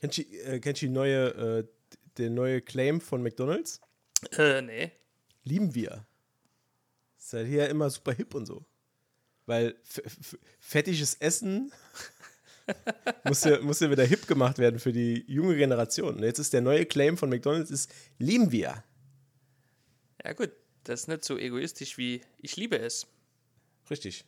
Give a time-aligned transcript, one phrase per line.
[0.00, 1.64] Kennst du, äh, kennst du neue, äh,
[2.16, 3.80] der neue Claim von McDonalds?
[4.36, 4.92] Äh, nee.
[5.44, 6.06] Lieben wir.
[7.18, 8.64] Ist halt hier immer super hip und so.
[9.46, 9.76] Weil
[10.58, 11.72] fettiges Essen
[13.24, 16.16] muss, ja, muss ja wieder hip gemacht werden für die junge Generation.
[16.16, 18.82] Und jetzt ist der neue Claim von McDonalds ist, lieben wir.
[20.24, 20.50] Ja gut,
[20.84, 23.06] das ist nicht so egoistisch wie ich liebe es.
[23.90, 24.24] Richtig.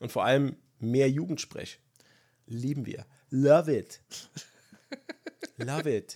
[0.00, 1.80] Und vor allem mehr Jugendsprech.
[2.46, 3.06] Lieben wir.
[3.30, 4.00] Love it.
[5.58, 6.14] Love it.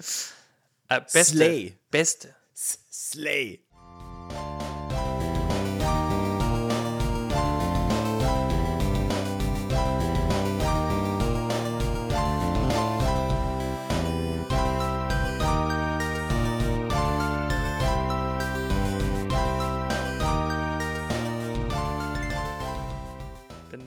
[0.88, 1.24] Äh, beste.
[1.24, 1.78] Slay.
[1.90, 2.34] Beste.
[2.54, 3.60] Slay.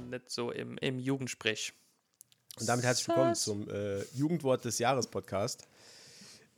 [0.09, 1.73] nicht so im, im Jugendsprech.
[2.59, 5.67] Und damit herzlich willkommen zum äh, Jugendwort des Jahres Podcast.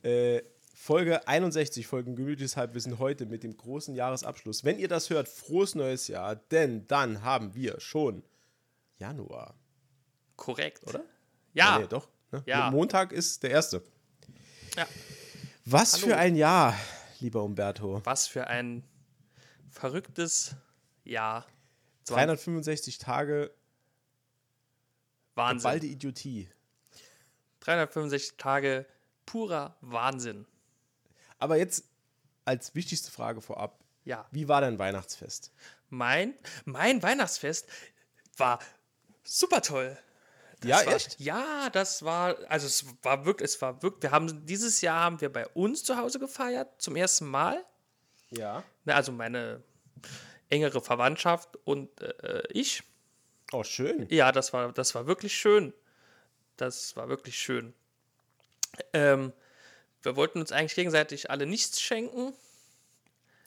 [0.02, 0.42] Äh,
[0.74, 4.62] Folge 61, Folgen Gemütliches Halbwissen heute mit dem großen Jahresabschluss.
[4.62, 8.22] Wenn ihr das hört, frohes neues Jahr, denn dann haben wir schon
[8.98, 9.54] Januar.
[10.36, 10.86] Korrekt.
[10.86, 11.02] Oder?
[11.54, 11.76] Ja.
[11.76, 12.08] ja nee, doch.
[12.30, 12.42] Ne?
[12.44, 12.70] Ja.
[12.70, 13.82] Montag ist der erste.
[14.76, 14.86] Ja.
[15.64, 16.08] Was Hallo.
[16.08, 16.76] für ein Jahr,
[17.20, 18.02] lieber Umberto.
[18.04, 18.84] Was für ein
[19.70, 20.56] verrücktes
[21.04, 21.46] Jahr.
[22.04, 23.50] 365 Tage
[25.36, 25.58] Wahnsinn.
[25.58, 26.48] Geballte Idiotie.
[27.60, 28.86] 365 Tage
[29.24, 30.46] purer Wahnsinn.
[31.38, 31.84] Aber jetzt
[32.44, 33.78] als wichtigste Frage vorab.
[34.04, 34.26] Ja.
[34.30, 35.52] Wie war dein Weihnachtsfest?
[35.88, 37.68] Mein, mein Weihnachtsfest
[38.36, 38.60] war
[39.24, 39.98] super toll.
[40.60, 41.20] Das ja, war, echt?
[41.20, 45.20] Ja, das war, also es war wirklich, es war wirklich, wir haben, dieses Jahr haben
[45.20, 47.64] wir bei uns zu Hause gefeiert, zum ersten Mal.
[48.30, 48.62] Ja.
[48.86, 49.62] Also meine
[50.48, 52.82] engere Verwandtschaft und äh, ich.
[53.52, 54.06] Oh, schön.
[54.10, 55.72] Ja, das war, das war wirklich schön.
[56.56, 57.74] Das war wirklich schön.
[58.92, 59.32] Ähm,
[60.02, 62.32] wir wollten uns eigentlich gegenseitig alle nichts schenken.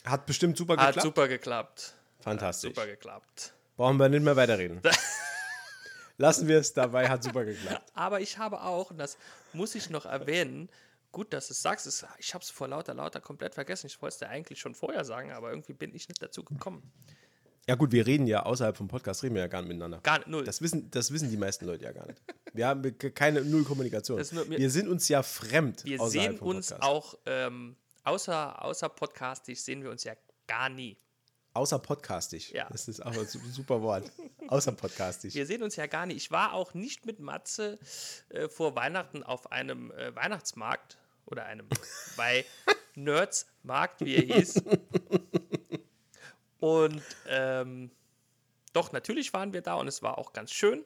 [0.05, 0.95] Hat bestimmt super geklappt.
[0.97, 1.93] Hat super geklappt.
[2.21, 2.70] Fantastisch.
[2.70, 3.54] Hat super geklappt.
[3.76, 4.82] Brauchen wir nicht mehr weiterreden.
[6.17, 7.89] Lassen wir es dabei, hat super geklappt.
[7.93, 9.17] Aber ich habe auch, und das
[9.54, 10.70] muss ich noch erwähnen,
[11.14, 13.88] gut, dass du es sagst, ist, ich habe es vor lauter, lauter komplett vergessen.
[13.88, 16.92] Ich wollte es dir eigentlich schon vorher sagen, aber irgendwie bin ich nicht dazu gekommen.
[17.67, 19.99] Ja gut, wir reden ja außerhalb vom Podcast, reden wir ja gar nicht miteinander.
[20.02, 20.43] Gar nicht, null.
[20.43, 22.21] Das wissen, das wissen die meisten Leute ja gar nicht.
[22.53, 24.23] Wir haben keine Null Kommunikation.
[24.31, 25.86] Nur, wir, wir, sind uns ja fremd.
[25.86, 30.14] Wir sehen uns auch, ähm, außer, außer podcastig sehen wir uns ja
[30.47, 30.97] gar nie.
[31.53, 32.52] Außer podcastig.
[32.52, 32.67] Ja.
[32.71, 34.11] Das ist auch ein super Wort.
[34.47, 35.33] Außer podcastig.
[35.33, 36.17] Wir sehen uns ja gar nicht.
[36.17, 37.80] Ich war auch nicht mit Matze
[38.30, 41.67] äh, vor Weihnachten auf einem äh, Weihnachtsmarkt oder einem
[42.15, 42.45] bei
[42.95, 44.64] Nerds Markt, wie er hieß.
[46.59, 47.92] Und ähm,
[48.73, 50.86] doch, natürlich waren wir da und es war auch ganz schön.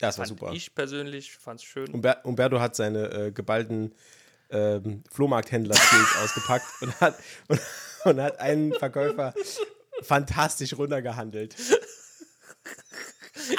[0.00, 0.52] Ja, es war super.
[0.52, 1.92] Ich persönlich fand es schön.
[1.92, 3.94] Umber Umberto hat seine äh, geballten
[4.50, 7.18] ähm, Flohmarkthändler-Skills ausgepackt und hat,
[7.48, 7.60] und,
[8.04, 9.34] und hat einen Verkäufer
[10.02, 11.54] fantastisch runtergehandelt.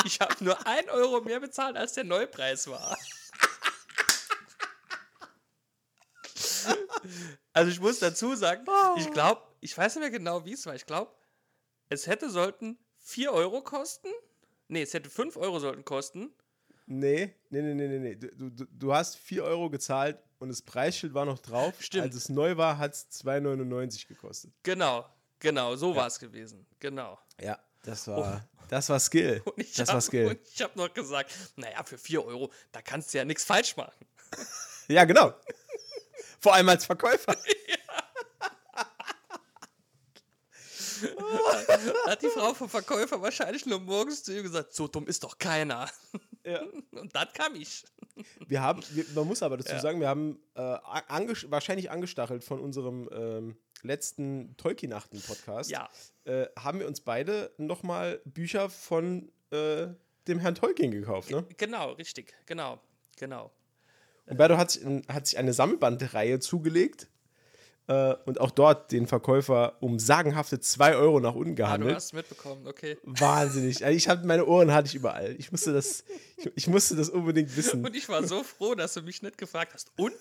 [0.05, 2.97] Ich habe nur ein Euro mehr bezahlt, als der Neupreis war.
[7.51, 8.65] Also ich muss dazu sagen,
[8.97, 10.75] ich glaube, ich weiß nicht mehr genau, wie es war.
[10.75, 11.11] Ich glaube,
[11.93, 14.09] es hätte sollten 4 Euro kosten.
[14.67, 16.31] Nee, es hätte 5 Euro sollten kosten.
[16.85, 18.15] Nee, nee, nee, nee, nee.
[18.15, 21.73] Du, du, du hast 4 Euro gezahlt und das Preisschild war noch drauf.
[21.79, 22.03] Stimmt.
[22.03, 24.51] Als es neu war, hat es 2,99 gekostet.
[24.63, 25.05] Genau,
[25.39, 25.95] genau, so ja.
[25.97, 26.65] war es gewesen.
[26.79, 27.19] Genau.
[27.39, 28.65] Ja, das war, oh.
[28.69, 29.41] das war Skill.
[29.57, 30.27] das hab, war Skill.
[30.27, 33.77] Und ich habe noch gesagt, naja, für 4 Euro, da kannst du ja nichts falsch
[33.77, 34.05] machen.
[34.87, 35.33] ja, genau.
[36.39, 37.33] Vor allem als Verkäufer.
[37.67, 37.75] ja.
[42.07, 45.37] hat die Frau vom Verkäufer wahrscheinlich nur morgens zu ihm gesagt, so dumm ist doch
[45.37, 45.89] keiner.
[46.45, 46.61] Ja.
[46.91, 47.83] Und dann kam ich.
[48.47, 49.79] Wir haben, wir, man muss aber dazu ja.
[49.79, 55.69] sagen, wir haben äh, anges wahrscheinlich angestachelt von unserem ähm, letzten Tolkien-Nachten-Podcast.
[55.69, 55.89] Ja.
[56.25, 59.87] Äh, haben wir uns beide nochmal Bücher von äh,
[60.27, 61.45] dem Herrn Tolkien gekauft, ne?
[61.57, 62.79] Genau, richtig, genau,
[63.17, 63.51] genau.
[64.25, 64.79] Umberto hat,
[65.09, 67.09] hat sich eine Sammelbandreihe zugelegt
[67.87, 71.91] äh, und auch dort den Verkäufer um sagenhafte 2 Euro nach unten gehandelt.
[71.91, 72.97] Ah, du hast mitbekommen, okay.
[73.03, 73.83] Wahnsinnig.
[73.83, 75.35] Also ich habe meine Ohren hatte ich überall.
[75.37, 76.03] Ich musste das,
[76.37, 77.85] ich, ich, musste das unbedingt wissen.
[77.85, 79.91] Und ich war so froh, dass du mich nicht gefragt hast.
[79.97, 80.13] Und?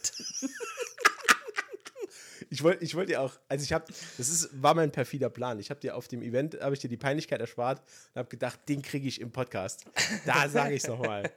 [2.50, 3.84] ich wollte ich wollt dir auch, also ich habe,
[4.18, 5.58] das ist, war mein perfider Plan.
[5.60, 7.80] Ich habe dir auf dem Event, habe ich dir die Peinlichkeit erspart
[8.14, 9.84] und habe gedacht, den kriege ich im Podcast.
[10.26, 11.30] Da sage ich es nochmal.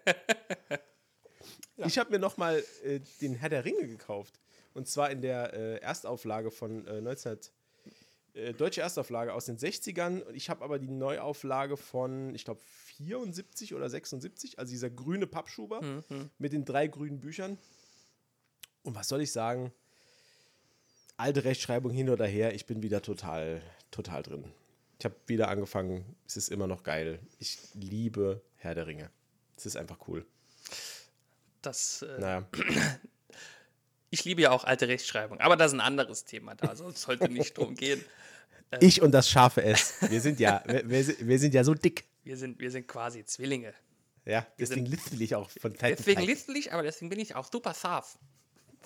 [1.78, 1.86] Ja.
[1.88, 4.40] Ich habe mir nochmal äh, den Herr der Ringe gekauft.
[4.76, 7.40] Und zwar in der äh, Erstauflage von äh, 19.
[8.34, 10.22] Äh, deutsche Erstauflage aus den 60ern.
[10.22, 12.60] Und ich habe aber die Neuauflage von, ich glaube,
[12.98, 16.30] 74 oder 76, also dieser grüne Pappschuber mhm.
[16.38, 17.58] mit den drei grünen Büchern.
[18.84, 19.72] Und was soll ich sagen?
[21.16, 23.62] Alte Rechtschreibung hin oder her, ich bin wieder total,
[23.92, 24.52] total drin.
[25.00, 27.20] Ich habe wieder angefangen, es ist immer noch geil.
[27.40, 29.10] Ich liebe Herr der Ringe.
[29.56, 30.26] Es ist einfach cool.
[31.62, 32.48] Das, äh, Naja.
[34.16, 36.68] ich liebe ja auch alte Rechtschreibung, aber das ist ein anderes Thema da.
[36.70, 38.04] Also es sollte nicht drum gehen.
[38.80, 39.96] Ich und das scharfe S.
[40.10, 42.06] Wir sind ja, wir, wir, sind- wir sind ja so dick.
[42.24, 43.74] Wir sind, wir sind quasi Zwillinge.
[44.26, 47.36] Ja, deswegen sind- lispel ich auch von Zeit Deswegen lispel ich, aber deswegen bin ich
[47.36, 48.18] auch super scharf.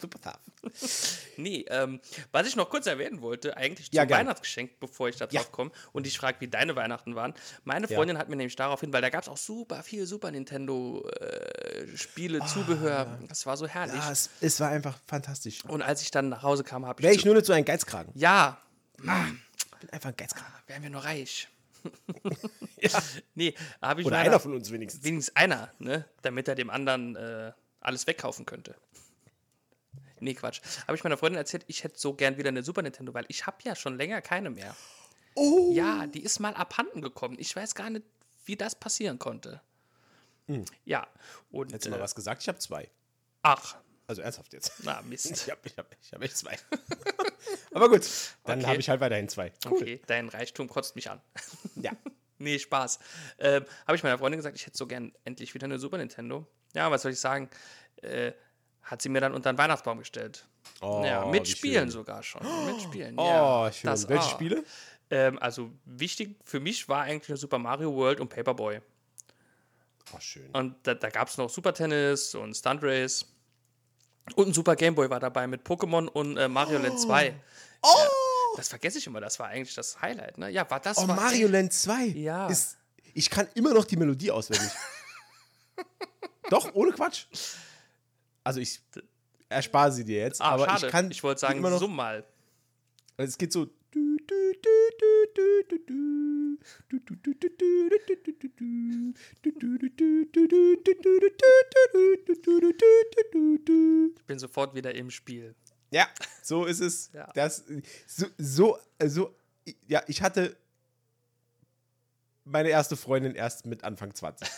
[0.01, 0.39] Super scharf.
[1.37, 1.99] Nee, ähm,
[2.31, 4.19] was ich noch kurz erwähnen wollte, eigentlich zum Ja, gern.
[4.19, 5.41] Weihnachtsgeschenk, bevor ich da Ja.
[5.41, 7.33] drauf komme und ich frage, wie deine Weihnachten waren.
[7.63, 7.95] Meine Ja.
[7.95, 12.39] Freundin hat mir nämlich darauf hin, weil da gab es auch super viel Super Nintendo-Spiele,
[12.45, 13.19] Zubehör.
[13.27, 13.99] Das war so herrlich.
[14.01, 15.63] Ah, Ja, es, es war einfach fantastisch.
[15.65, 17.03] Und als ich dann nach Hause kam, habe ich.
[17.03, 18.11] Wäre ich zu- nur nicht so ein Geizkragen.
[18.15, 18.59] ja,
[18.97, 19.03] Ich
[19.79, 20.53] bin einfach ein Geizkragen.
[20.67, 21.47] wären wir nur reich.
[23.35, 25.03] Nee, habe ich Oder einer von uns wenigstens.
[25.03, 26.05] wenigstens einer, ne?
[26.21, 28.75] Damit er dem anderen äh, alles wegkaufen könnte.
[30.21, 30.61] Nee, Quatsch.
[30.87, 33.45] Habe ich meiner Freundin erzählt, ich hätte so gern wieder eine Super Nintendo, weil ich
[33.45, 34.75] habe ja schon länger keine mehr.
[35.35, 35.71] Oh.
[35.73, 37.37] Ja, die ist mal abhanden gekommen.
[37.39, 38.05] Ich weiß gar nicht,
[38.45, 39.61] wie das passieren konnte.
[40.83, 41.07] Ja,
[41.51, 42.41] und Hättest du mal äh, was gesagt?
[42.41, 42.89] Ich habe zwei.
[43.43, 43.75] ach,
[44.07, 44.73] Also ernsthaft jetzt.
[44.83, 45.29] na Mist.
[45.31, 46.57] Ich habe ich hab, ich hab echt zwei.
[47.71, 48.01] Aber gut,
[48.45, 48.67] dann Okay.
[48.67, 49.53] habe ich halt weiterhin zwei.
[49.65, 51.21] Okay, dein Reichtum kotzt mich an.
[51.75, 51.91] Ja.
[52.41, 52.99] Nee, Spaß.
[53.39, 56.47] Ähm, Habe ich meiner Freundin gesagt, ich hätte so gern endlich wieder eine Super Nintendo.
[56.73, 57.49] Ja, was soll ich sagen?
[58.01, 58.31] Äh,
[58.89, 60.45] hat sie mir dann unter den Weihnachtsbaum gestellt.
[60.81, 62.41] Oh, ja, mit Spielen sogar schon.
[62.65, 63.17] Mit Spielen.
[63.19, 63.89] Oh, ja, schön.
[63.89, 64.29] das- Welche ah.
[64.29, 64.63] Spiele?
[65.11, 68.81] Ähm, also wichtig für mich war eigentlich nur Super Mario World und Paperboy.
[70.13, 70.49] Oh, schön.
[70.53, 73.25] Und da, da gab es noch Super Tennis und Stunt Race.
[74.35, 77.33] Und ein Super Game Boy war dabei mit Pokémon und äh, Mario Land 2.
[77.81, 77.87] Oh,
[78.57, 80.49] Das vergesse ich immer, das war eigentlich das Highlight, ne?
[80.49, 82.05] Ja, war das oh war Mario Land 2.
[82.07, 82.47] Ja.
[82.47, 82.77] Ist,
[83.13, 84.69] ich kann immer noch die Melodie auswendig.
[86.49, 87.25] Doch, ohne Quatsch.
[88.49, 88.81] Also ich
[89.47, 90.41] erspare sie dir jetzt.
[90.41, 90.87] Ah, aber schade.
[90.87, 91.11] ich kann.
[91.11, 92.25] Ich wollte sagen, immer noch, summ mal.
[93.15, 93.67] Es geht so.
[93.85, 94.25] Ich
[104.25, 105.53] bin sofort wieder im Spiel.
[105.91, 106.07] Ja,
[106.41, 107.11] so ist es.
[107.13, 107.31] Ja.
[107.35, 107.65] Das,
[108.07, 109.35] so, so, so,
[109.85, 110.57] ja, ich hatte
[112.45, 114.49] meine erste Freundin erst mit Anfang 20.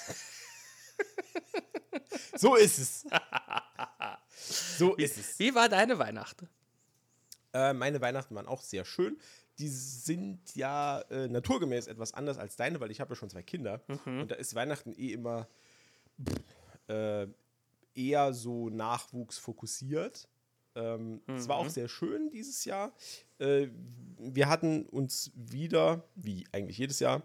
[2.38, 3.06] so ist es.
[4.48, 5.40] So ist es.
[5.40, 6.50] Wie war deine Weihnachten?
[7.54, 9.18] Äh, meine Weihnachten waren auch sehr schön.
[9.60, 13.44] Die sind ja äh, naturgemäß etwas anders als deine, weil ich habe ja schon zwei
[13.44, 13.82] Kinder.
[14.06, 15.48] Und da ist Weihnachten eh immer
[16.24, 17.28] pff, äh,
[17.94, 20.28] eher so nachwuchsfokussiert.
[20.76, 22.94] Ähm, Es war auch sehr schön dieses Jahr.
[23.40, 23.68] Äh,
[24.18, 27.22] wir hatten uns wieder, wie eigentlich jedes Jahr,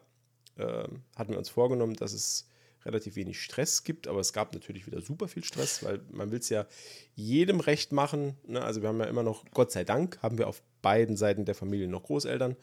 [0.58, 2.48] ähm, hatten wir uns vorgenommen, dass es
[2.86, 6.38] relativ wenig Stress gibt, aber es gab natürlich wieder super viel Stress, weil man will
[6.38, 6.66] es ja
[7.14, 8.36] jedem recht machen.
[8.46, 8.62] Ne?
[8.62, 11.54] Also wir haben ja immer noch, Gott sei Dank, haben wir auf beiden Seiten der
[11.54, 12.56] Familie noch Großeltern,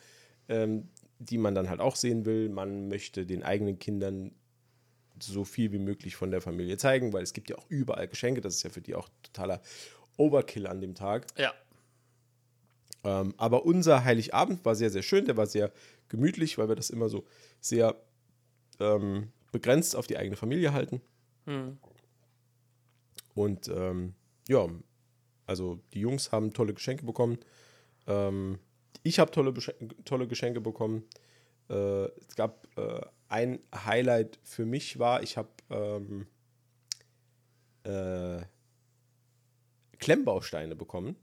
[0.47, 0.89] ähm,
[1.19, 2.49] die man dann halt auch sehen will.
[2.49, 4.31] Man möchte den eigenen Kindern
[5.19, 8.41] so viel wie möglich von der Familie zeigen, weil es gibt ja auch überall Geschenke.
[8.41, 9.61] Das ist ja für die auch totaler
[10.17, 11.27] Overkill an dem Tag.
[11.37, 11.53] Ja.
[13.03, 15.25] Ähm, aber unser Heiligabend war sehr, sehr schön.
[15.25, 15.71] Der war sehr
[16.09, 17.25] gemütlich, weil wir das immer so
[17.59, 17.95] sehr
[18.79, 20.99] ähm, begrenzt auf die eigene Familie halten.
[21.45, 21.77] Hm.
[23.35, 24.15] Und ähm,
[24.49, 24.67] ja,
[25.45, 27.37] also die Jungs haben tolle Geschenke bekommen.
[28.07, 28.59] Ähm,
[29.03, 29.53] ich habe tolle,
[30.03, 31.05] tolle Geschenke bekommen.
[31.69, 36.27] Äh, es gab äh, ein Highlight für mich war, ich habe ähm,
[37.83, 38.41] äh,
[39.99, 41.15] Klemmbausteine bekommen.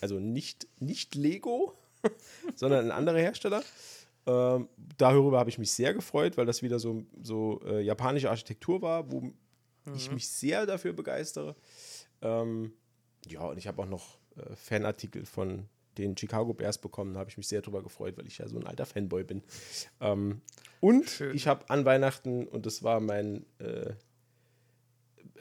[0.00, 1.78] Also nicht, nicht Lego,
[2.54, 3.62] sondern ein anderer Hersteller.
[4.26, 8.80] Ähm, darüber habe ich mich sehr gefreut, weil das wieder so, so äh, japanische Architektur
[8.82, 9.32] war, wo
[9.96, 11.56] ich mich sehr dafür begeistere.
[12.20, 12.72] Ähm,
[13.26, 17.14] ja, und ich habe auch noch äh, Fanartikel von den Chicago Bears bekommen.
[17.14, 19.42] Da habe ich mich sehr drüber gefreut, weil ich ja so ein alter Fanboy bin.
[20.00, 20.40] Ähm,
[20.80, 21.34] und Schön.
[21.34, 23.92] ich habe an Weihnachten, und das war mein, äh,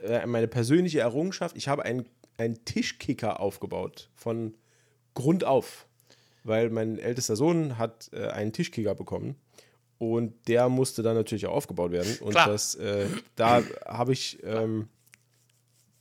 [0.03, 2.05] äh, meine persönliche Errungenschaft, ich habe einen,
[2.37, 4.55] einen Tischkicker aufgebaut von
[5.13, 5.87] Grund auf.
[6.43, 9.35] Weil mein ältester Sohn hat äh, einen Tischkicker bekommen.
[9.99, 12.17] Und der musste dann natürlich auch aufgebaut werden.
[12.21, 12.47] Und Klar.
[12.47, 14.87] das, äh, da habe ich, ähm,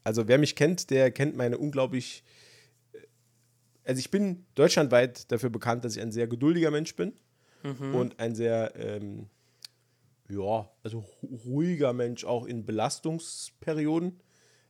[0.05, 2.25] also wer mich kennt, der kennt meine unglaublich,
[2.95, 2.99] äh,
[3.85, 7.13] also ich bin deutschlandweit dafür bekannt, dass ich ein sehr geduldiger Mensch bin
[7.93, 9.29] und ein sehr, ähm,
[10.31, 14.19] ja, also ru- ruhiger Mensch auch in Belastungsperioden.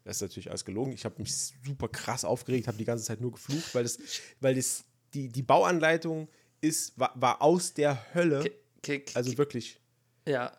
[0.03, 0.93] Das ist natürlich alles gelogen.
[0.93, 3.99] Ich habe mich super krass aufgeregt, habe die ganze Zeit nur geflucht, weil das,
[4.41, 6.29] weil das, die, die Bauanleitung
[6.61, 8.45] ist, war, war aus der Hölle.
[8.83, 9.81] Ki- Also wirklich.
[10.26, 10.52] ja.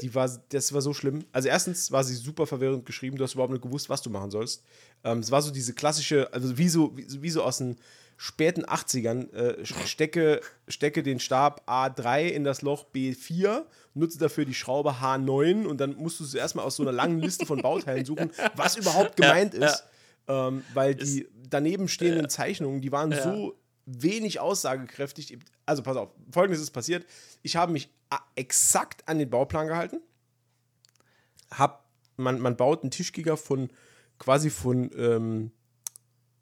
[0.00, 1.26] Die war, das war so schlimm.
[1.30, 4.30] Also erstens war sie super verwirrend geschrieben, du hast überhaupt nicht gewusst, was du machen
[4.30, 4.64] sollst.
[5.04, 7.76] Ähm, es war so diese klassische, also wie so, wie, wie so aus den
[8.16, 14.54] späten 80ern, äh, stecke, stecke den Stab A3 in das Loch B4, nutze dafür die
[14.54, 18.06] Schraube H9 und dann musst du es erstmal aus so einer langen Liste von Bauteilen
[18.06, 19.84] suchen, was überhaupt gemeint ja, ist.
[20.28, 20.48] Ja.
[20.48, 23.54] Ähm, weil die daneben stehenden Zeichnungen, die waren so
[23.90, 25.38] wenig aussagekräftig.
[25.66, 27.06] Also pass auf, folgendes ist passiert.
[27.42, 27.90] Ich habe mich
[28.34, 30.00] exakt an den Bauplan gehalten.
[31.50, 33.70] Hab, man, man baut einen Tischgiger von
[34.18, 35.52] quasi von ähm,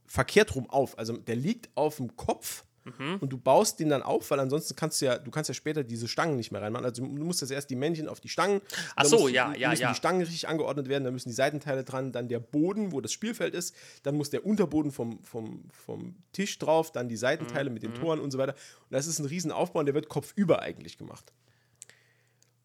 [0.07, 0.99] verkehrt rum auf.
[0.99, 2.65] Also der liegt auf dem Kopf
[2.99, 3.17] mhm.
[3.21, 5.85] und du baust den dann auf, weil ansonsten kannst du ja, du kannst ja später
[5.85, 6.85] diese Stangen nicht mehr reinmachen.
[6.85, 8.61] Also du musst jetzt erst die Männchen auf die Stangen.
[8.97, 9.91] Ach so, musst, ja, ja, müssen ja.
[9.91, 13.13] die Stangen richtig angeordnet werden, dann müssen die Seitenteile dran, dann der Boden, wo das
[13.13, 17.75] Spielfeld ist, dann muss der Unterboden vom, vom, vom Tisch drauf, dann die Seitenteile mhm.
[17.75, 17.97] mit den mhm.
[17.97, 18.55] Toren und so weiter.
[18.55, 21.33] Und das ist ein Riesenaufbau und der wird kopfüber eigentlich gemacht.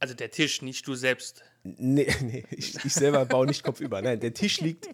[0.04, 1.44] Also der Tisch, nicht du selbst.
[1.64, 4.02] Nee, nee ich, ich selber baue nicht kopfüber.
[4.02, 4.90] Nein, der Tisch liegt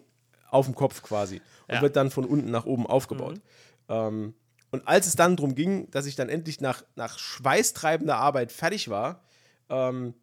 [0.50, 1.82] auf dem Kopf quasi und ja.
[1.82, 3.36] wird dann von unten nach oben aufgebaut.
[3.36, 3.42] Mhm.
[3.88, 4.34] Ähm,
[4.70, 8.88] und als es dann darum ging, dass ich dann endlich nach, nach schweißtreibender Arbeit fertig
[8.88, 9.22] war,
[9.68, 10.14] ähm,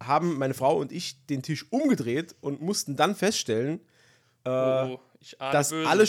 [0.00, 3.80] haben meine Frau und ich den Tisch umgedreht und mussten dann feststellen,
[4.44, 5.00] äh, oh,
[5.38, 6.06] dass, alle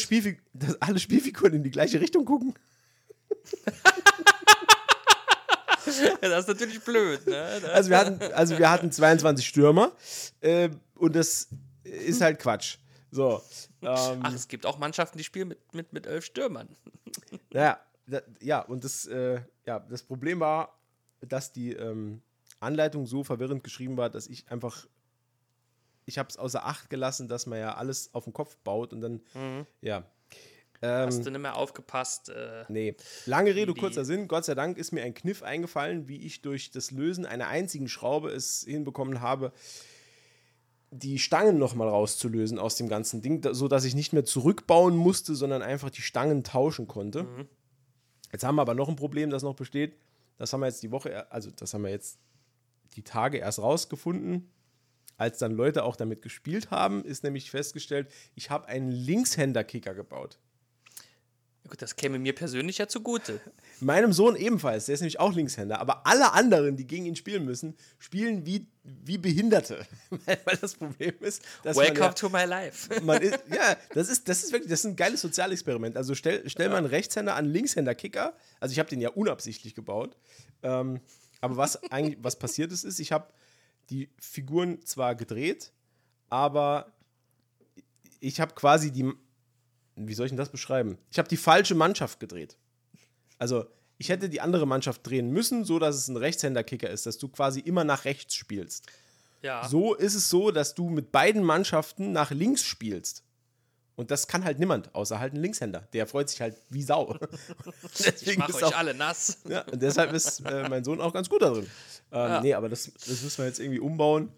[0.53, 2.53] dass alle Spielfiguren in die gleiche Richtung gucken.
[6.21, 7.25] das ist natürlich blöd.
[7.25, 7.61] Ne?
[7.73, 9.91] Also, wir hatten, also wir hatten 22 Stürmer
[10.41, 11.47] äh, und das
[11.83, 12.77] ist halt Quatsch.
[13.11, 13.41] So,
[13.81, 16.69] ähm, Ach, es gibt auch Mannschaften, die spielen mit, mit, mit elf Stürmern.
[17.51, 20.77] Naja, da, ja, und das, äh, ja, das Problem war,
[21.21, 22.21] dass die ähm,
[22.59, 24.85] Anleitung so verwirrend geschrieben war, dass ich einfach,
[26.05, 29.01] ich habe es außer Acht gelassen, dass man ja alles auf den Kopf baut und
[29.01, 29.65] dann, mhm.
[29.81, 30.03] ja.
[30.81, 32.29] Ähm, Hast du nicht mehr aufgepasst?
[32.29, 32.95] Äh, nee.
[33.25, 34.27] Lange Rede, kurzer Sinn.
[34.29, 37.89] Gott sei Dank ist mir ein Kniff eingefallen, wie ich durch das Lösen einer einzigen
[37.89, 39.51] Schraube es hinbekommen habe,
[40.91, 45.35] die Stangen nochmal rauszulösen aus dem ganzen Ding, so dass ich nicht mehr zurückbauen musste,
[45.35, 47.23] sondern einfach die Stangen tauschen konnte.
[47.23, 47.47] Mhm.
[48.31, 49.97] Jetzt haben wir aber noch ein Problem, das noch besteht.
[50.37, 52.19] Das haben wir jetzt die Woche, also das haben wir jetzt
[52.95, 54.51] die Tage erst rausgefunden.
[55.17, 60.39] Als dann Leute auch damit gespielt haben, ist nämlich festgestellt, ich habe einen Linkshänder-Kicker gebaut.
[61.69, 63.39] Gut, das käme mir persönlich ja zugute.
[63.79, 65.79] Meinem Sohn ebenfalls, der ist nämlich auch Linkshänder.
[65.79, 69.85] Aber alle anderen, die gegen ihn spielen müssen, spielen wie, wie Behinderte.
[70.09, 72.91] Weil das Problem ist, dass Welcome ja, to my life.
[72.91, 75.95] Ist, ja, das ist, das ist wirklich, das ist ein geiles Sozialexperiment.
[75.95, 76.71] Also stell, stell ja.
[76.71, 78.33] mal einen Rechtshänder an Linkshänder-Kicker.
[78.59, 80.17] Also ich habe den ja unabsichtlich gebaut.
[80.63, 81.01] Ähm,
[81.39, 83.27] aber was eigentlich, was passiert ist, ist, ich habe
[83.91, 85.71] die Figuren zwar gedreht,
[86.29, 86.91] aber
[88.19, 89.13] ich habe quasi die
[90.07, 90.97] wie soll ich denn das beschreiben?
[91.11, 92.57] Ich habe die falsche Mannschaft gedreht.
[93.37, 93.65] Also,
[93.97, 97.27] ich hätte die andere Mannschaft drehen müssen, so dass es ein Rechtshänder-Kicker ist, dass du
[97.27, 98.85] quasi immer nach rechts spielst.
[99.41, 99.67] Ja.
[99.67, 103.23] So ist es so, dass du mit beiden Mannschaften nach links spielst.
[103.99, 105.81] Und das kann halt niemand, außer halt ein Linkshänder.
[105.91, 107.17] Der freut sich halt wie Sau.
[108.21, 109.39] ich mache euch auch, alle nass.
[109.45, 111.67] Ja, und deshalb ist äh, mein Sohn auch ganz gut da drin.
[112.13, 112.41] Ähm, ja.
[112.41, 114.31] Nee, aber das, das müssen wir jetzt irgendwie umbauen.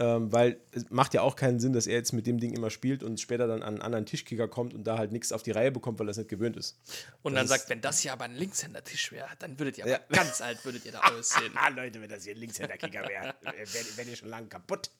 [0.00, 2.70] Ähm, weil es macht ja auch keinen Sinn, dass er jetzt mit dem Ding immer
[2.70, 5.50] spielt und später dann an einen anderen Tischkicker kommt und da halt nichts auf die
[5.50, 6.78] Reihe bekommt, weil er es nicht gewöhnt ist.
[7.22, 9.92] Und das dann sagt, wenn das hier aber ein Linkshänder-Tisch wäre, dann würdet ihr aber
[9.92, 10.00] ja.
[10.08, 11.52] ganz alt würdet ihr da aussehen.
[11.54, 14.90] Ah, Leute, wenn das hier ein Linkshänder-Kicker wäre, wäre wär ihr schon lange kaputt.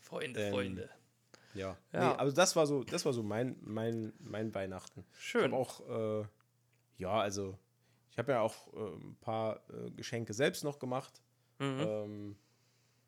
[0.00, 0.88] Freunde, ähm, Freunde.
[1.52, 1.76] Ja.
[1.92, 2.12] ja.
[2.12, 5.04] Nee, also das war so, das war so mein, mein, mein Weihnachten.
[5.18, 5.50] Schön.
[5.50, 6.24] Ich auch, äh,
[6.96, 7.58] ja, also
[8.10, 11.20] ich habe ja auch äh, ein paar äh, Geschenke selbst noch gemacht.
[11.58, 11.80] Mhm.
[11.80, 12.36] Ähm,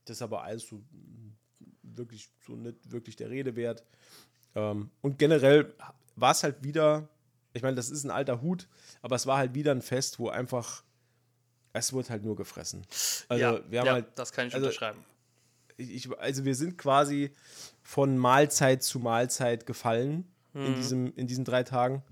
[0.05, 0.83] das ist aber alles so
[1.97, 3.85] wirklich so nicht wirklich der Rede wert.
[4.55, 5.75] Ähm, und generell
[6.17, 7.09] war es halt wieder,
[7.53, 8.69] ich meine, das ist ein alter Hut,
[9.03, 10.85] aber es war halt wieder ein Fest, wo einfach,
[11.73, 12.87] es wurde halt nur gefressen.
[13.29, 15.05] Also ja, wir haben ja, halt, das kann ich also, unterschreiben.
[15.77, 17.33] Ich, also wir sind quasi
[17.83, 20.67] von Mahlzeit zu Mahlzeit gefallen mhm.
[20.67, 22.03] in, diesem, in diesen drei Tagen.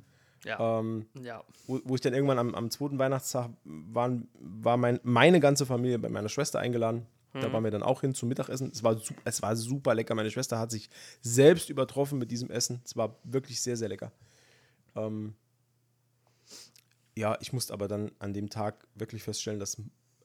[0.44, 0.80] Ja.
[0.80, 1.44] Ähm, ja.
[1.66, 6.00] Wo, wo, ich dann irgendwann am, am zweiten Weihnachtstag waren, war mein, meine ganze Familie
[6.00, 7.06] bei meiner Schwester eingeladen.
[7.40, 8.70] Da waren wir dann auch hin zum Mittagessen.
[8.72, 10.14] Es war, es war super lecker.
[10.14, 10.90] Meine Schwester hat sich
[11.22, 12.82] selbst übertroffen mit diesem Essen.
[12.84, 14.12] Es war wirklich sehr, sehr lecker.
[14.94, 15.34] Ähm,
[17.16, 19.78] ja, ich musste aber dann an dem Tag wirklich feststellen, dass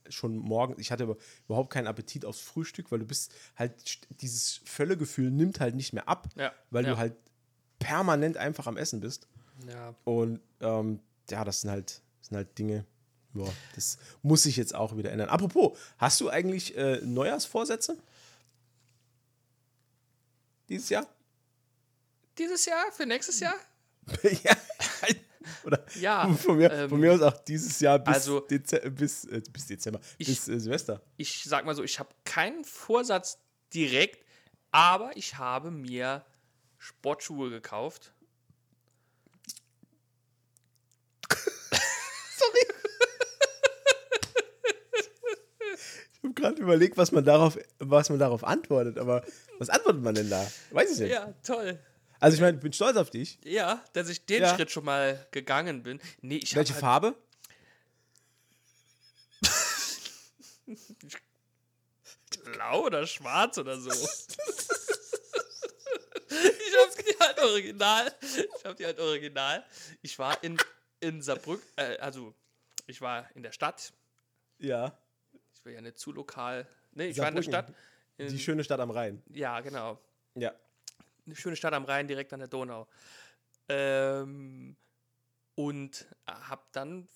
[0.09, 5.31] schon morgen, ich hatte überhaupt keinen Appetit aufs Frühstück, weil du bist halt, dieses Völlegefühl
[5.31, 6.91] nimmt halt nicht mehr ab, ja, weil ja.
[6.91, 7.15] du halt
[7.79, 9.27] permanent einfach am Essen bist.
[9.67, 9.95] Ja.
[10.03, 10.99] Und ähm,
[11.29, 12.85] ja, das sind halt, das sind halt Dinge,
[13.45, 15.29] ja, das muss sich jetzt auch wieder ändern.
[15.29, 17.97] Apropos, hast du eigentlich äh, Neujahrsvorsätze?
[20.69, 21.07] Dieses Jahr?
[22.37, 22.91] Dieses Jahr?
[22.91, 23.55] Für nächstes Jahr?
[24.43, 24.55] ja,
[25.63, 29.25] Oder Ja, von mir, ähm, von mir aus auch dieses Jahr bis, also- Deze bis,
[29.25, 31.01] äh, bis Dezember, Ich- bis äh, Silvester.
[31.17, 33.39] ich sag mal so, ich habe keinen Vorsatz
[33.73, 34.23] direkt,
[34.71, 36.25] aber ich habe mir
[36.77, 38.13] Sportschuhe gekauft.
[46.13, 49.23] Ich habe gerade überlegt, was man, darauf, was man darauf antwortet, aber
[49.59, 50.45] was antwortet man denn da?
[50.71, 51.11] Weiß ich nicht.
[51.11, 51.79] Ja, toll.
[52.19, 53.37] Also ich meine, ich bin stolz auf dich.
[53.43, 54.55] Ja, dass ich den Ja.
[54.55, 55.99] Schritt schon mal gegangen bin.
[56.21, 57.15] Nee, ich Welche halt, Farbe?
[62.43, 63.89] blau oder schwarz oder so.
[63.89, 63.97] ich
[66.77, 68.13] hab die halt original.
[68.21, 69.63] Ich hab die halt original.
[70.01, 70.57] Ich war in,
[70.99, 72.33] in Saarbrücken, äh, also
[72.87, 73.93] ich war in der Stadt.
[74.59, 74.97] Ja.
[75.67, 76.65] War ja nicht zu lokal.
[76.93, 77.43] Nee, ich war in der.
[77.43, 77.73] Stadt.
[78.17, 79.21] In, Die schöne Stadt am Rhein.
[79.33, 79.99] ja, genau.
[80.35, 80.53] Ja.
[81.25, 82.87] eine schöne Stadt am Rhein, direkt an der Donau.
[83.67, 84.77] Ähm,
[85.55, 87.07] und habe dann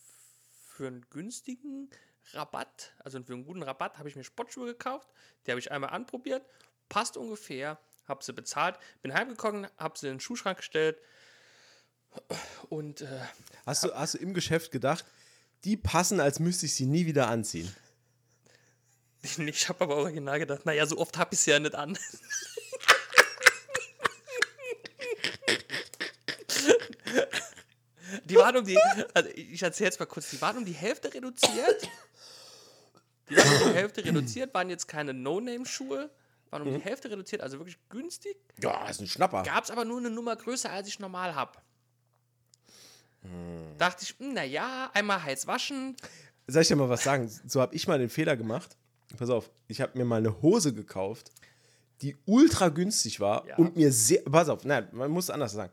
[0.68, 1.90] für einen günstigen
[2.34, 5.08] Rabatt, also für einen guten Rabatt, habe ich mir Sportschuhe gekauft.
[5.46, 6.46] Die habe ich einmal anprobiert,
[6.90, 10.98] passt ungefähr, habe sie bezahlt, bin heimgekommen, habe sie in den Schuhschrank gestellt
[12.70, 13.08] und äh,
[13.66, 15.06] Hast du, hast du im Geschäft gedacht,
[15.64, 17.74] die passen, als müsste ich sie nie wieder anziehen?
[19.22, 21.98] Ich habe aber original gedacht, naja, so oft habe ich sie ja nicht an.
[28.26, 28.78] Die waren um die,
[29.14, 31.90] also ich erzähle jetzt mal kurz, die waren um die Hälfte reduziert.
[33.30, 36.10] Die waren um die Hälfte reduziert, waren jetzt keine No-Name-Schuhe,
[36.50, 38.38] waren um die Hälfte reduziert, also wirklich günstig.
[38.62, 39.44] Ja, ist ein Schnapper.
[39.44, 41.60] Gab es aber nur eine Nummer größer, als ich normal habe.
[43.78, 45.96] Dachte ich, hm, naja, einmal heiß waschen.
[46.48, 47.30] Soll ich dir mal was sagen?
[47.48, 48.78] So habe ich mal den Fehler gemacht.
[49.18, 51.32] Pass auf, ich habe mir mal eine Hose gekauft,
[52.02, 53.58] die ultra günstig war Ja.
[53.58, 54.22] und mir sehr.
[54.24, 55.72] Pass auf, nein, man muss anders sagen.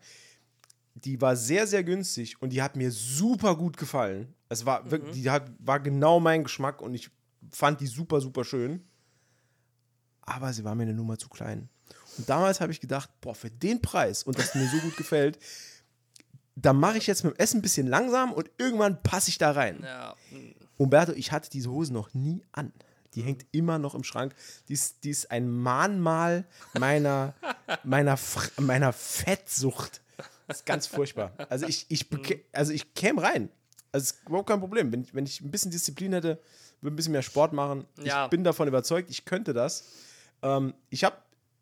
[0.94, 4.34] Die war sehr, sehr günstig und die hat mir super gut gefallen.
[4.48, 7.10] Es war wirklich, die hat, war genau mein Geschmack und ich
[7.50, 8.84] fand die super, super schön.
[10.22, 11.68] Aber sie war mir eine Nummer zu klein.
[12.18, 15.38] Und damals habe ich gedacht, boah, für den Preis und das mir so gut gefällt,
[16.56, 19.52] da mache ich jetzt mit dem Essen ein bisschen langsam und irgendwann passe ich da
[19.52, 19.80] rein.
[19.84, 20.14] Ja,
[20.76, 22.72] Umberto, ich hatte diese Hose noch nie an.
[23.14, 24.34] Die hängt immer noch im Schrank.
[24.68, 26.46] Die ist, die ist ein Mahnmal
[26.78, 27.34] meiner,
[27.84, 28.18] meiner,
[28.58, 30.02] meiner Fettsucht.
[30.46, 31.32] Das ist ganz furchtbar.
[31.48, 32.06] Also ich, ich,
[32.52, 33.50] also ich käme rein.
[33.92, 34.92] Also es ist überhaupt kein Problem.
[34.92, 36.40] Wenn ich, wenn ich ein bisschen Disziplin hätte,
[36.80, 37.86] würde ein bisschen mehr Sport machen.
[38.02, 38.24] Ja.
[38.24, 39.84] Ich bin davon überzeugt, ich könnte das.
[40.42, 41.16] Ähm, ich habe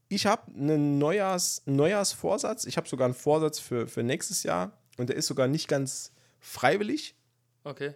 [0.08, 2.64] ich hab einen Neujahrs, Neujahrsvorsatz.
[2.64, 4.72] Ich habe sogar einen Vorsatz für, für nächstes Jahr.
[4.98, 7.14] Und der ist sogar nicht ganz freiwillig.
[7.64, 7.94] okay.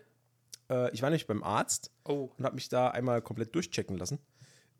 [0.70, 4.18] Äh, ich war nämlich beim Arzt Oh, und habe mich da einmal komplett durchchecken lassen.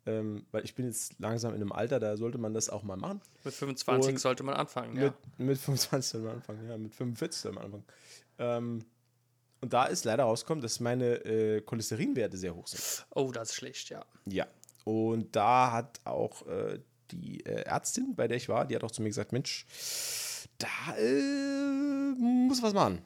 [0.07, 2.97] Ähm, weil ich bin jetzt langsam in einem Alter, da sollte man das auch mal
[2.97, 3.21] machen.
[3.43, 5.03] mit 25 Und sollte man anfangen, ja.
[5.03, 7.85] Mit, mit 25 soll man anfangen, ja, mit 45 soll man anfangen.
[8.39, 8.85] Ähm,
[9.59, 13.05] und da ist leider rausgekommen, dass meine äh, Cholesterinwerte sehr hoch sind.
[13.13, 14.03] Oh, das ist schlecht, ja.
[14.25, 14.47] Ja.
[14.85, 16.79] Und da hat auch äh,
[17.11, 19.67] die äh, Ärztin, bei der ich war, die hat auch zu mir gesagt, Mensch,
[20.57, 23.03] da äh, muss was machen.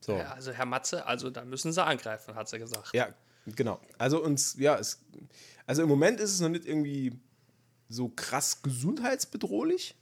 [0.00, 0.16] So.
[0.16, 0.32] ja.
[0.32, 2.90] Also Herr Matze, also da müssen sie angreifen, hat sie gesagt.
[2.92, 3.08] Ja,
[3.46, 3.80] genau.
[3.98, 5.00] Also uns, ja, es,
[5.66, 7.12] also im Moment ist es noch nicht irgendwie
[7.88, 9.96] so krass gesundheitsbedrohlich.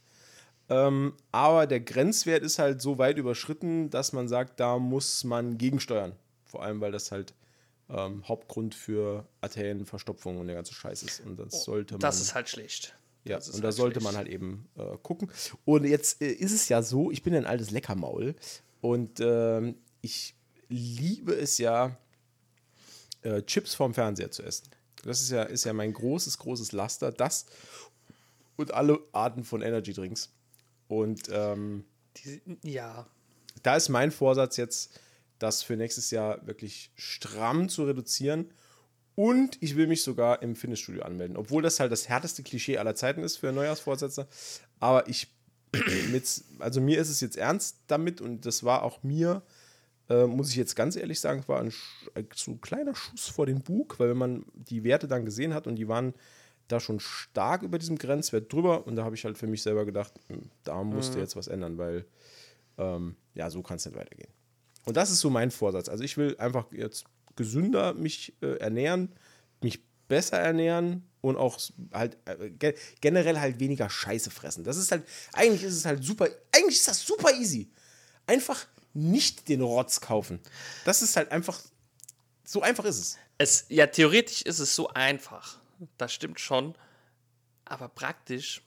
[0.67, 5.57] Ähm, aber der Grenzwert ist halt so weit überschritten, dass man sagt, da muss man
[5.57, 6.13] gegensteuern.
[6.43, 7.33] Vor allem, weil das halt
[7.89, 11.19] ähm, Hauptgrund für Arterienverstopfung und der ganze Scheiß ist.
[11.19, 11.99] Und das sollte man.
[11.99, 12.97] Oh, Das ist halt schlecht.
[13.25, 14.05] Ja, und da halt sollte schlecht.
[14.05, 15.29] man halt eben äh, gucken.
[15.65, 18.35] Und jetzt äh, ist es ja so, ich bin ein altes Leckermaul
[18.85, 20.35] und ähm, ich
[20.69, 21.97] liebe es ja,
[23.23, 24.69] äh, Chips vorm Fernseher zu essen.
[25.03, 27.11] Das ist ja, ist ja mein großes, großes Laster.
[27.11, 27.47] Das
[28.57, 30.29] und alle Arten von Energy Drinks.
[30.87, 31.85] Und ähm,
[32.17, 33.07] Die, ja.
[33.63, 34.99] da ist mein Vorsatz jetzt,
[35.39, 38.53] das für nächstes Jahr wirklich stramm zu reduzieren.
[39.15, 41.37] Und ich will mich sogar im Fitnessstudio anmelden.
[41.37, 44.27] Obwohl das halt das härteste Klischee aller Zeiten ist für Neujahrsvorsätze.
[44.79, 45.34] Aber ich,
[46.11, 49.41] mit, also mir ist es jetzt ernst damit und das war auch mir,
[50.09, 51.73] äh, muss ich jetzt ganz ehrlich sagen, war ein,
[52.13, 55.53] äh, so ein kleiner Schuss vor den Bug, weil wenn man die Werte dann gesehen
[55.53, 56.13] hat und die waren
[56.67, 59.85] da schon stark über diesem Grenzwert drüber und da habe ich halt für mich selber
[59.85, 62.05] gedacht, hm, da musste jetzt was ändern, weil
[62.77, 64.31] ähm, ja, so kann es nicht weitergehen.
[64.85, 65.89] Und das ist so mein Vorsatz.
[65.89, 69.09] Also ich will einfach jetzt gesünder mich äh, ernähren,
[69.61, 71.59] mich besser ernähren und auch
[71.93, 74.63] halt äh, ge generell halt weniger Scheiße fressen.
[74.63, 77.71] Das ist halt, eigentlich ist es halt super, eigentlich ist das super easy.
[78.27, 80.39] Einfach nicht den Rotz kaufen.
[80.85, 81.59] Das ist halt einfach,
[82.43, 83.17] so einfach ist es.
[83.37, 85.59] Es, ja, theoretisch ist es so einfach.
[85.97, 86.75] Das stimmt schon.
[87.65, 88.61] Aber praktisch.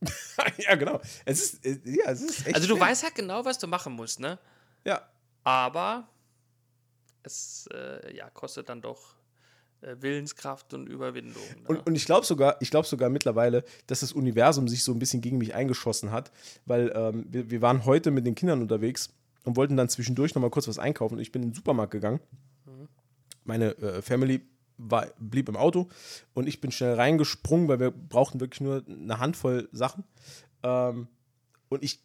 [0.58, 1.00] ja, genau.
[1.24, 3.92] Es ist, äh, ja, es ist echt Also du weißt halt genau, was du machen
[3.92, 4.38] musst, ne?
[4.84, 5.06] Ja,
[5.42, 6.08] Aber
[7.22, 9.16] es äh, ja, kostet dann doch
[10.00, 11.42] Willenskraft und Überwindung.
[11.42, 11.68] Ne?
[11.68, 14.98] Und, und ich glaube sogar, ich glaube sogar mittlerweile, dass das Universum sich so ein
[14.98, 16.30] bisschen gegen mich eingeschossen hat,
[16.66, 19.10] weil ähm, wir, wir waren heute mit den Kindern unterwegs
[19.44, 21.14] und wollten dann zwischendurch nochmal kurz was einkaufen.
[21.14, 22.20] Und ich bin in den Supermarkt gegangen.
[23.44, 24.40] Meine äh, Family
[24.78, 25.88] war, blieb im Auto
[26.32, 30.04] und ich bin schnell reingesprungen, weil wir brauchten wirklich nur eine Handvoll Sachen.
[30.62, 31.08] Ähm,
[31.68, 32.00] und ich,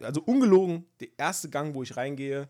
[0.00, 2.48] also ungelogen, der erste Gang, wo ich reingehe,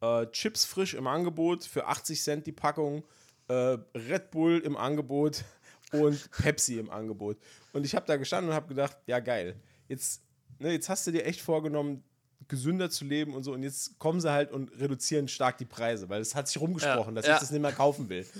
[0.00, 3.04] äh, Chips frisch im Angebot für 80 Cent die Packung,
[3.48, 5.44] äh, Red Bull im Angebot
[5.92, 7.36] und Pepsi im Angebot.
[7.72, 9.56] Und ich habe da gestanden und habe gedacht, ja geil,
[9.88, 10.22] jetzt,
[10.58, 12.02] ne, jetzt hast du dir echt vorgenommen,
[12.48, 16.08] gesünder zu leben und so und jetzt kommen sie halt und reduzieren stark die Preise,
[16.08, 17.34] weil es hat sich rumgesprochen, Ja, dass ja.
[17.34, 18.26] ich das nicht mehr kaufen will.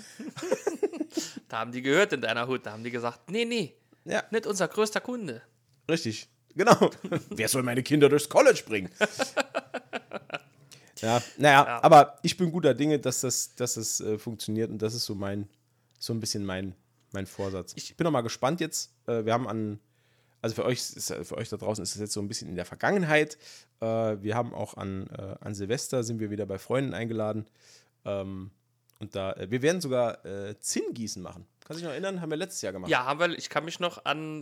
[1.49, 3.73] Da haben die gehört in deiner Hut, da haben die gesagt, nee, nee,
[4.05, 5.41] Ja, nicht unser größter Kunde.
[5.89, 6.27] richtig.
[6.55, 6.89] Genau.
[7.29, 8.89] Wer soll meine Kinder durchs College bringen?
[11.07, 11.83] Ja, naja, Ja.
[11.83, 15.15] aber ich bin guter Dinge, dass das, dass das äh, funktioniert und das ist so
[15.15, 15.47] mein,
[15.99, 16.75] so ein bisschen mein,
[17.11, 17.73] mein Vorsatz.
[17.75, 18.91] Ich bin noch mal gespannt jetzt.
[19.07, 19.79] Äh, wir haben an,
[20.41, 22.55] also für euch, ist, für euch da draußen ist es jetzt so ein bisschen in
[22.55, 23.37] der Vergangenheit.
[23.79, 23.85] Äh,
[24.21, 27.45] wir haben auch an, äh, an Silvester sind wir wieder bei Freunden eingeladen.
[28.05, 28.51] Ähm,
[28.99, 31.47] und da, äh, wir werden sogar äh, Zinngießen machen.
[31.65, 32.21] Kannst du dich noch erinnern?
[32.21, 32.89] Haben wir letztes Jahr gemacht.
[32.91, 34.41] Ja, haben wir, ich kann mich noch an.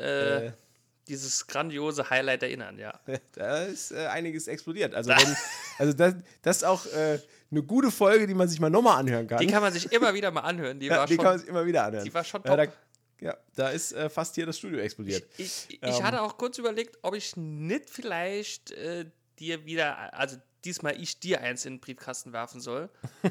[1.07, 2.99] Dieses grandiose Highlight erinnern, ja.
[3.33, 4.93] Da ist äh, einiges explodiert.
[4.95, 5.35] Also, wenn,
[5.77, 7.19] also das, das ist auch äh,
[7.51, 9.39] eine gute Folge, die man sich mal nochmal anhören kann.
[9.39, 10.79] Die kann man sich immer wieder mal anhören.
[10.79, 12.05] Die ja, war die schon, kann man sich immer wieder anhören.
[12.05, 12.75] die war schon Ja, da, top.
[13.21, 15.23] ja, da ist äh, fast hier das Studio explodiert.
[15.37, 15.89] Ich, ich, Ähm.
[15.89, 19.05] ich hatte auch kurz überlegt, ob ich nicht vielleicht äh,
[19.39, 22.89] dir wieder, also diesmal ich dir eins in den Briefkasten werfen soll.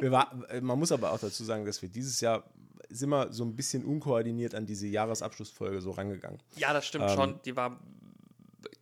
[0.00, 2.44] War, äh, man muss aber auch dazu sagen, dass wir dieses Jahr
[2.90, 6.38] sind wir so ein bisschen unkoordiniert an diese Jahresabschlussfolge so rangegangen.
[6.56, 7.16] Ja, das stimmt Ähm.
[7.16, 7.40] schon.
[7.44, 7.80] Die war,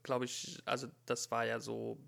[0.03, 1.99] glaube ich, also das war ja so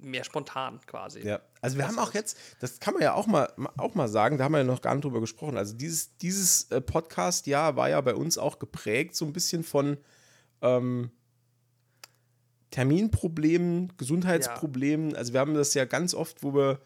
[0.00, 1.20] mehr spontan quasi.
[1.20, 4.08] Ja, also wir Das haben auch jetzt, das kann man ja auch mal, auch mal
[4.08, 5.56] sagen, da haben wir ja noch gar nicht drüber gesprochen.
[5.56, 9.96] Also dieses, dieses äh, Podcast-Jahr war ja bei uns auch geprägt so ein bisschen von
[10.62, 11.10] ähm,
[12.70, 15.16] Terminproblemen, Gesundheitsproblemen.
[15.16, 16.80] Also wir haben das ja ganz oft, wo wir,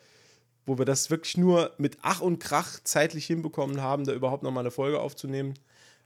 [0.66, 4.50] wo wir das wirklich nur mit Ach und Krach zeitlich hinbekommen haben, da überhaupt noch
[4.52, 5.54] mal eine Folge aufzunehmen.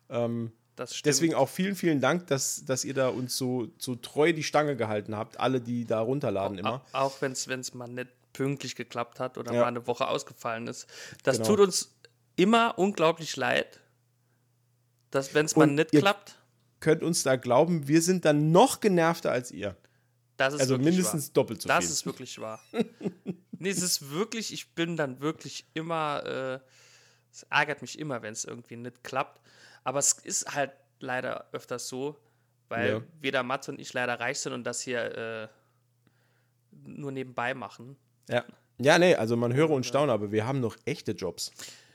[0.08, 4.32] Ähm, Das deswegen auch vielen, vielen Dank, dass, dass ihr da uns so, so treu
[4.32, 6.82] die Stange gehalten habt, alle, die da runterladen immer.
[6.92, 9.62] Au- Auch wenn es mal nicht pünktlich geklappt hat oder Ja.
[9.62, 10.86] mal eine Woche ausgefallen ist.
[11.22, 11.48] Das Genau.
[11.48, 11.94] tut uns
[12.36, 13.80] immer unglaublich leid,
[15.10, 16.36] dass wenn es mal nicht ihr- klappt,
[16.80, 19.76] könnt uns da glauben, wir sind dann noch genervter als ihr.
[20.36, 21.32] das ist Also mindestens wahr.
[21.32, 21.92] doppelt so Das viel.
[21.94, 22.60] ist wirklich wahr.
[23.58, 26.60] nee, es ist wirklich, ich bin dann wirklich immer, äh,
[27.30, 29.40] es ärgert mich immer, wenn es irgendwie nicht klappt.
[29.84, 32.16] Aber es ist halt leider öfters so,
[32.68, 33.02] weil Ja.
[33.20, 35.48] weder Mats und ich leider reich sind und das hier äh,
[36.72, 37.96] nur nebenbei machen.
[38.28, 38.44] ja.
[38.78, 41.52] ja, nee, also man höre und staune, aber wir haben noch echte Jobs,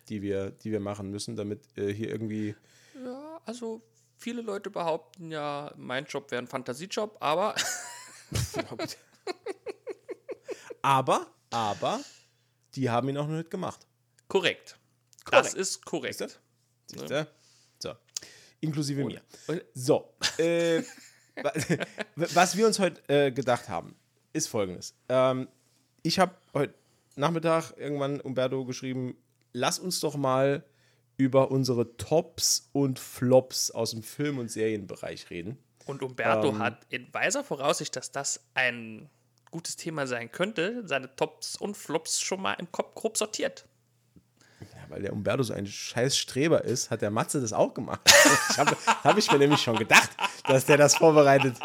[0.10, 2.56] die wir, die wir machen müssen, damit äh, hier irgendwie.
[3.04, 3.82] Ja, also
[4.18, 7.56] viele Leute behaupten ja, mein Job wäre ein Fantasiejob, aber
[10.82, 12.00] aber, aber,
[12.76, 13.86] die haben ihn auch noch nicht gemacht.
[14.28, 14.78] korrekt.
[15.30, 15.54] Das Korrekt.
[15.56, 16.18] ist korrekt.
[16.18, 16.40] Siehst
[16.90, 16.98] du?
[17.00, 17.28] Siehst du?
[17.78, 17.94] So.
[18.60, 19.22] Inklusive mir.
[19.48, 20.14] Und- So.
[20.40, 20.82] Äh,
[21.36, 21.54] wa-
[22.16, 23.96] was wir uns heute äh, gedacht haben,
[24.34, 24.96] ist folgendes.
[25.10, 25.48] Ähm,
[26.02, 26.74] ich habe heute
[27.16, 29.16] Nachmittag irgendwann Umberto geschrieben,
[29.54, 30.64] lass uns doch mal
[31.18, 35.58] über unsere Tops und Flops aus dem Film- und Serienbereich reden.
[35.86, 36.60] Und Umberto Ähm.
[36.60, 39.08] hat in weiser Voraussicht, dass das ein
[39.52, 43.66] gutes Thema sein könnte, seine Tops und Flops schon mal im Kopf grob sortiert.
[44.62, 48.00] Ja, weil der Umberto so ein scheiß Streber ist, hat der Matze das auch gemacht.
[48.52, 50.10] Ich habe hab ich mir nämlich schon gedacht,
[50.48, 51.58] dass der das vorbereitet.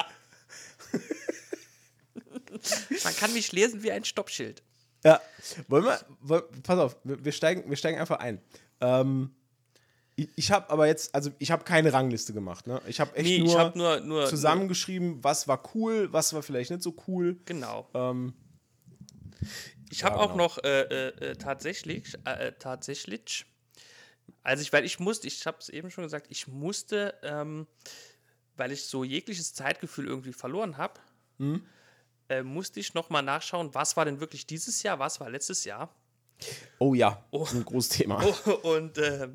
[3.05, 4.62] Man kann mich lesen wie ein Stoppschild.
[5.05, 5.20] Ja,
[5.68, 8.40] wollen wir, woll- pass auf, wir, wir, steigen, wir steigen einfach ein.
[8.81, 9.35] Ähm,
[10.16, 12.66] ich habe aber jetzt, also ich habe keine Rangliste gemacht.
[12.66, 12.81] Ne?
[12.87, 16.42] Ich habe echt Nee, nur, ich habe nur, nur zusammengeschrieben, was war cool, was war
[16.42, 17.37] vielleicht nicht so cool.
[17.44, 17.88] Genau.
[17.94, 18.33] Ähm,
[19.90, 20.44] Ich habe Ja, auch genau.
[20.44, 23.46] noch äh, äh, äh, tatsächlich, äh, äh, tatsächlich,
[24.42, 27.66] also ich, weil ich musste, ich habe es eben schon gesagt, ich musste, ähm,
[28.57, 30.94] weil ich so jegliches Zeitgefühl irgendwie verloren habe,
[31.38, 31.66] Mhm.
[32.31, 35.94] äh, musste ich nochmal nachschauen, was war denn wirklich dieses Jahr, was war letztes Jahr.
[36.79, 37.40] oh ja, Oh.
[37.40, 38.22] das ist ein großes Thema.
[38.62, 39.29] Und äh,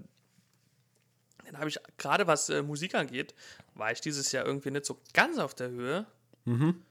[1.52, 3.36] dann habe ich, gerade was äh, Musik angeht,
[3.74, 6.06] war ich dieses Jahr irgendwie nicht so ganz auf der Höhe.
[6.46, 6.82] Mhm.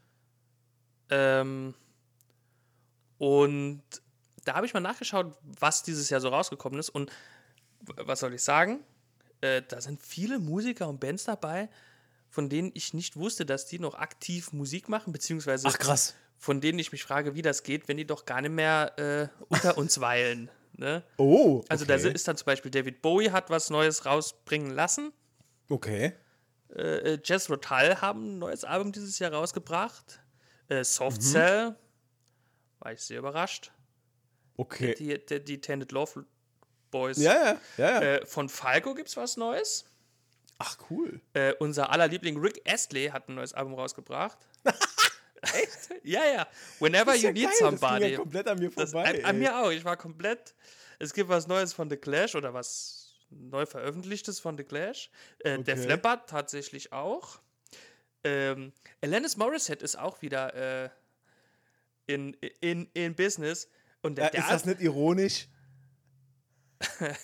[1.09, 1.75] Ähm,
[3.17, 3.83] und
[4.45, 6.91] da habe ich mal nachgeschaut, was dieses Jahr so rausgekommen ist.
[6.91, 7.11] Und
[7.81, 8.81] was soll ich sagen?
[9.41, 11.71] Äh, da sind viele Musiker und Bands dabei,
[12.29, 16.15] von denen ich nicht wusste, dass die noch aktiv Musik machen, beziehungsweise Ach, krass.
[16.37, 19.29] von denen ich mich frage, wie das geht, wenn die doch gar nicht mehr äh,
[19.49, 20.51] unter uns weilen.
[20.81, 21.05] Ne?
[21.19, 21.63] Oh.
[21.69, 22.11] Also da okay.
[22.11, 25.13] ist dann zum Beispiel David Bowie hat was Neues rausbringen lassen.
[25.69, 26.15] Okay.
[26.75, 26.81] Äh,
[27.15, 30.23] äh, Jazz Rotal haben ein neues Album dieses Jahr rausgebracht.
[30.69, 31.77] Äh, Soft Cell
[32.79, 33.73] war ich sehr überrascht.
[34.57, 34.95] Okay.
[34.95, 36.25] Die, die, die Tended Love
[36.91, 37.19] Boys.
[37.19, 37.91] Ja, ja, ja.
[37.91, 38.01] ja.
[38.01, 39.85] Äh, von Falco gibt es was Neues.
[40.57, 41.21] Ach, cool.
[41.35, 44.39] Äh, unser aller Liebling Rick Astley hat ein neues Album rausgebracht.
[45.55, 45.91] Echt?
[46.05, 46.47] Ja, ja.
[46.81, 48.07] Whenever you ja need geil, Das ging somebody.
[48.09, 49.09] ja komplett an mir Das, vorbei.
[49.09, 49.41] an, an ey.
[49.41, 49.71] mir auch.
[49.71, 50.55] Ich war komplett.
[50.99, 55.11] Es gibt was Neues von The Clash oder was neu veröffentlichtes von The Clash.
[55.39, 55.75] Äh, Okay.
[55.87, 57.39] Leppard tatsächlich auch.
[58.23, 58.73] Ähm,
[59.03, 60.91] Alanis Morissette ist auch wieder äh,
[62.07, 63.69] in, in, in Business.
[64.03, 65.47] Und der, Ja, der ist das nicht ironisch?
[66.99, 67.19] das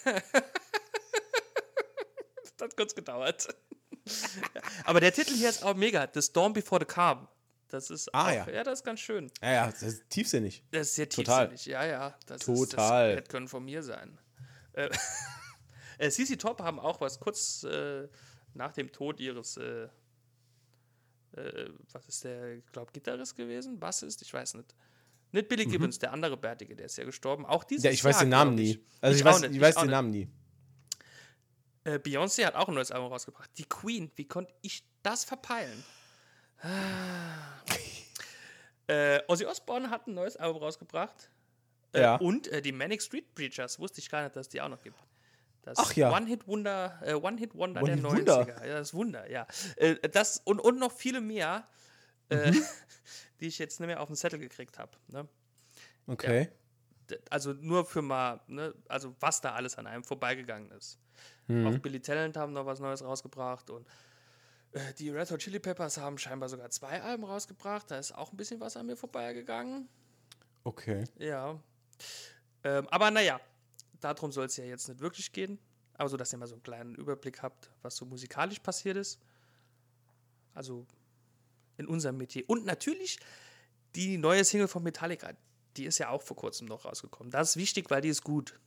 [2.61, 3.49] hat kurz gedauert.
[4.85, 6.09] Aber der Titel hier ist auch mega.
[6.13, 7.27] The Storm Before the Calm.
[7.69, 8.49] Das ist Ah, auch, ja.
[8.51, 9.31] ja, das ist ganz schön.
[9.43, 10.63] Ja, ja, das ist tiefsinnig.
[10.71, 11.49] Das ist sehr Total.
[11.49, 11.67] tiefsinnig.
[11.67, 12.19] Ja, ja.
[12.27, 13.11] Das Total.
[13.15, 14.19] Ist, das können von mir sein.
[14.73, 14.89] Äh,
[15.99, 18.09] äh, CC Top haben auch was kurz äh,
[18.55, 19.89] nach dem Tod ihres, äh,
[21.33, 23.79] äh, was ist der, ich glaube, Gitarrist gewesen?
[23.81, 24.23] Bassist?
[24.23, 24.75] Ich weiß nicht.
[25.33, 27.45] Nicht Billy Gibbons, der andere Bärtige, der ist ja gestorben.
[27.45, 27.87] Auch dieses Mhm.
[27.89, 28.71] Ja, ich weiß den Namen nie.
[28.71, 28.81] ich.
[29.01, 29.91] Also ich, weiß, ich den.
[29.91, 30.29] Namen nie.
[31.85, 33.51] Äh, Beyoncé hat auch ein neues Album rausgebracht.
[33.59, 35.85] Die Queen, wie konnte ich das verpeilen?
[36.63, 37.63] Ah.
[38.89, 41.31] äh, Ozzy Osbourne hat ein neues Album rausgebracht.
[41.93, 42.17] Äh, Ja.
[42.17, 44.83] Und äh, die Manic Street Preachers, wusste ich gar nicht, dass es die auch noch
[44.83, 44.97] gibt.
[45.63, 46.13] Das Ach ja.
[46.17, 48.47] One-Hit-Wonder äh, One -Hit -Wonder der One-Hit-Wonder.
[48.47, 48.67] 90er.
[48.67, 49.47] Ja, das Wunder, ja.
[49.77, 51.67] Äh, das und, und noch viele mehr,
[52.31, 52.63] äh, Mhm.
[53.41, 54.93] die ich jetzt nicht mehr auf den Zettel gekriegt habe.
[55.09, 55.27] Ne?
[56.07, 56.49] Okay.
[57.11, 60.99] D- Also nur für mal, ne, also was da alles an einem vorbeigegangen ist.
[61.49, 61.67] Mhm.
[61.67, 63.87] Auch Billy Talent haben noch was Neues rausgebracht und
[64.99, 67.91] die Red Hot Chili Peppers haben scheinbar sogar zwei Alben rausgebracht.
[67.91, 69.89] Da ist auch ein bisschen was an mir vorbeigegangen.
[70.65, 71.05] Okay.
[71.19, 71.61] Ja.
[72.65, 73.41] Ähm, aber naja,
[74.01, 75.59] darum soll es ja jetzt nicht wirklich gehen.
[75.95, 79.19] Aber so, dass ihr mal so einen kleinen Überblick habt, was so musikalisch passiert ist.
[80.53, 80.87] Also
[81.77, 82.45] in unserem Metier.
[82.49, 83.19] Und natürlich
[83.95, 85.33] die neue Single von Metallica.
[85.77, 87.31] Die ist ja auch vor kurzem noch rausgekommen.
[87.31, 88.59] Das ist wichtig, weil die ist gut.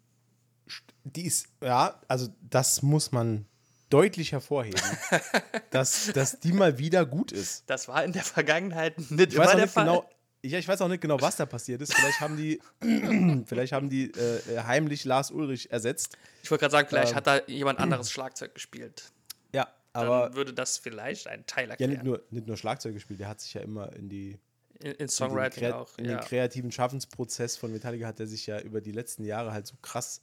[1.03, 3.48] Die ist, ja, also das muss man
[3.89, 4.79] deutlich hervorheben,
[5.71, 7.63] dass, dass die mal wieder gut ist.
[7.67, 9.85] Das war in der Vergangenheit nicht Ich immer der nicht Fall.
[9.85, 10.09] genau,
[10.43, 11.93] ja, ich weiß auch nicht genau, was da passiert ist.
[11.93, 12.61] Vielleicht haben die,
[13.45, 16.17] vielleicht haben die äh, heimlich Lars Ulrich ersetzt.
[16.43, 17.15] Ich wollte gerade sagen, vielleicht Ähm.
[17.17, 19.11] hat da jemand anderes Schlagzeug gespielt.
[19.53, 21.91] Ja, Dann aber würde das vielleicht einen Teil ja, erklären.
[21.91, 24.37] nicht nur, nicht nur Schlagzeug gespielt, der hat sich ja immer in die
[24.79, 25.97] in, in in Songwriting krea- auch.
[25.97, 26.11] in ja.
[26.17, 29.75] den kreativen Schaffensprozess von Metallica hat er sich ja über die letzten Jahre halt so
[29.81, 30.21] krass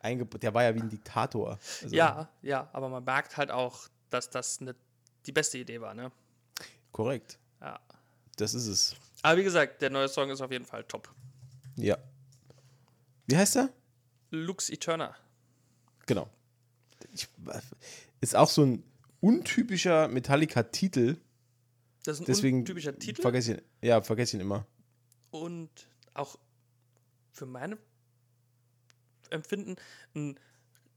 [0.00, 0.42] eingebaut.
[0.42, 1.58] Der war ja wie ein Diktator.
[1.82, 4.76] Also, ja, ja, aber man merkt halt auch, dass das nicht
[5.26, 6.10] die beste Idee war, ne?
[6.92, 7.38] Korrekt.
[7.60, 7.78] Ja.
[8.36, 8.96] Das ist es.
[9.22, 11.12] Aber wie gesagt, der neue Song ist auf jeden Fall top.
[11.76, 11.98] Ja.
[13.26, 13.70] Wie heißt er?
[14.30, 15.14] Lux Eterna.
[16.06, 16.28] Genau.
[17.12, 17.28] Ich,
[18.20, 18.82] ist auch so ein
[19.20, 21.16] untypischer Metallica-Titel.
[22.04, 24.66] Das ist ein Deswegen typischer Titel Vergesse ihn, ja, vergesse ihn immer.
[25.30, 25.70] und
[26.14, 26.38] auch
[27.32, 27.76] für meine
[29.30, 29.76] Empfinden
[30.14, 30.38] ein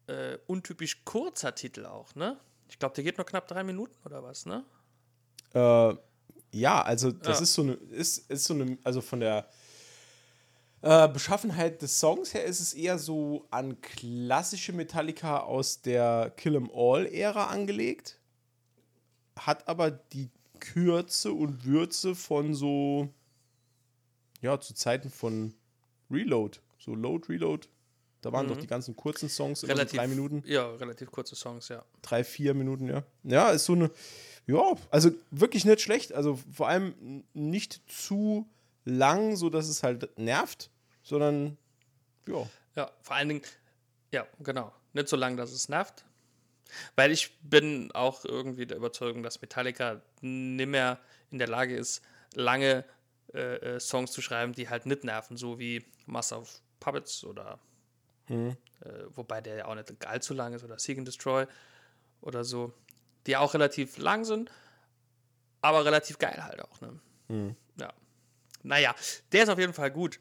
[0.07, 2.39] äh, untypisch kurzer Titel auch, ne?
[2.69, 4.65] Ich glaube, der geht nur knapp drei Minuten oder was, ne?
[5.53, 5.95] Äh,
[6.51, 7.43] ja, also das Ja.
[7.43, 9.47] ist so eine, ist, ist so eine, also von der
[10.81, 16.55] äh, Beschaffenheit des Songs her ist es eher so an klassische Metallica aus der Kill
[16.55, 18.19] 'em All-Ära angelegt.
[19.37, 23.09] Hat aber die Kürze und Würze von so,
[24.41, 25.53] ja, zu Zeiten von
[26.11, 26.59] Reload.
[26.79, 27.67] So Load, Reload.
[28.23, 29.79] Da waren doch die ganzen kurzen Songs immer so Mhm.
[29.79, 31.83] Relativ, drei Minuten Ja, relativ kurze Songs, ja.
[32.01, 33.03] drei, vier Minuten, ja.
[33.23, 33.91] Ja, ist so eine,
[34.47, 36.13] ja, also wirklich nicht schlecht.
[36.13, 38.47] Also vor allem nicht zu
[38.85, 40.69] lang, so dass es halt nervt,
[41.03, 41.57] sondern,
[42.27, 42.47] ja.
[42.75, 43.41] Ja, vor allen Dingen,
[44.11, 44.71] ja, genau.
[44.93, 46.05] Nicht so lange, dass es nervt.
[46.95, 52.01] Weil ich bin auch irgendwie der Überzeugung, dass Metallica nicht mehr in der Lage ist,
[52.35, 52.85] lange
[53.33, 57.59] äh, äh, Songs zu schreiben, die halt nicht nerven, so wie Master of Puppets oder
[58.29, 58.53] äh,
[59.15, 61.45] wobei der ja auch nicht allzu lang ist oder Seek and Destroy
[62.21, 62.73] oder so,
[63.27, 64.51] die auch relativ lang sind,
[65.61, 66.99] aber relativ geil halt auch, ne?
[67.77, 67.93] Ja.
[68.63, 68.95] Naja,
[69.31, 70.19] der ist auf jeden Fall gut.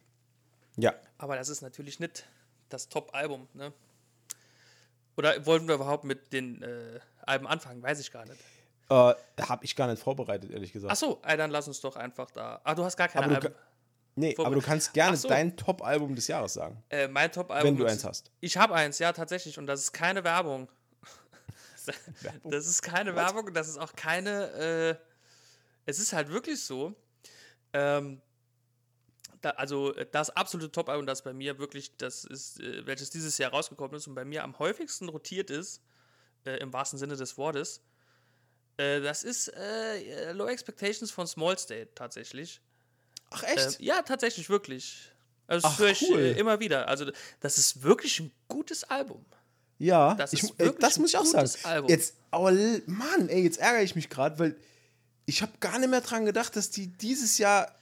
[0.76, 0.94] Ja.
[1.18, 2.26] Aber das ist natürlich nicht
[2.68, 3.72] das Top-Album, ne?
[5.16, 7.82] Oder wollten wir überhaupt mit den äh, Alben anfangen?
[7.82, 8.40] Weiß ich gar nicht.
[8.88, 10.92] Äh, habe ich gar nicht vorbereitet, ehrlich gesagt.
[10.92, 12.60] Ach so, ey, dann lass uns doch einfach da.
[12.64, 13.54] Ah, du hast gar keine Alben.
[14.14, 15.28] Nee, aber du kannst gerne so.
[15.28, 17.70] dein Top-Album des Jahres sagen, Äh, mein Top-Album.
[17.70, 18.30] wenn du eins hast.
[18.40, 19.58] Ich habe eins, ja, tatsächlich.
[19.58, 20.68] Und das ist keine Werbung.
[22.44, 24.50] das ist keine Werbung, das ist auch keine.
[24.52, 25.06] Äh,
[25.86, 26.94] es ist halt wirklich so.
[27.72, 28.20] Ähm,
[29.40, 33.50] da, also das absolute Top-Album, das bei mir wirklich, das ist, äh, welches dieses Jahr
[33.50, 35.82] rausgekommen ist und bei mir am häufigsten rotiert ist,
[36.44, 37.82] äh, im wahrsten Sinne des Wortes,
[38.76, 42.60] äh, das ist äh, Low Expectations von Small State tatsächlich.
[43.34, 43.80] Ach, echt?
[43.80, 45.10] Ähm, ja, tatsächlich, wirklich.
[45.46, 46.20] Also das Ach, höre ich cool.
[46.20, 46.88] äh, immer wieder.
[46.88, 49.24] Also das ist wirklich ein gutes Album.
[49.78, 51.44] ja, das ich, ist äh, wirklich das muss ich auch ein sagen.
[51.46, 51.90] gutes Album.
[51.90, 52.52] Jetzt, aber
[52.86, 54.56] Mann, ey, jetzt ärgere ich mich gerade, weil
[55.26, 57.74] ich habe gar nicht mehr dran gedacht, dass die dieses Jahr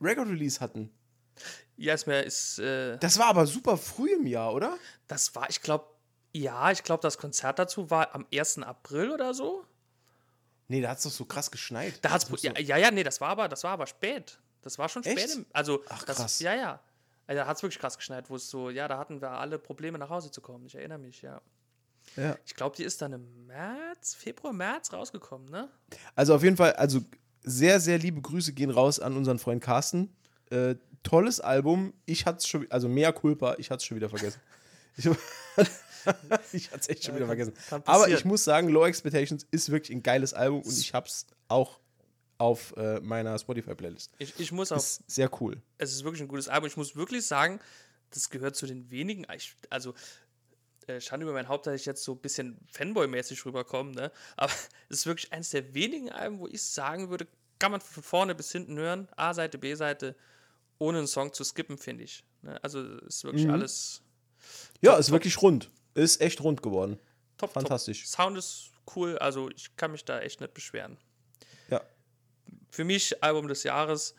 [0.00, 0.90] Record Release hatten.
[1.76, 4.76] Ja, ist mir, ist, äh, Das war aber super früh im Jahr, oder?
[5.06, 5.86] das war, ich glaube,
[6.34, 8.58] ja, ich glaube, das Konzert dazu war am 1.
[8.58, 9.64] April oder so.
[10.68, 11.98] Nee, da hat es doch so krass geschneit.
[12.02, 14.38] Da hat's, ja, so- ja, ja, nee, das war aber, das war aber spät.
[14.62, 15.34] Das war schon spät.
[15.34, 16.40] Im, also, Ach, das, krass.
[16.40, 16.80] Ja, ja.
[17.26, 19.58] Also, da hat es wirklich krass geschneit, wo es so, ja, da hatten wir alle
[19.58, 20.66] Probleme nach Hause zu kommen.
[20.66, 21.40] Ich erinnere mich, ja.
[22.16, 22.36] ja.
[22.46, 25.68] Ich glaube, die ist dann im März, Februar, März rausgekommen, ne?
[26.14, 27.00] Also auf jeden Fall, also
[27.42, 30.14] sehr, sehr liebe Grüße gehen raus an unseren Freund Carsten.
[30.50, 31.92] Äh, tolles Album.
[32.06, 34.40] Ich hatte es schon, also mehr Culpa, ich hatte es schon wieder vergessen.
[34.96, 35.06] Ich,
[36.52, 37.54] ich hatte es echt schon wieder vergessen.
[37.84, 41.26] Aber ich muss sagen, Low Expectations ist wirklich ein geiles Album und ich habe es
[41.48, 41.78] auch
[42.38, 44.12] auf äh, meiner Spotify-Playlist.
[44.18, 45.60] Ich, ich muss auch Ist sehr cool.
[45.78, 46.68] es ist wirklich ein gutes Album.
[46.68, 47.60] Ich muss wirklich sagen,
[48.10, 49.26] das gehört zu den wenigen.
[49.70, 49.94] Also,
[50.86, 54.12] äh, Schande über mein Haupt, dass ich jetzt so ein bisschen Fanboy-mäßig rüberkomme, ne?
[54.36, 54.52] Aber
[54.88, 57.26] es ist wirklich eines der wenigen Alben, wo ich sagen würde,
[57.58, 60.14] kann man von vorne bis hinten hören, A-Seite, B-Seite,
[60.78, 62.24] ohne einen Song zu skippen, finde ich.
[62.42, 62.62] Ne?
[62.62, 63.50] Also, es ist wirklich Mhm.
[63.52, 64.00] alles
[64.80, 65.12] Ja, Top, ist top.
[65.14, 65.70] wirklich rund.
[65.94, 67.00] Ist echt rund geworden.
[67.36, 67.52] top.
[67.52, 68.04] Fantastisch.
[68.04, 68.10] Top.
[68.26, 70.96] Sound ist cool, also ich kann mich da echt nicht beschweren.
[72.68, 72.74] Ja.
[72.74, 74.14] Für mich Album des Jahres.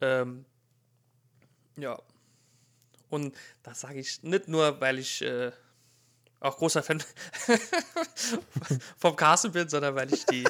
[0.00, 0.44] Ähm,
[1.76, 2.00] ja.
[3.08, 5.52] Und das sage ich nicht nur, weil ich äh,
[6.40, 7.02] auch großer Fan
[8.96, 10.44] vom Carsten bin, sondern weil ich die,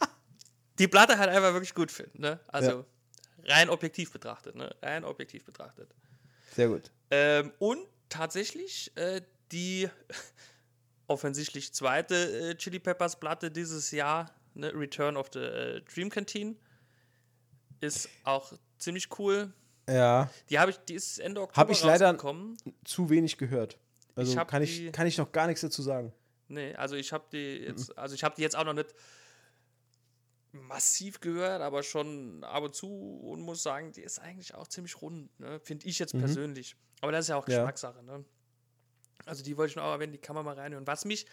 [0.78, 2.20] die Platte halt einfach wirklich gut finde.
[2.20, 2.40] Ne?
[2.48, 2.84] Also
[3.44, 4.54] rein objektiv betrachtet.
[4.56, 4.74] Ne?
[4.82, 5.94] Rein objektiv betrachtet.
[6.54, 6.90] Sehr gut.
[7.10, 9.88] Ähm, und tatsächlich äh, die
[11.06, 16.56] offensichtlich zweite äh, Chili Peppers Platte dieses Jahr, ne, Return of the äh, Dream Canteen,
[17.84, 19.52] ist auch ziemlich cool.
[19.88, 22.16] Ja, Die habe ich, die ist Ende Oktober Hab ich leider-
[22.84, 23.78] zu wenig gehört.
[24.16, 26.12] Also Ich kann, die- ich, kann ich noch gar nichts dazu sagen.
[26.48, 28.94] Nee, also ich habe die jetzt, also ich habe die jetzt auch noch nicht
[30.52, 35.00] massiv gehört, aber schon ab und zu und muss sagen, die ist eigentlich auch ziemlich
[35.02, 35.58] rund, ne?
[35.60, 36.76] finde ich jetzt persönlich.
[37.00, 37.56] Aber das ist ja auch Ja.
[37.58, 38.02] Geschmackssache.
[38.04, 38.24] Ne?
[39.26, 40.86] Also die wollte ich noch erwähnen, die kann man mal reinhören.
[40.86, 41.26] Was mich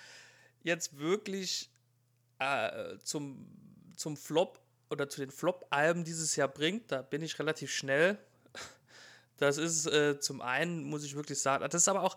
[0.64, 1.70] jetzt wirklich
[2.40, 3.48] äh, zum,
[3.96, 4.60] zum Flop
[4.92, 8.18] oder zu den Flop-Alben dieses Jahr bringt, da bin ich relativ schnell.
[9.38, 12.16] Das ist äh, zum einen, muss ich wirklich sagen, das ist aber auch,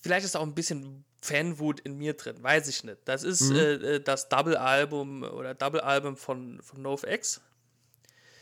[0.00, 2.98] vielleicht ist auch ein bisschen Fanwut in mir drin, weiß ich nicht.
[3.06, 7.40] Das ist äh, äh, das Double-Album oder Double-Album von, von NoFX.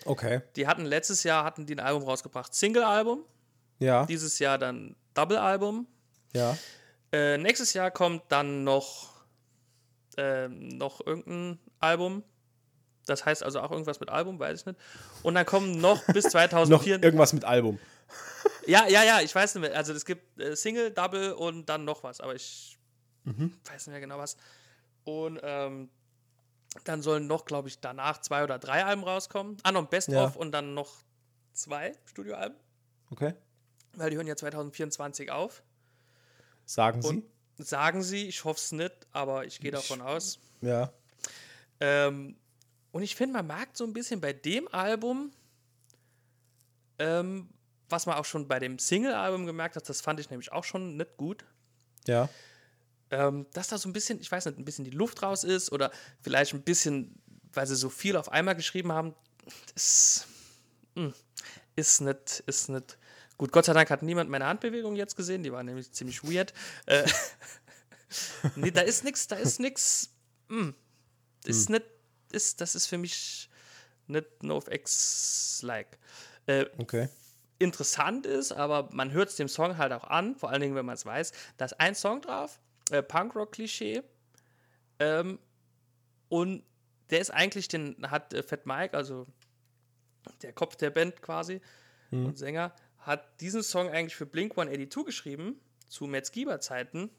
[0.05, 0.43] Okay.
[0.57, 3.25] Die hatten letztes Jahr hatten die ein Album rausgebracht, Single-Album.
[3.79, 5.87] Ja, Dieses Jahr dann Double-Album.
[6.35, 6.57] ja.
[7.11, 9.15] Äh, nächstes Jahr kommt dann noch,
[10.19, 12.23] ähm, noch irgendein Album.
[13.09, 14.79] Das heißt also auch irgendwas mit Album, weiß ich nicht.
[15.23, 17.03] Und dann kommen noch bis Noch 2004.
[17.03, 17.79] irgendwas mit Album.
[18.67, 19.77] ja, ja, ja, ich weiß nicht mehr.
[19.77, 22.79] Also es gibt äh, Single, Double und dann noch was, aber ich
[23.25, 24.37] weiß nicht mehr genau was.
[25.05, 25.91] Und ähm,
[26.85, 29.57] dann sollen noch, glaube ich, danach zwei oder drei Alben rauskommen.
[29.63, 30.33] Ah, noch ein Best-of Ja.
[30.41, 30.93] und dann noch
[31.53, 32.57] zwei Studioalben,
[33.11, 33.35] Okay.
[33.95, 35.63] weil die hören ja 2024 auf.
[36.67, 37.25] Sagen Und
[37.57, 37.65] Sie?
[37.65, 40.39] sagen sie, ich hoffe es nicht, aber ich gehe davon aus.
[40.61, 40.93] Ja.
[41.81, 42.37] Ähm,
[42.99, 45.31] und ich finde, man merkt so ein bisschen bei dem Album,
[46.99, 47.49] ähm,
[47.89, 50.97] was man auch schon bei dem Single-Album gemerkt hat, das fand ich nämlich auch schon
[50.97, 51.45] nicht gut,
[52.09, 52.29] Ja.
[53.13, 55.71] ähm, dass da so ein bisschen, ich weiß nicht, ein bisschen die Luft raus ist
[55.71, 59.15] oder vielleicht ein bisschen, weil sie so viel auf einmal geschrieben haben,
[59.75, 60.27] das
[60.97, 61.15] hm,
[61.77, 62.99] ist nicht, ist nicht
[63.37, 63.53] gut.
[63.53, 66.53] Gott sei Dank hat niemand meine Handbewegung jetzt gesehen, die war nämlich ziemlich weird.
[66.87, 67.09] Äh,
[68.57, 70.11] nee, da ist nichts, da ist nichts,
[70.49, 70.75] hm,
[71.45, 71.85] ist nicht,
[72.33, 73.49] ist, das ist für mich
[74.07, 75.99] nicht NoFX-like.
[76.47, 77.09] Äh, Okay.
[77.59, 80.87] interessant ist, aber man hört es dem Song halt auch an, vor allen Dingen, wenn
[80.87, 82.61] man es weiß, da ist ein Song drauf,
[82.91, 84.03] äh, Punkrock-Klischee,
[85.01, 85.39] ähm,
[86.29, 86.63] und
[87.11, 89.27] der ist eigentlich, den hat äh, Fat Mike, also
[90.43, 91.61] der Kopf der Band quasi
[92.11, 97.11] und Sänger, hat diesen Song eigentlich für Blink 182 geschrieben, zu Metz Zeiten.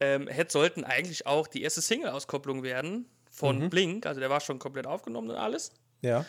[0.00, 4.58] Ähm, hätte, sollten eigentlich auch die erste Single-Auskopplung werden von Blink, also der war schon
[4.60, 5.72] komplett aufgenommen und alles.
[6.02, 6.24] Ja.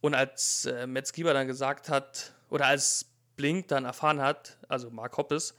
[0.00, 4.88] Und als äh, Metz Gieber dann gesagt hat, oder als Blink dann erfahren hat, also
[4.90, 5.54] Mark Hoppes,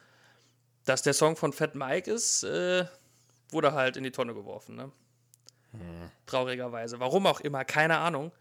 [0.86, 2.86] Dass der Song von Fat Mike ist, äh,
[3.50, 4.76] wurde halt in die Tonne geworfen.
[4.76, 4.92] Ne?
[5.72, 6.12] Hm.
[6.28, 7.00] Traurigerweise.
[7.00, 8.32] Warum auch immer, keine Ahnung.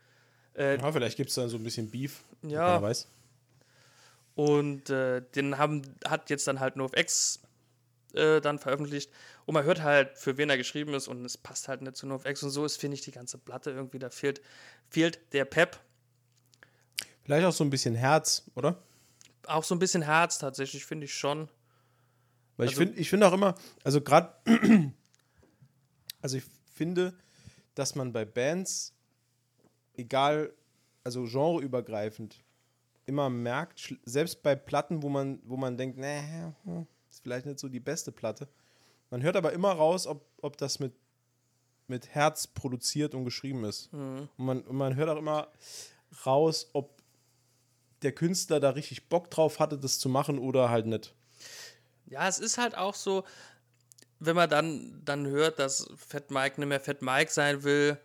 [0.55, 2.21] Äh, Ja, vielleicht gibt es dann so ein bisschen Beef.
[2.43, 2.75] Ja.
[2.75, 3.09] Wer weiß.
[4.37, 7.41] Und äh, den haben, hat jetzt dann halt nur auf X
[8.15, 9.11] äh, dann veröffentlicht.
[9.47, 12.07] Und man hört halt, für wen er geschrieben ist und es passt halt nicht zu
[12.07, 12.43] nur auf X.
[12.43, 14.41] Und so ist, finde ich, die ganze Platte irgendwie, da fehlt,
[14.89, 15.81] fehlt der Pep.
[17.25, 18.83] Vielleicht auch so ein bisschen Herz, oder?
[19.47, 21.49] Auch so ein bisschen Herz tatsächlich, finde ich schon.
[22.57, 24.33] Weil ich Also- finde ich find auch immer, also gerade,
[26.23, 26.45] also ich
[26.75, 27.15] finde,
[27.75, 28.95] dass man bei Bands,
[29.97, 30.53] egal,
[31.03, 32.43] also genreübergreifend,
[33.07, 36.21] immer merkt, selbst bei Platten, wo man, wo man denkt, nee,
[36.65, 36.87] hm,
[37.25, 38.47] vielleicht nicht so die beste Platte,
[39.11, 40.93] man hört aber immer raus, ob, ob das mit,
[41.89, 43.89] mit Herz produziert und geschrieben ist.
[44.37, 45.49] Und, man, und man hört auch immer
[46.25, 47.03] raus, ob
[48.03, 51.15] der Künstler da richtig Bock drauf hatte, das zu machen oder halt nicht.
[52.07, 53.25] Ja, es ist halt auch so,
[54.21, 57.99] wenn man dann, dann hört, dass Fat Mike nicht mehr Fat Mike sein will,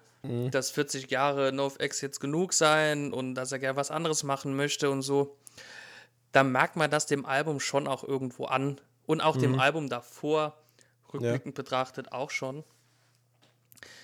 [0.52, 4.90] dass 40 Jahre NoFX jetzt genug sein und dass er gerne was anderes machen möchte
[4.90, 5.38] und so,
[6.34, 8.80] dann merkt man das dem Album schon auch irgendwo an.
[9.10, 10.56] Und auch dem Album davor,
[11.12, 12.64] rückblickend betrachtet, auch schon.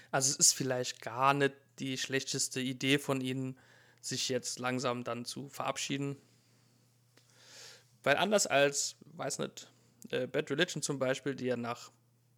[0.10, 3.56] Also es ist vielleicht gar nicht die schlechteste Idee von ihnen,
[4.02, 6.18] sich jetzt langsam dann zu verabschieden.
[8.02, 9.70] Weil anders als, weiß nicht,
[10.10, 11.92] äh, Bad Religion zum Beispiel, die ja nach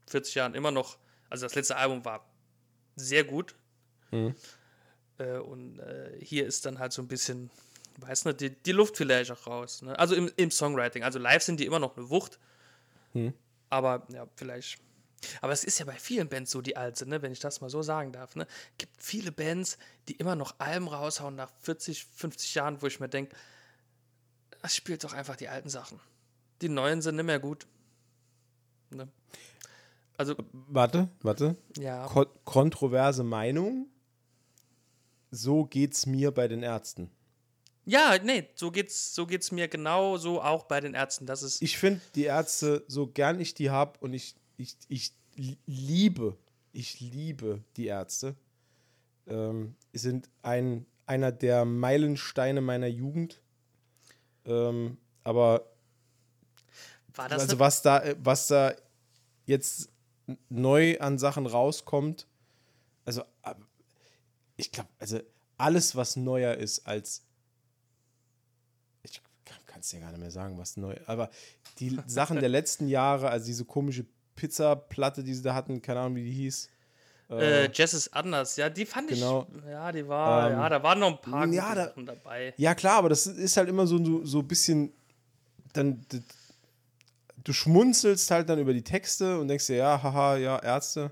[0.07, 0.97] 40 Jahren immer noch,
[1.29, 2.29] also das letzte Album war
[2.97, 3.55] sehr gut.
[5.19, 7.49] Äh, und äh, hier ist dann halt so ein bisschen,
[7.99, 9.83] weiß nicht, die, die Luft vielleicht auch raus.
[9.83, 9.97] Ne?
[9.97, 11.03] Also im, im Songwriting.
[11.03, 12.39] Also live sind die immer noch eine Wucht.
[13.69, 14.79] Aber ja, vielleicht.
[15.41, 17.21] Aber es ist ja bei vielen Bands so, die alt sind, ne?
[17.21, 18.35] wenn ich das mal so sagen darf.
[18.35, 18.45] Ne?
[18.77, 23.09] gibt viele Bands, die immer noch Alben raushauen nach 40, 50 Jahren, wo ich mir
[23.09, 23.35] denke,
[24.61, 25.99] das spielt doch einfach die alten Sachen.
[26.61, 27.67] Die neuen sind nicht mehr gut.
[28.89, 29.07] Ne?
[30.17, 31.55] Also, Warte, warte.
[31.77, 32.07] ja.
[32.07, 33.87] Ko kontroverse Meinung.
[35.29, 37.11] So geht's mir bei den Ärzten.
[37.89, 41.25] Ja, nee, so geht's, so geht's mir genau so auch bei den Ärzten.
[41.25, 41.61] Das ist.
[41.61, 46.37] Ich finde die Ärzte, so gern ich die habe und ich, ich, ich li- liebe,
[46.73, 48.35] ich liebe die Ärzte,
[49.25, 53.39] ähm, sind ein, einer der Meilensteine meiner Jugend.
[54.43, 55.71] Ähm, aber
[57.15, 58.75] war das also nicht- was da, was da
[59.45, 59.89] jetzt
[60.49, 62.27] neu an Sachen rauskommt,
[63.05, 63.23] also
[64.57, 65.21] ich glaube, also
[65.57, 67.23] alles, was neuer ist als
[69.89, 71.29] kann es dir gar nicht mehr sagen, was neu, aber
[71.79, 76.15] die Sachen der letzten Jahre, also diese komische Pizza-Platte, die sie da hatten, keine Ahnung,
[76.15, 76.69] wie die hieß.
[77.29, 79.47] Äh, Jess ist anders, ja, die fand Genau.
[79.65, 79.69] ich.
[79.69, 82.53] Ja, die war, Ähm, ja, da waren noch ein paar ja, da- Sachen dabei.
[82.57, 84.93] Ja, klar, aber das ist halt immer so, so, so ein bisschen.
[85.73, 86.05] Dann,
[87.43, 91.11] du schmunzelst halt dann über die Texte und denkst dir, ja, haha, ja, Ärzte.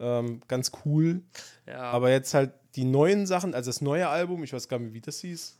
[0.00, 1.22] Ähm, ganz cool.
[1.66, 4.92] Ja, Aber jetzt halt die neuen Sachen, also das neue Album, ich weiß gar nicht,
[4.92, 5.58] wie das hieß.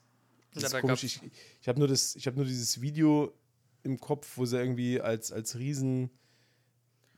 [0.63, 1.05] Das Ja, ist komisch.
[1.05, 1.21] Ich,
[1.61, 3.33] ich habe nur, das- ich hab nur dieses Video
[3.83, 6.11] im Kopf, wo sie irgendwie als, als Riesen.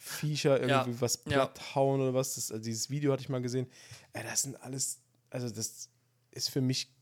[0.00, 1.32] Viecher irgendwie Ja, was ja.
[1.46, 2.36] platt hauen oder was.
[2.36, 3.66] Das, also dieses Video hatte ich mal gesehen.
[4.12, 5.88] Ey, das sind alles, also das
[6.30, 6.92] ist für mich,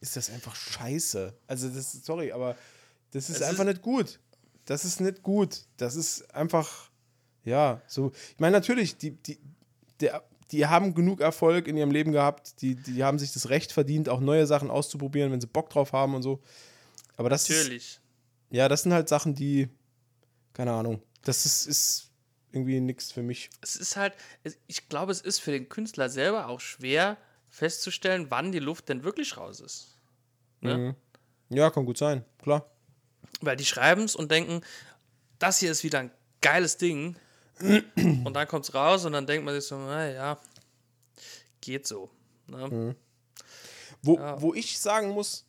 [0.00, 1.32] ist das einfach scheiße.
[1.46, 2.56] Also das, sorry, aber
[3.12, 4.18] das ist Es einfach ist- nicht gut.
[4.64, 5.64] Das ist nicht gut.
[5.76, 6.90] Das ist einfach,
[7.44, 8.10] ja, so.
[8.34, 9.38] Ich meine, natürlich, die, die,
[10.00, 12.60] der, die haben genug Erfolg in ihrem Leben gehabt.
[12.60, 15.92] Die, die haben sich das Recht verdient, auch neue Sachen auszuprobieren, wenn sie Bock drauf
[15.92, 16.40] haben und so.
[17.16, 18.00] Aber das ist, natürlich.
[18.50, 19.68] ja, das sind halt Sachen, die,
[20.52, 22.10] keine Ahnung, das ist, ist
[22.52, 23.50] irgendwie nichts für mich.
[23.62, 24.14] Es ist halt,
[24.66, 27.16] ich glaube, es ist für den Künstler selber auch schwer
[27.48, 29.98] festzustellen, wann die Luft denn wirklich raus ist.
[30.60, 30.78] Ne?
[30.78, 31.56] Mhm.
[31.56, 32.70] Ja, kann gut sein, klar.
[33.40, 34.62] Weil die schreiben es und denken,
[35.38, 37.16] das hier ist wieder ein geiles Ding.
[37.96, 40.38] und dann kommt es raus und dann denkt man sich so, naja,
[41.60, 42.10] geht so.
[42.46, 42.68] Ne?
[42.68, 42.94] Mhm.
[44.02, 44.40] Wo, Ja.
[44.42, 45.46] wo ich sagen muss,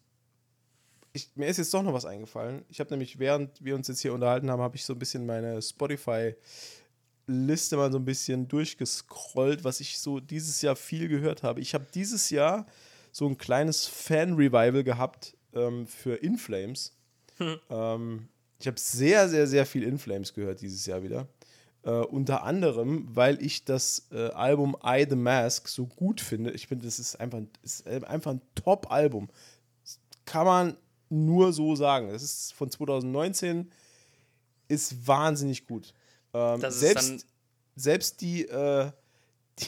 [1.12, 2.64] ich, mir ist jetzt doch noch was eingefallen.
[2.70, 5.26] Ich habe nämlich, während wir uns jetzt hier unterhalten haben, habe ich so ein bisschen
[5.26, 11.62] meine Spotify-Liste mal so ein bisschen durchgescrollt, was ich so dieses Jahr viel gehört habe.
[11.62, 12.66] Ich habe dieses Jahr
[13.12, 16.94] so ein kleines Fan-Revival gehabt ähm, für Inflames.
[17.70, 18.28] Ähm,
[18.60, 21.28] ich habe sehr, sehr, sehr viel Inflames gehört dieses Jahr wieder.
[21.86, 26.52] Äh, unter anderem, weil ich das äh, Album I The Mask so gut finde.
[26.52, 29.30] Ich finde, das ist einfach, ist einfach ein Top-Album.
[30.26, 30.78] Kann man
[31.10, 32.10] nur so sagen.
[32.10, 33.70] Das ist von 2019,
[34.70, 35.94] ist wahnsinnig gut.
[36.32, 37.28] Das ist selbst,
[37.76, 38.90] selbst die, äh,
[39.60, 39.68] die,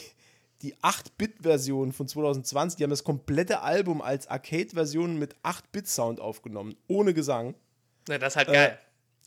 [0.62, 7.12] die 8-Bit-Version von 2020, die haben das komplette Album als Arcade-Version mit 8-Bit-Sound aufgenommen, ohne
[7.14, 7.54] Gesang.
[8.08, 8.78] Ne, das ist halt Äh, geil.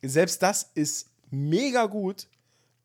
[0.02, 2.28] selbst das ist mega gut.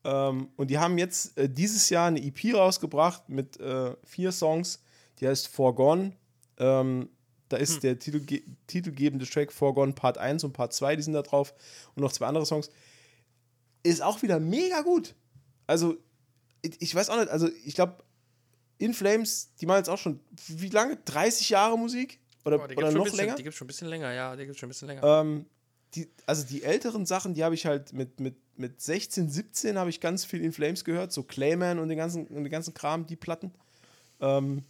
[0.05, 4.81] Ähm, und die haben jetzt äh, dieses Jahr eine EP rausgebracht mit äh, vier Songs.
[5.19, 6.13] Die heißt Forgone.
[6.57, 7.09] Ähm,
[7.49, 7.79] da ist hm.
[7.81, 11.53] der Titel, titelgebende Track Forgone Part 1 und Part 2, die sind da drauf.
[11.95, 12.69] Und noch zwei andere Songs.
[13.83, 15.15] Ist auch wieder mega gut.
[15.67, 15.97] Also,
[16.61, 18.03] ich, ich weiß auch nicht, also ich glaube,
[18.77, 20.97] In Flames, die machen jetzt auch schon, wie lange?
[21.05, 22.19] 30 Jahre Musik?
[22.45, 23.35] Oder, oh, oder noch bisschen, länger?
[23.35, 25.03] Die gibt schon ein bisschen länger, ja, die gibt schon ein bisschen länger.
[25.03, 25.45] Ähm,
[25.95, 29.89] die, also die älteren Sachen, die habe ich halt mit, mit, mit 16, 17 habe
[29.89, 33.05] ich ganz viel In Flames gehört, so Clayman und den ganzen, und den ganzen Kram,
[33.05, 33.51] die Platten.
[34.19, 34.63] Ähm,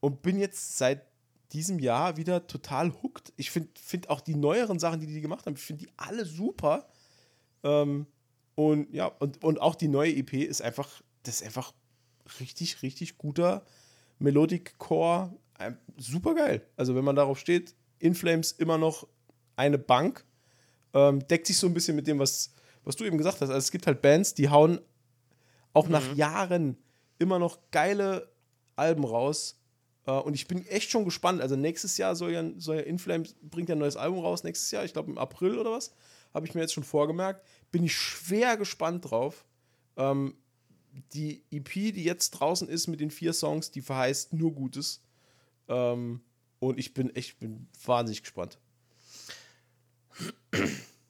[0.00, 1.02] und bin jetzt seit
[1.52, 3.32] diesem Jahr wieder total hooked.
[3.36, 6.24] Ich finde find auch die neueren Sachen, die die gemacht haben, ich finde die alle
[6.24, 6.88] super.
[7.62, 8.06] Ähm,
[8.54, 11.72] und ja, und, und auch die neue EP ist einfach, das ist einfach
[12.38, 13.64] richtig, richtig guter
[14.18, 15.34] Melodic Core.
[15.96, 16.66] Super geil.
[16.76, 19.06] Also, wenn man darauf steht, In Flames immer noch
[19.56, 20.24] eine Bank.
[20.92, 22.52] Ähm, deckt sich so ein bisschen mit dem, was,
[22.84, 23.48] was du eben gesagt hast.
[23.48, 24.80] Also, es gibt halt Bands, die hauen
[25.72, 25.92] auch mhm.
[25.92, 26.76] nach Jahren
[27.18, 28.30] immer noch geile
[28.76, 29.60] Alben raus.
[30.06, 31.40] Äh, und ich bin echt schon gespannt.
[31.40, 34.44] Also, nächstes Jahr soll ja, soll ja In Flames bringt ja ein neues Album raus.
[34.44, 35.94] Nächstes Jahr, ich glaube im April oder was.
[36.32, 37.44] Habe ich mir jetzt schon vorgemerkt.
[37.72, 39.44] Bin ich schwer gespannt drauf.
[39.96, 40.34] Ähm,
[41.12, 45.02] die EP, die jetzt draußen ist mit den vier Songs, die verheißt nur Gutes.
[45.68, 46.20] Ähm,
[46.58, 48.58] und ich bin echt bin wahnsinnig gespannt.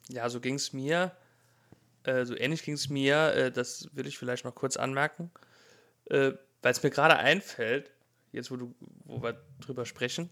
[0.09, 1.15] Ja, so ging es mir.
[2.03, 3.33] Äh, so ähnlich ging es mir.
[3.33, 5.31] Äh, das will ich vielleicht noch kurz anmerken.
[6.05, 7.91] Äh, Weil es mir gerade einfällt,
[8.31, 8.75] jetzt wo, du,
[9.05, 10.29] wo wir drüber sprechen,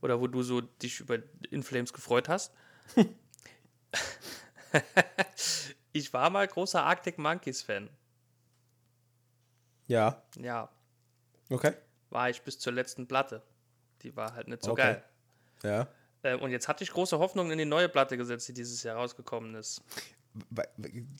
[0.00, 1.18] oder wo du so dich über
[1.50, 2.52] Inflames gefreut hast.
[5.92, 7.88] ich war mal großer Arctic Monkeys Fan.
[9.86, 10.22] Ja.
[10.36, 10.68] Ja.
[11.48, 11.74] Okay.
[12.10, 13.42] War ich bis zur letzten Platte.
[14.02, 14.82] Die war halt nicht so okay.
[14.82, 15.04] geil.
[15.62, 15.88] Ja.
[16.22, 18.96] Äh, und jetzt hatte ich große Hoffnungen in die neue Platte gesetzt, die dieses Jahr
[18.96, 19.82] rausgekommen ist.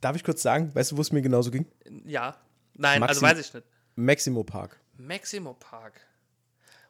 [0.00, 1.66] Darf ich kurz sagen, weißt du, wo es mir genauso ging?
[2.06, 2.36] Ja.
[2.74, 3.66] Nein, also Maxim also weiß ich nicht.
[3.96, 4.80] Maximo Park.
[4.96, 6.00] Maximo Park.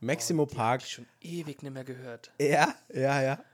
[0.01, 0.81] Maximo oh, Park.
[0.81, 2.33] Hab ich schon ewig nicht mehr gehört.
[2.41, 3.45] Ja, ja, ja.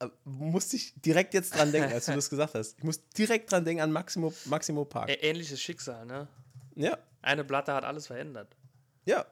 [0.00, 2.78] Äh, musste ich direkt jetzt dran denken, als du das gesagt hast.
[2.78, 5.10] Ich muss direkt dran denken an Maximo, Maximo Park.
[5.22, 6.26] Ähnliches Schicksal, ne?
[6.74, 6.98] Ja.
[7.22, 8.56] Eine Platte hat alles verändert.
[9.04, 9.26] Ja.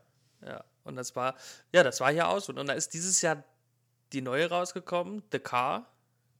[0.45, 0.65] Ja.
[0.85, 1.37] Und das war,
[1.73, 2.49] ja, das war hier aus.
[2.49, 3.43] Und, und da ist dieses Jahr
[4.13, 5.91] die neue rausgekommen, The Car,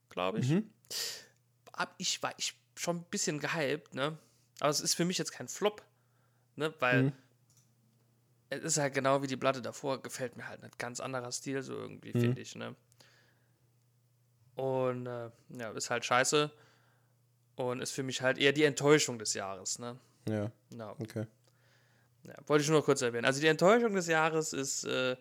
[0.09, 0.49] glaube ich.
[0.49, 0.69] Mhm.
[1.75, 4.17] Hab ich war ich schon ein bisschen gehypt, ne?
[4.59, 5.83] Aber es ist für mich jetzt kein Flop,
[6.55, 6.73] ne?
[6.79, 7.13] Weil mhm.
[8.49, 10.77] es ist halt genau wie die Platte davor, gefällt mir halt nicht.
[10.79, 12.21] Ganz anderer Stil, so irgendwie, mhm.
[12.21, 12.75] finde ich, ne?
[14.55, 16.51] Und äh, ja, ist halt scheiße.
[17.57, 19.97] Und ist für mich halt eher die Enttäuschung des Jahres, ne?
[20.27, 20.51] Ja.
[20.71, 20.95] No.
[20.99, 21.25] Okay.
[22.23, 23.25] Ja, wollte ich nur kurz erwähnen.
[23.25, 25.15] Also die Enttäuschung des Jahres ist äh,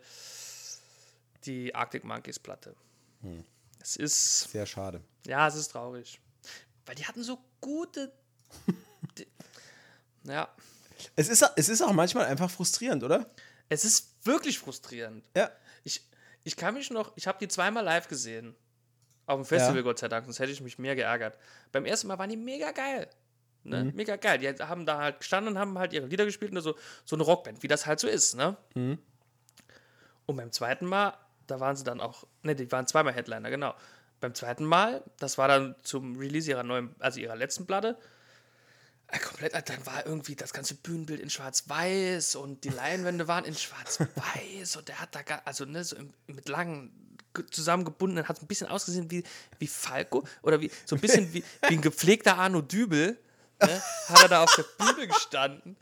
[1.45, 2.75] die Arctic Monkeys Platte.
[3.21, 3.45] Hm.
[3.81, 4.51] Es ist.
[4.51, 5.03] Sehr schade.
[5.27, 6.21] Ja, es ist traurig.
[6.87, 8.13] Weil die hatten so gute.
[10.25, 10.49] ja.
[11.17, 13.31] Es ist, es ist auch manchmal einfach frustrierend, oder?
[13.69, 15.25] Es ist wirklich frustrierend.
[15.37, 15.51] Ja.
[15.85, 16.03] Ich,
[16.45, 18.55] ich kann mich noch, ich habe die zweimal live gesehen.
[19.27, 19.83] Auf dem Festival, ja.
[19.83, 21.39] Gott sei Dank, sonst hätte ich mich mehr geärgert.
[21.73, 23.09] Beim ersten Mal waren die mega geil.
[23.63, 23.85] Ne?
[23.85, 23.95] Mhm.
[23.95, 24.39] Mega geil.
[24.39, 27.23] Die haben da halt gestanden und haben halt ihre Lieder gespielt und so, so eine
[27.23, 28.57] Rockband, wie das halt so ist, ne?
[28.75, 28.99] Mhm.
[30.27, 31.15] Und beim zweiten Mal,
[31.47, 33.75] da waren sie dann auch, ne, die waren zweimal Headliner, genau.
[34.21, 37.99] Beim zweiten Mal, das war dann zum Release ihrer neuen, also ihrer letzten Platte,
[39.09, 43.45] äh, komplett, äh, dann war irgendwie das ganze Bühnenbild in schwarz-weiß und die Leinwände waren
[43.45, 45.97] in schwarz-weiß und der hat da, gar, also ne, so
[46.27, 47.19] mit langen
[47.51, 49.25] zusammengebunden, hat ein bisschen ausgesehen wie,
[49.59, 53.19] wie Falco oder wie, so ein bisschen wie, wie ein gepflegter Arno Dübel
[53.61, 55.77] ne, hat er da auf der Bühne gestanden.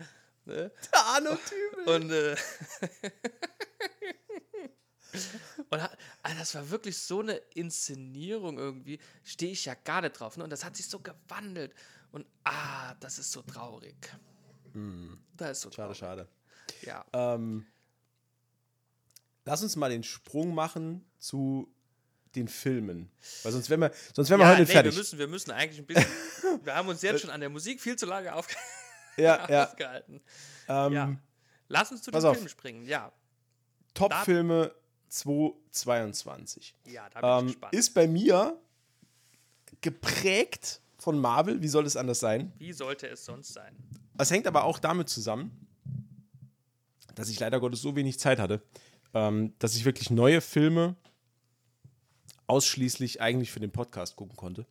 [0.45, 0.70] Ne?
[0.93, 1.87] Der Arno-Typ.
[1.87, 2.37] Und, äh,
[5.70, 8.98] und hat, also das war wirklich so eine Inszenierung irgendwie.
[9.24, 10.36] Stehe ich ja gar nicht drauf.
[10.36, 10.44] Ne?
[10.44, 11.74] Und das hat sich so gewandelt.
[12.12, 13.96] Und ah, das ist so traurig.
[14.72, 15.18] Hm.
[15.36, 15.98] Das ist so schade, traurig.
[15.98, 16.28] Schade,
[16.82, 17.06] schade.
[17.12, 17.34] Ja.
[17.34, 17.66] Ähm,
[19.44, 21.72] lass uns mal den Sprung machen zu
[22.34, 23.10] den Filmen.
[23.42, 24.92] Weil sonst wären wir, sonst wären wir ja, heute nee, fertig.
[24.92, 26.10] Wir müssen, wir müssen eigentlich ein bisschen.
[26.64, 28.54] wir haben uns jetzt schon an der Musik viel zu lange aufge
[29.16, 29.64] ja, ja.
[29.64, 30.22] aufgehalten.
[30.68, 31.16] Ähm, ja.
[31.68, 33.12] Lass uns zu den Filmen springen, ja.
[33.94, 34.74] Top-Filme
[35.12, 36.74] 2022.
[36.86, 37.74] Ja, da bin ähm, ich gespannt.
[37.74, 38.58] Ist bei mir
[39.80, 41.60] geprägt von Marvel.
[41.60, 42.52] Wie soll es anders sein?
[42.58, 43.76] Wie sollte es sonst sein?
[44.18, 45.66] Es hängt aber auch damit zusammen,
[47.14, 48.62] dass ich leider Gottes so wenig Zeit hatte,
[49.12, 50.96] ähm, dass ich wirklich neue Filme
[52.46, 54.66] ausschließlich eigentlich für den Podcast gucken konnte.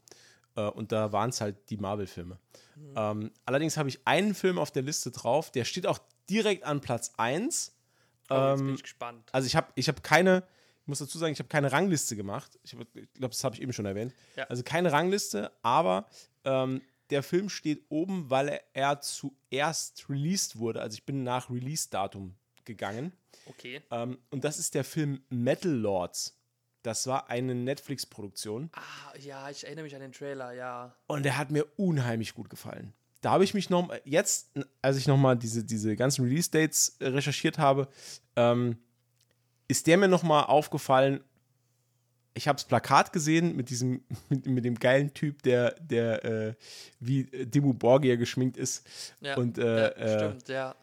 [0.55, 2.39] Äh, und da waren es halt die Marvel-Filme.
[2.75, 2.93] Mhm.
[2.95, 6.81] Ähm, allerdings habe ich einen Film auf der Liste drauf, der steht auch direkt an
[6.81, 7.73] Platz 1.
[8.31, 9.29] Ähm, bin ich gespannt.
[9.31, 10.43] Also ich habe ich hab keine,
[10.81, 12.57] Ich muss dazu sagen, ich habe keine Rangliste gemacht.
[12.63, 14.13] Ich, ich glaube, das habe ich eben schon erwähnt.
[14.35, 14.45] Ja.
[14.45, 16.07] Also keine Rangliste, aber
[16.43, 20.81] ähm, der Film steht oben, weil er, er zuerst released wurde.
[20.81, 23.11] Also ich bin nach Release-Datum gegangen.
[23.45, 23.81] Okay.
[23.91, 26.37] Ähm, und das ist der Film Metal Lords.
[26.83, 28.71] Das war eine Netflix-Produktion.
[28.73, 30.95] Ah, ja, ich erinnere mich an den Trailer, ja.
[31.05, 32.93] Und der hat mir unheimlich gut gefallen.
[33.21, 34.51] Da habe ich mich noch, jetzt,
[34.81, 37.87] als ich nochmal diese, diese ganzen Release-Dates äh, recherchiert habe,
[38.35, 38.77] ähm,
[39.67, 41.23] ist der mir nochmal aufgefallen.
[42.33, 46.55] Ich habe das Plakat gesehen mit diesem, mit, mit dem geilen Typ, der, der äh,
[46.99, 48.85] wie Dimmu Borgir geschminkt ist.
[49.21, 50.75] Ja, Und äh, ja, äh, stimmt, ja.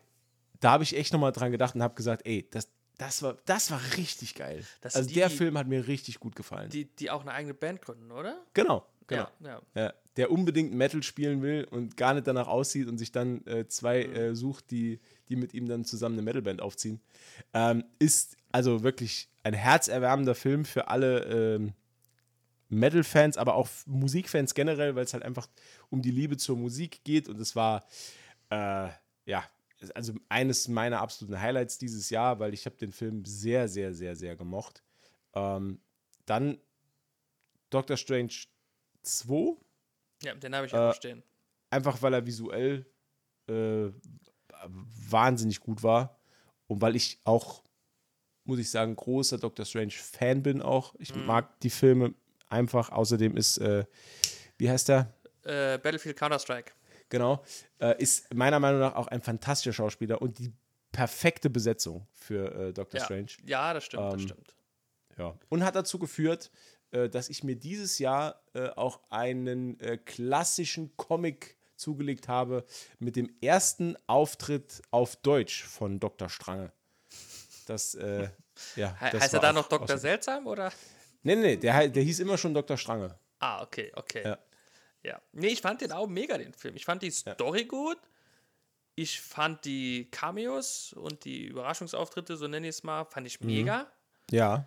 [0.60, 2.68] da habe ich echt nochmal dran gedacht und habe gesagt, ey, das,
[2.98, 4.64] das, war, das war richtig geil.
[4.80, 6.70] Das also die, der Film hat mir richtig gut gefallen.
[6.70, 8.38] Die, die auch eine eigene Band gründen, oder?
[8.54, 9.28] genau, genau.
[9.40, 9.82] Ja, ja.
[9.82, 13.68] Ja, der unbedingt Metal spielen will und gar nicht danach aussieht und sich dann äh,
[13.68, 14.16] zwei Mhm.
[14.16, 14.98] äh, sucht, die,
[15.28, 17.00] die mit ihm dann zusammen eine Metalband aufziehen,
[17.54, 21.72] ähm, ist also wirklich ein herzerwärmender Film für alle ähm,
[22.68, 25.48] Metal-Fans, aber auch Musikfans generell, weil es halt einfach
[25.88, 27.86] um die Liebe zur Musik geht und es war
[28.50, 28.88] äh,
[29.24, 29.44] ja
[29.94, 34.16] also eines meiner absoluten Highlights dieses Jahr, weil ich habe den Film sehr, sehr, sehr,
[34.16, 34.82] sehr gemocht.
[35.34, 35.80] Ähm,
[36.26, 36.58] dann
[37.70, 38.32] Doctor Strange
[39.02, 39.56] 2
[40.22, 41.22] Ja, den habe ich Äh, auch noch stehen.
[41.70, 42.86] einfach weil er visuell
[43.48, 43.90] äh,
[44.66, 46.18] wahnsinnig gut war
[46.66, 47.62] und weil ich auch,
[48.44, 50.94] muss ich sagen, großer Doctor Strange Fan bin auch.
[50.98, 51.26] Ich Mhm.
[51.26, 52.14] mag die Filme
[52.48, 52.90] einfach.
[52.90, 53.84] Außerdem ist, äh,
[54.56, 55.12] wie heißt der?
[55.44, 56.72] Äh, Battlefield Counter-Strike.
[57.10, 57.42] Genau,
[57.78, 60.52] äh, ist meiner Meinung nach auch ein fantastischer Schauspieler und die
[60.92, 63.04] perfekte Besetzung für äh, Doctor Ja.
[63.04, 63.28] Strange.
[63.46, 64.54] ja, das stimmt, das Ähm, stimmt.
[65.16, 65.34] Ja.
[65.48, 70.96] Und hat dazu geführt, äh, dass ich mir dieses Jahr äh, auch einen äh, klassischen
[70.96, 72.64] Comic zugelegt habe
[72.98, 76.28] mit dem ersten Auftritt auf Deutsch von Dr.
[76.28, 76.72] Strange.
[77.66, 78.28] Das, äh,
[78.76, 78.96] ja.
[79.00, 79.98] He das heißt er da noch Dr.
[79.98, 80.72] Seltsam oder?
[81.22, 82.76] Nee, nee, der, der hieß immer schon Dr.
[82.76, 83.18] Strange.
[83.38, 84.22] Ah, okay, okay.
[84.24, 84.38] Ja.
[85.04, 85.22] Ja.
[85.32, 86.74] Nee, ich fand den auch mega, den Film.
[86.74, 87.98] Ich fand die Story gut.
[88.96, 93.26] Ich fand die Cameos und die Überraschungsauftritte, so nenne ich es mal, fand Mhm.
[93.26, 93.86] ich mega.
[94.30, 94.66] Ja.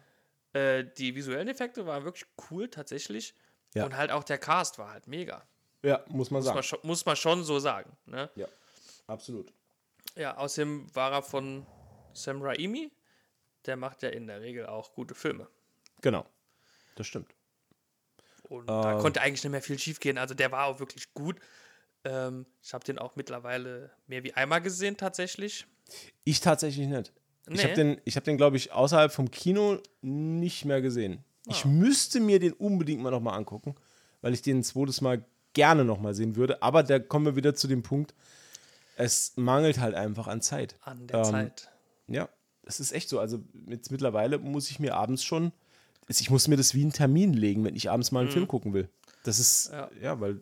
[0.54, 3.34] Äh, die visuellen Effekte waren wirklich cool, tatsächlich.
[3.74, 3.86] Ja.
[3.86, 5.45] Und halt auch der Cast war halt mega.
[5.84, 6.56] Ja, muss man Muss sagen.
[6.56, 7.95] man, schon, muss man schon so sagen.
[8.06, 8.30] Ne?
[8.36, 8.47] Ja,
[9.08, 9.52] absolut.
[10.16, 11.66] Ja, außerdem war er von
[12.14, 12.91] Sam Raimi.
[13.66, 15.47] Der macht ja in der Regel auch gute Filme.
[16.02, 16.26] Genau.
[16.95, 17.34] Das stimmt.
[18.49, 18.99] Und da Ähm.
[18.99, 20.18] konnte eigentlich nicht mehr viel schief gehen.
[20.18, 21.39] Also der war auch wirklich gut.
[22.04, 25.66] Ähm, ich habe den auch mittlerweile mehr wie einmal gesehen, tatsächlich.
[26.26, 27.14] Ich tatsächlich nicht.
[27.52, 27.64] Ich Nee.
[27.64, 31.24] habe den, ich hab den glaube ich, außerhalb vom Kino nicht mehr gesehen.
[31.47, 33.76] Ich müsste mir den unbedingt mal nochmal angucken,
[34.22, 36.62] weil ich den ein zweites Mal gerne nochmal sehen würde.
[36.64, 38.14] Aber da kommen wir wieder zu dem Punkt,
[38.95, 40.76] es mangelt halt einfach an Zeit.
[40.82, 41.72] An der Ähm, Zeit.
[42.08, 42.30] Ja,
[42.64, 43.20] das ist echt so.
[43.20, 45.52] Also jetzt mittlerweile muss ich mir abends schon,
[46.08, 48.74] ich muss mir das wie einen Termin legen, wenn ich abends mal einen Film gucken
[48.74, 48.89] will.
[49.24, 50.20] Das ist, ja, Ja.
[50.20, 50.41] weil,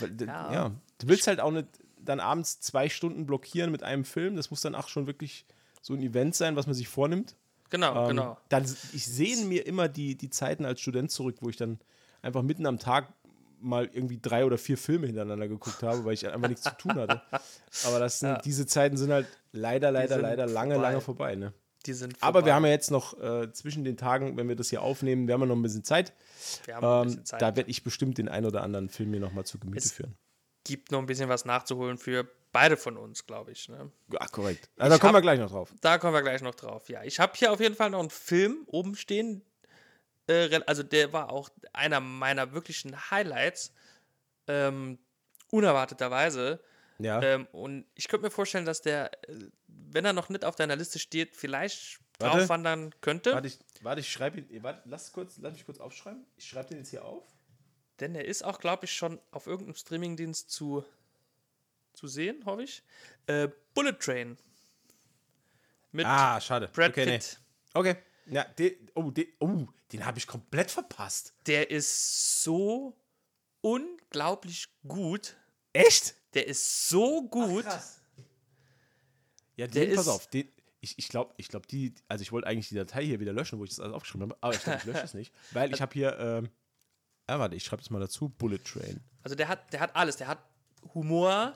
[0.00, 0.52] weil ja.
[0.52, 0.70] Ja.
[0.98, 1.66] du willst halt auch nicht
[2.04, 4.36] dann abends zwei Stunden blockieren mit einem Film.
[4.36, 5.44] Das muss dann auch schon wirklich
[5.82, 7.36] so ein Event sein, was man sich vornimmt.
[7.68, 8.38] Genau, Ähm, genau.
[8.48, 11.78] Dann, ich sehe mir immer die, die Zeiten als Student zurück, wo ich dann
[12.22, 13.12] einfach mitten am Tag
[13.60, 16.94] mal irgendwie drei oder vier Filme hintereinander geguckt habe, weil ich einfach nichts zu tun
[16.94, 17.22] hatte.
[17.86, 18.38] Aber das sind, Ja.
[18.38, 20.88] diese Zeiten sind halt leider, leider, leider lange, vorbei.
[20.88, 21.34] lange vorbei.
[21.36, 21.52] Ne?
[21.86, 22.52] Die sind Aber wir vorbei.
[22.54, 25.40] haben ja jetzt noch äh, zwischen den Tagen, wenn wir das hier aufnehmen, wir haben
[25.42, 26.12] ja noch ein bisschen Zeit.
[26.64, 27.42] Wir haben noch ein Ähm, bisschen Zeit.
[27.42, 30.14] da werde ich bestimmt den ein oder anderen Film mir nochmal zu Gemüte Es- führen.
[30.64, 33.68] gibt noch ein bisschen was nachzuholen für beide von uns, glaube ich.
[33.68, 33.90] Ne?
[34.12, 34.68] Ja, korrekt.
[34.76, 35.74] Also da Ich kommen wir hab- gleich noch drauf.
[35.80, 36.88] Da kommen wir gleich noch drauf.
[36.88, 39.42] Ja, ich habe hier auf jeden Fall noch einen Film oben stehen.
[40.28, 43.72] Äh, also der war auch einer meiner wirklichen Highlights.
[44.46, 44.98] Ähm,
[45.50, 46.60] unerwarteterweise.
[46.98, 50.56] Ja, Ähm, und ich könnte mir vorstellen, dass der, äh, wenn er noch nicht auf
[50.56, 52.38] deiner Liste steht, vielleicht Warte.
[52.38, 53.32] draufwandern könnte.
[53.32, 54.62] warte, ich, warte, ich schreibe ihn.
[54.62, 56.24] Warte, lass, kurz, lass mich kurz aufschreiben.
[56.36, 57.24] Ich schreibe den jetzt hier auf.
[58.00, 60.84] Denn er ist auch, glaube ich, schon auf irgendeinem Streamingdienst zu,
[61.92, 62.82] zu sehen, hoffe ich.
[63.26, 64.36] Äh, Bullet Train.
[65.92, 66.68] Mit Ah, schade.
[66.68, 67.18] Brad okay, nee.
[67.18, 67.40] Pitt.
[67.74, 67.96] Okay.
[68.26, 71.34] Ja, de, oh, de, oh, den habe ich komplett verpasst.
[71.46, 72.96] Der ist so
[73.60, 75.36] unglaublich gut.
[75.72, 76.14] Echt?
[76.34, 77.64] Der ist so gut.
[79.56, 80.26] Ja, Der den, pass ist- auf.
[80.28, 80.48] Den,
[80.80, 83.58] ich ich glaube, ich glaub, die, also ich wollte eigentlich die Datei hier wieder löschen,
[83.58, 85.80] wo ich das alles aufgeschrieben habe, aber ich glaube, ich lösche es nicht, weil ich
[85.80, 86.48] habe hier, ähm,
[87.26, 89.00] ah, warte, ich schreibe das mal dazu, Bullet Train.
[89.22, 90.16] Also der hat, der hat alles.
[90.16, 90.38] Der hat
[90.94, 91.54] Humor,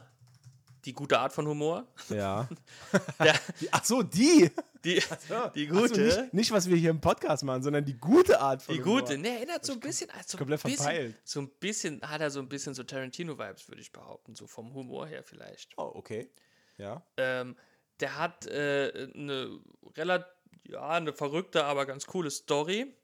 [0.86, 1.86] die gute Art von Humor.
[2.08, 2.48] Ja.
[3.60, 4.50] Die, ach so, die.
[4.84, 6.00] die, Ja, die ach so, gute.
[6.00, 9.00] nicht, nicht, was wir hier im Podcast machen, sondern die gute Art von die Humor.
[9.00, 9.18] gute.
[9.18, 10.08] Ne, erinnert so ein bisschen.
[10.10, 11.16] Also komplett ein bisschen, verpeilt.
[11.24, 14.34] So ein bisschen, hat er so ein bisschen so Tarantino-Vibes, würde ich behaupten.
[14.34, 15.72] So vom Humor her vielleicht.
[15.76, 16.30] Oh, okay.
[16.78, 17.02] Ja.
[17.16, 17.56] Ähm,
[18.00, 19.58] der hat äh, eine
[19.96, 20.36] relativ
[20.68, 22.94] ja, eine verrückte, aber ganz coole Story.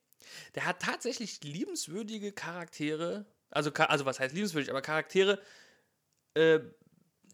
[0.55, 3.27] Der hat tatsächlich liebenswürdige Charaktere.
[3.51, 5.41] Also, also was heißt liebenswürdig, aber Charaktere,
[6.35, 6.61] äh,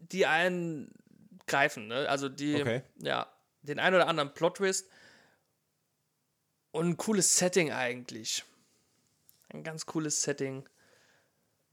[0.01, 0.91] die einen
[1.47, 1.89] greifen.
[1.89, 2.09] Ne?
[2.09, 2.83] Also die, Okay.
[2.99, 3.31] ja,
[3.63, 4.89] den einen oder anderen Plot-Twist.
[6.71, 8.45] Und ein cooles Setting eigentlich.
[9.49, 10.69] Ein ganz cooles Setting.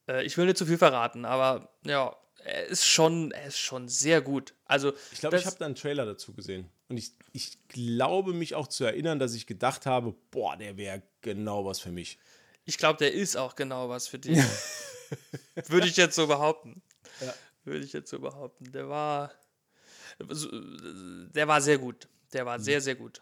[0.08, 3.90] Äh, ich will nicht zu viel verraten, aber ja, er ist schon, er ist schon
[3.90, 4.54] sehr gut.
[4.66, 6.70] Also, Ich glaube, ich habe da einen Trailer dazu gesehen.
[6.88, 11.02] Und ich, ich glaube mich auch zu erinnern, dass ich gedacht habe, boah, der wäre
[11.22, 12.20] genau was für mich.
[12.66, 14.38] Ich glaube, der ist auch genau was für dich.
[15.68, 16.82] Würde ich jetzt so behaupten.
[17.22, 17.34] Ja.
[17.66, 18.72] Würde ich jetzt so behaupten.
[18.72, 19.32] Der war.
[20.20, 22.08] Der war sehr gut.
[22.34, 22.48] Der Mhm.
[22.48, 23.22] war sehr, sehr gut.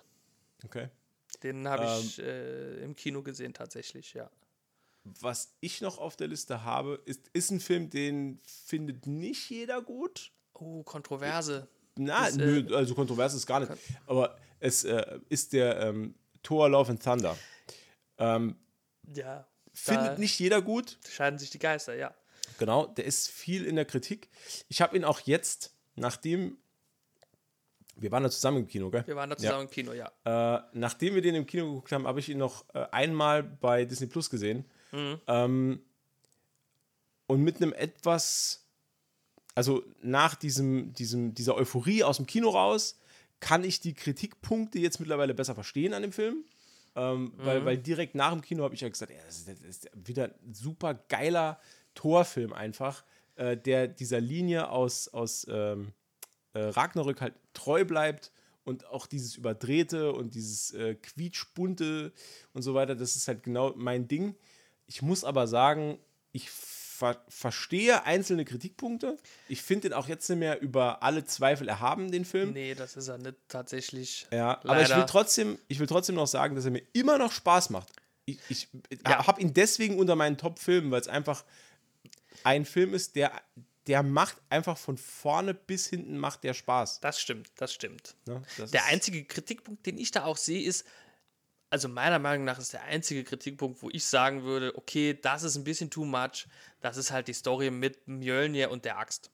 [0.64, 0.90] Okay.
[1.42, 2.00] Den habe Ähm.
[2.02, 4.30] ich äh, im Kino gesehen, tatsächlich, ja.
[5.04, 9.82] Was ich noch auf der Liste habe, ist, ist ein Film, den findet nicht jeder
[9.82, 10.32] gut.
[10.54, 11.68] Oh, Kontroverse.
[11.98, 13.72] Na, Das, äh, nö, also kontrovers ist gar nicht.
[14.06, 17.38] Aber es äh, ist der ähm, Thor Love and Thunder.
[18.18, 18.56] Ähm,
[19.14, 19.46] Ja.
[19.74, 20.98] findet nicht jeder gut.
[21.10, 22.16] scheiden sich die Geister, ja.
[22.58, 24.30] Genau, der ist viel in der Kritik.
[24.70, 26.58] Ich habe ihn auch jetzt, nachdem
[27.96, 29.04] wir waren da zusammen im Kino, gell?
[29.06, 30.12] Wir waren da zusammen im Kino, ja.
[30.26, 33.86] Äh, nachdem wir den im Kino geguckt haben, habe ich ihn noch äh, einmal bei
[33.86, 34.66] Disney Plus gesehen.
[35.28, 35.82] Ähm,
[37.28, 38.66] und mit einem etwas,
[39.56, 43.00] also nach diesem, diesem, dieser Euphorie aus dem Kino raus,
[43.40, 46.46] kann ich die Kritikpunkte jetzt mittlerweile besser verstehen an dem Film.
[46.96, 49.60] Ähm, weil, weil direkt nach dem Kino habe ich ja gesagt, ja, das, ist, das
[49.62, 51.60] ist wieder ein super geiler
[51.96, 53.04] Torfilm einfach,
[53.36, 55.94] äh, der dieser Linie aus, aus ähm,
[56.54, 58.32] äh, Ragnarök halt treu bleibt
[58.64, 62.14] und auch dieses Überdrehte und dieses äh, Quietschbunte
[62.54, 64.36] und so weiter, das ist halt genau mein Ding.
[64.86, 65.98] Ich muss aber sagen,
[66.32, 69.18] ich ver verstehe einzelne Kritikpunkte.
[69.50, 72.54] Ich finde den auch jetzt nicht mehr über alle Zweifel erhaben, den Film.
[72.54, 74.28] Nee, das ist er nicht tatsächlich.
[74.32, 75.08] Ja, aber ich will, Leider.
[75.08, 77.92] trotzdem, ich will trotzdem noch sagen, dass er mir immer noch Spaß macht.
[78.26, 78.70] Ich, ich
[79.06, 79.26] Ja.
[79.28, 81.44] habe ihn deswegen unter meinen Top-Filmen, weil es einfach
[82.44, 83.32] ein Film ist, der,
[83.88, 87.00] der macht einfach von vorne bis hinten macht der Spaß.
[87.02, 88.16] Das stimmt, das stimmt.
[88.26, 88.42] Ne?
[88.58, 90.86] Das Der einzige Kritikpunkt, den ich da auch sehe, ist,
[91.70, 95.56] also meiner Meinung nach ist der einzige Kritikpunkt, wo ich sagen würde, okay, das ist
[95.56, 96.48] ein bisschen too much,
[96.82, 99.32] das ist halt die Story mit Mjölnir und der Axt.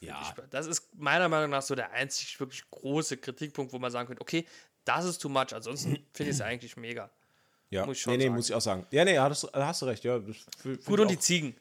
[0.00, 3.90] ja, Ich, das ist meiner Meinung nach so der einzig wirklich große Kritikpunkt, wo man
[3.90, 4.46] sagen könnte, okay,
[4.84, 7.10] das ist too much, ansonsten finde ich es eigentlich mega.
[7.70, 7.84] Ja.
[7.86, 8.34] muss ich schon nee, nee, sagen.
[8.36, 8.86] muss ich auch sagen.
[8.90, 10.04] Ja, nee, hast, hast du recht.
[10.04, 11.54] Ja, das f- find Gut, und die Ziegen,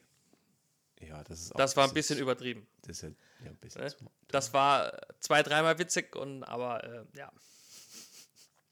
[1.02, 2.66] Ja, das ist auch das war ein bisschen übertrieben.
[2.82, 3.10] Das ist ja,
[3.46, 3.94] ja, ein bisschen Ne?
[4.28, 7.32] Das war äh, zwei, dreimal witzig und aber äh, ja.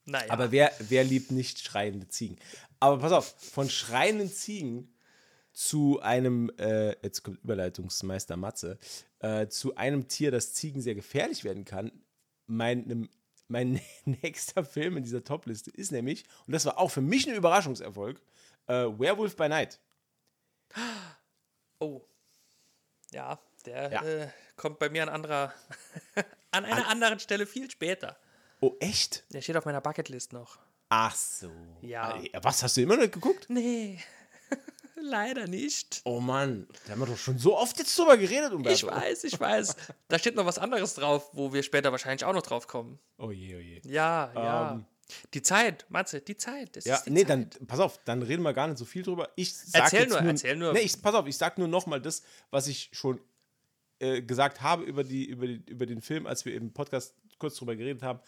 [0.05, 0.31] Naja.
[0.33, 2.37] Aber wer, wer liebt nicht schreiende Ziegen?
[2.79, 4.93] Aber pass auf, von schreienden Ziegen
[5.53, 8.77] zu einem, äh, jetzt kommt Überleitungsmeister Matze,
[9.19, 11.91] äh, zu einem Tier, das Ziegen sehr gefährlich werden kann.
[12.47, 13.07] Mein,
[13.47, 17.35] mein nächster Film in dieser Topliste ist nämlich, und das war auch für mich ein
[17.35, 18.21] Überraschungserfolg,
[18.67, 19.79] äh, Werewolf by Night.
[21.79, 22.01] Oh.
[23.11, 24.03] Ja, der Ja.
[24.03, 25.53] Äh, kommt bei mir an anderer,
[26.51, 28.17] an einer anderen Stelle viel später.
[28.59, 29.25] Oh, echt?
[29.33, 30.57] Der steht auf meiner Bucketlist noch.
[30.89, 31.51] Ach so.
[31.81, 32.17] Ja.
[32.21, 33.47] Äh, Was, hast du immer noch nicht geguckt?
[33.49, 33.99] Nee,
[35.03, 36.01] leider nicht.
[36.05, 38.75] Oh Mann, da haben wir doch schon so oft jetzt drüber geredet, Umberto.
[38.75, 39.75] Ich weiß, ich weiß.
[40.07, 42.99] Da steht noch was anderes drauf, wo wir später wahrscheinlich auch noch drauf kommen.
[43.17, 43.81] Oh je, oh je.
[43.85, 44.71] Ja, ja.
[44.73, 44.85] Ähm.
[45.33, 46.75] die Zeit, Matze, die Zeit.
[46.75, 47.29] Das Ja, ist die nee, Zeit.
[47.29, 49.29] dann pass auf, dann reden wir gar nicht so viel drüber.
[49.35, 50.73] Ich sag Erzähl nur, nur, erzähl nur.
[50.73, 53.19] Nee, ich, pass auf, ich sag nur nochmal das, was ich schon
[53.99, 57.55] äh, gesagt habe über, die, über, die, über den Film, als wir im Podcast kurz
[57.55, 58.19] drüber geredet haben.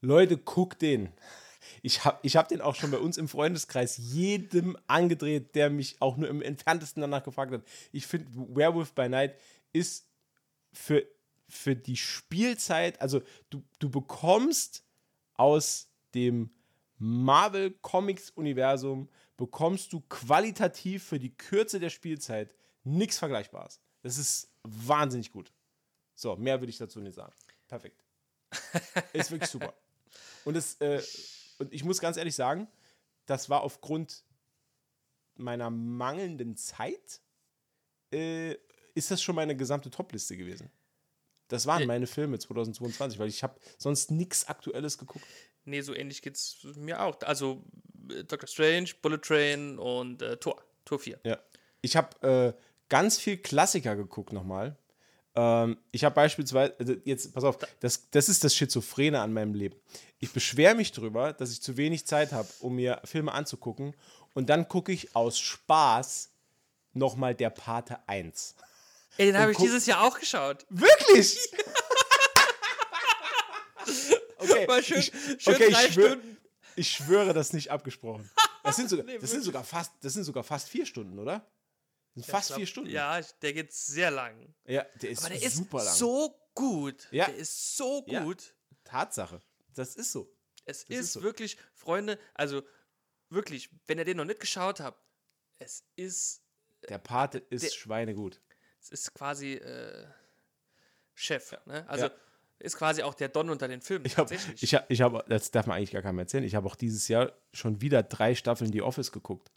[0.00, 1.12] Leute, guck den.
[1.82, 5.96] Ich habe ich hab den auch schon bei uns im Freundeskreis jedem angedreht, der mich
[6.00, 7.62] auch nur im entferntesten danach gefragt hat.
[7.92, 9.36] Ich finde, Werewolf by Night
[9.72, 10.06] ist
[10.72, 11.04] für,
[11.48, 14.84] für die Spielzeit, also du, du bekommst
[15.34, 16.50] aus dem
[16.98, 22.54] Marvel Comics Universum bekommst du qualitativ für die Kürze der Spielzeit
[22.84, 23.80] nichts Vergleichbares.
[24.02, 25.52] Das ist wahnsinnig gut.
[26.14, 27.32] So, mehr würde ich dazu nicht sagen.
[27.66, 28.04] Perfekt.
[29.12, 29.74] Ist wirklich super.
[30.44, 31.02] Und, es, äh,
[31.62, 32.68] und ich muss ganz ehrlich sagen,
[33.26, 34.24] das war aufgrund
[35.34, 37.20] meiner mangelnden Zeit,
[38.12, 38.56] äh,
[38.94, 40.70] ist das schon meine gesamte Topliste gewesen.
[41.48, 41.86] Das waren Ja.
[41.86, 45.24] meine Filme 2022, weil ich habe sonst nichts Aktuelles geguckt.
[45.64, 47.20] Nee, so ähnlich geht es mir auch.
[47.22, 47.64] Also
[48.10, 50.62] äh, Doctor Strange, Bullet Train und äh, Tor.
[50.84, 51.20] Tor 4.
[51.24, 51.38] Ja.
[51.80, 54.76] Ich habe äh, ganz viel Klassiker geguckt nochmal.
[55.34, 59.54] Ähm, ich habe beispielsweise, also jetzt, pass auf, das, das ist das Schizophrene an meinem
[59.54, 59.76] Leben.
[60.18, 63.94] Ich beschwere mich drüber, dass ich zu wenig Zeit habe, um mir Filme anzugucken.
[64.34, 66.30] Und dann gucke ich aus Spaß
[66.92, 68.54] nochmal der Pate 1.
[69.18, 70.64] Ey, den habe ich dieses Jahr auch geschaut.
[70.70, 71.38] Wirklich?
[74.38, 76.36] okay, Mal schön, ich, schön okay, drei ich, schwör, Stunden.
[76.76, 78.30] ich schwöre, das ist nicht abgesprochen.
[78.62, 81.44] Das sind sogar, das sind sogar, fast, das sind sogar fast vier Stunden, oder?
[82.20, 82.90] Fast glaub, vier Stunden.
[82.90, 84.54] Ja, der geht sehr lang.
[84.66, 85.94] ja der ist Aber der ist super lang.
[85.94, 87.08] so gut.
[87.10, 87.26] Ja.
[87.26, 88.22] Der ist so Ja.
[88.22, 88.54] gut.
[88.84, 89.40] Tatsache.
[89.74, 90.30] Das ist so.
[90.64, 91.22] Es Das ist ist so.
[91.22, 92.62] wirklich, Freunde, also
[93.30, 95.00] wirklich, wenn ihr den noch nicht geschaut habt,
[95.58, 96.42] es ist,
[96.88, 98.40] Der Pate ist der- schweinegut.
[98.80, 100.06] es ist quasi äh,
[101.14, 101.52] Chef.
[101.66, 101.88] Ne?
[101.88, 102.12] Also Ja.
[102.58, 104.04] ist quasi auch der Don unter den Filmen.
[104.06, 106.44] Ich habe, ich hab, ich hab, das darf man eigentlich gar keinem erzählen.
[106.44, 109.50] Ich habe auch dieses Jahr schon wieder drei Staffeln The Office geguckt.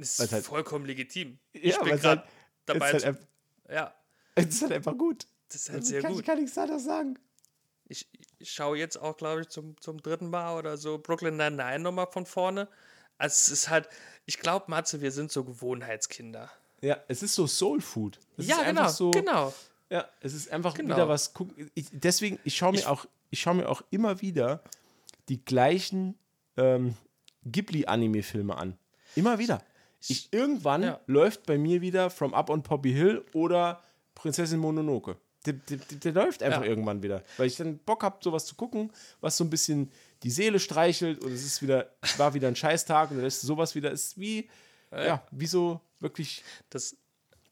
[0.00, 1.38] Das ist halt- vollkommen legitim.
[1.52, 2.22] Ja, ich bin gerade halt-
[2.66, 2.90] dabei.
[2.90, 3.28] es, ist halt, einfach-
[3.70, 3.94] ja,
[4.34, 5.26] es ist halt einfach gut.
[5.48, 6.20] das ist halt Also sehr kann, gut.
[6.20, 7.18] Ich kann nichts anderes sagen.
[7.88, 11.80] Ich, ich schaue jetzt auch, glaube ich, zum, zum dritten Mal oder so Brooklyn Nine-Nine
[11.80, 12.68] nochmal von vorne.
[13.18, 13.88] Also es ist halt,
[14.26, 16.50] ich glaube, Matze, wir sind so Gewohnheitskinder.
[16.82, 18.18] Ja, es ist so Soul Food.
[18.36, 19.52] Es ja, genau, so, genau.
[19.90, 20.94] Ja, es ist einfach Genau.
[20.94, 21.68] wieder was gucken.
[21.74, 24.62] Ich, deswegen, ich schaue mir Ich- auch, ich schaue mir auch immer wieder
[25.28, 26.16] die gleichen
[26.56, 26.96] ähm,
[27.44, 28.78] Ghibli-Anime-Filme an.
[29.16, 29.62] Immer wieder.
[30.08, 31.00] Ich, irgendwann Ja.
[31.06, 33.82] läuft bei mir wieder From Up on Poppy Hill oder
[34.14, 35.16] Prinzessin Mononoke.
[35.46, 36.68] Der, der, der, läuft einfach Ja.
[36.68, 38.92] irgendwann wieder, weil ich dann Bock habe, sowas zu gucken,
[39.22, 39.90] was so ein bisschen
[40.22, 43.74] die Seele streichelt und es ist wieder, war wieder ein Scheißtag und dann ist sowas
[43.74, 44.50] wieder, ist wie,
[44.92, 46.94] ja, wie so wirklich Das,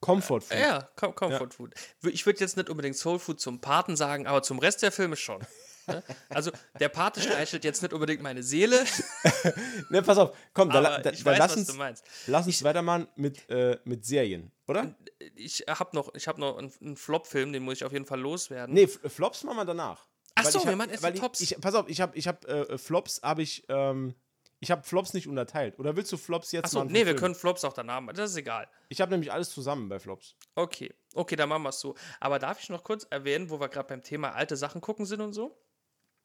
[0.01, 0.59] Comfort Food.
[0.59, 1.75] ja, Com Comfort Food.
[2.13, 5.17] Ich würde jetzt nicht unbedingt Soul Food zum Paten sagen, aber zum Rest der Filme
[5.17, 5.41] schon.
[5.89, 6.03] Ne?
[6.29, 8.85] Also der Pate streichelt jetzt nicht unbedingt meine Seele,
[9.91, 12.05] Ne, pass auf, komm, da, da, ich da weiß, lass was uns, du meinst.
[12.27, 14.95] lass uns weitermachen mit, äh, mit Serien, oder?
[15.35, 18.21] Ich habe noch, ich hab noch einen, einen Flop-Film, den muss ich auf jeden Fall
[18.21, 18.75] loswerden.
[18.75, 20.07] Nee, Flops machen wir danach.
[20.35, 21.41] Ach Weil so, ich wir machen erst die ich- Tops.
[21.41, 24.15] Ich, pass auf, ich habe ich hab, äh, Flops, habe ich, ähm,
[24.61, 25.79] ich habe Flops nicht unterteilt.
[25.79, 26.93] Oder willst du Flops jetzt Achso, machen?
[26.93, 28.69] nee, wir können Flops auch danach machen, das ist egal.
[28.89, 30.37] Ich habe nämlich alles zusammen bei Flops.
[30.55, 31.95] Okay, okay, dann machen wir es so.
[32.21, 35.21] Aber darf ich noch kurz erwähnen, wo wir gerade beim Thema alte Sachen gucken sind
[35.21, 35.57] und so?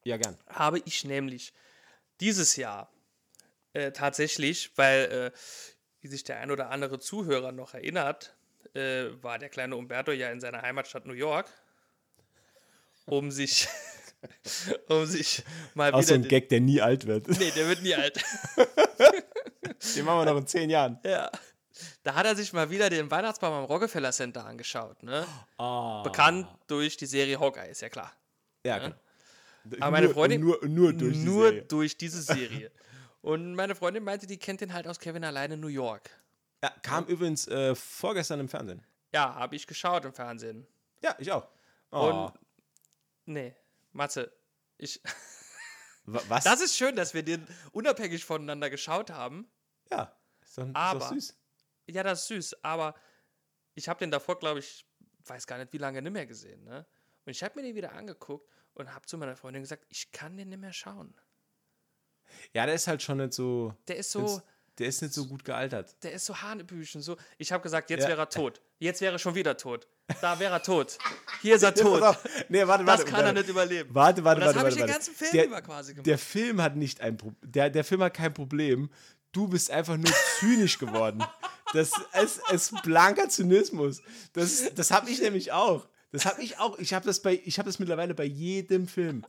[0.03, 0.37] Ja, gern.
[0.47, 1.53] Habe ich nämlich
[2.19, 2.91] dieses Jahr
[3.73, 5.37] äh, tatsächlich, weil, äh,
[6.01, 8.35] wie sich der ein oder andere Zuhörer noch erinnert,
[8.73, 11.49] äh, war der kleine Umberto ja in seiner Heimatstadt New York,
[13.05, 13.67] um sich,
[14.87, 15.43] um sich
[15.73, 16.07] mal Auch wieder.
[16.07, 17.27] so ein Gag, der nie alt wird.
[17.27, 18.21] Nee, der wird nie alt.
[19.95, 20.99] Den machen wir noch in zehn Jahren.
[21.03, 21.29] ja.
[22.03, 25.01] Da hat er sich mal wieder den Weihnachtsbaum am Rockefeller Center angeschaut.
[25.01, 25.25] Ne?
[25.57, 26.03] Ah.
[26.03, 28.13] Bekannt durch die Serie Hawkeye, ist ja klar.
[28.63, 28.95] Ja, genau.
[29.79, 31.61] Aber meine Nur- Freundin- Nur, nur durch die nur Serie.
[31.63, 32.21] durch diese
[32.61, 32.71] Serie.
[33.21, 36.09] Und meine Freundin meinte, die kennt den halt aus Kevin alleine in New York.
[36.61, 38.85] Ja, kam übrigens äh, vorgestern im Fernsehen.
[39.13, 40.65] Ja, habe ich geschaut im Fernsehen.
[41.01, 41.47] Ja, ich auch.
[41.91, 42.09] Oh.
[42.09, 42.33] Und
[43.25, 43.55] nee,
[43.91, 44.31] Matze,
[44.77, 45.01] ich.
[46.05, 46.43] Wa- was?
[46.43, 49.47] Das ist schön, dass wir den unabhängig voneinander geschaut haben.
[49.91, 51.37] ja, ist doch, ist Aber- doch süß.
[51.87, 52.95] Ja, das ist süß, aber
[53.75, 54.85] ich habe den davor, glaube ich,
[55.25, 56.85] weiß gar nicht, wie lange nicht mehr gesehen, ne?
[57.25, 60.37] Und ich habe mir den wieder angeguckt und habe zu meiner Freundin gesagt, ich kann
[60.37, 61.13] den nicht mehr schauen.
[62.53, 63.73] Ja, der ist halt schon nicht so.
[63.87, 64.41] Der ist so,
[64.79, 65.95] Der ist nicht so gut gealtert.
[66.03, 67.15] der ist so Hanebüchen, so.
[67.37, 68.09] Ich habe gesagt, jetzt Ja.
[68.09, 68.61] wäre er tot.
[68.79, 69.87] Jetzt wäre er schon wieder tot.
[70.21, 70.97] Da wäre er tot.
[71.41, 72.01] Hier ist er tot.
[72.49, 73.11] Nee, warte, Das warte.
[73.11, 73.39] kann er warte.
[73.39, 73.93] nicht überleben.
[73.93, 74.59] Warte, warte, Und das warte.
[74.59, 74.93] habe ich warte, den warte.
[74.93, 76.07] ganzen Film der, über quasi gemacht.
[76.07, 77.51] Der Film hat nicht ein Problem.
[77.51, 78.89] Der, der Film hat kein Problem.
[79.31, 81.23] Du bist einfach nur zynisch geworden.
[81.73, 84.01] Das ist, ist blanker Zynismus.
[84.33, 85.87] Das, das habe ich nämlich auch.
[86.13, 86.79] Das habe ich auch.
[86.79, 89.25] Ich habe das, bei- ich hab das mittlerweile bei jedem Film.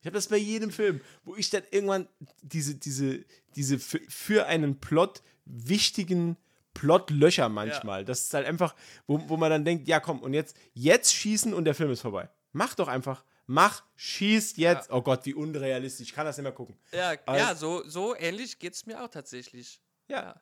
[0.00, 2.06] Ich habe das bei jedem Film, wo ich dann irgendwann
[2.42, 3.24] diese, diese,
[3.56, 6.36] diese für, für einen Plot wichtigen
[6.74, 8.04] Plotlöcher manchmal.
[8.04, 8.74] Das ist halt einfach,
[9.06, 12.02] wo, wo man dann denkt, ja komm, und jetzt, jetzt schießen und der Film ist
[12.02, 12.28] vorbei.
[12.52, 13.24] Mach doch einfach.
[13.46, 14.90] Mach, schießt jetzt.
[14.90, 16.08] Oh Gott, wie unrealistisch.
[16.08, 16.76] Ich kann das nicht mehr gucken.
[16.92, 19.80] Ja, Aber ja so, so ähnlich geht es mir auch tatsächlich.
[20.08, 20.40] Ja.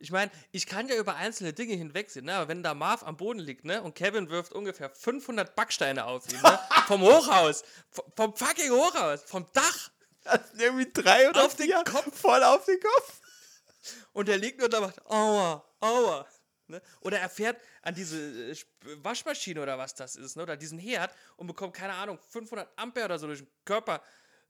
[0.00, 2.34] Ich meine, ich kann ja über einzelne Dinge hinwegsehen, ne?
[2.34, 6.26] aber wenn da Marv am Boden liegt, ne, und Kevin wirft ungefähr 500 Backsteine auf
[6.32, 9.90] ihn, ne, vom Hochhaus, vom, vom fucking Hochhaus, vom Dach,
[10.24, 11.84] Das sind irgendwie drei oder Auf den vier.
[11.84, 12.18] Kopf.
[12.18, 13.20] Voll auf den Kopf.
[14.14, 16.26] und der liegt nur da und macht, aua, aua.
[16.66, 16.80] Ne?
[17.00, 18.16] Oder er fährt an diese
[18.52, 18.56] äh,
[19.02, 20.44] Waschmaschine oder was das ist, ne?
[20.44, 24.02] oder diesen Herd und bekommt, keine Ahnung, 500 Ampere oder so durch den Körper.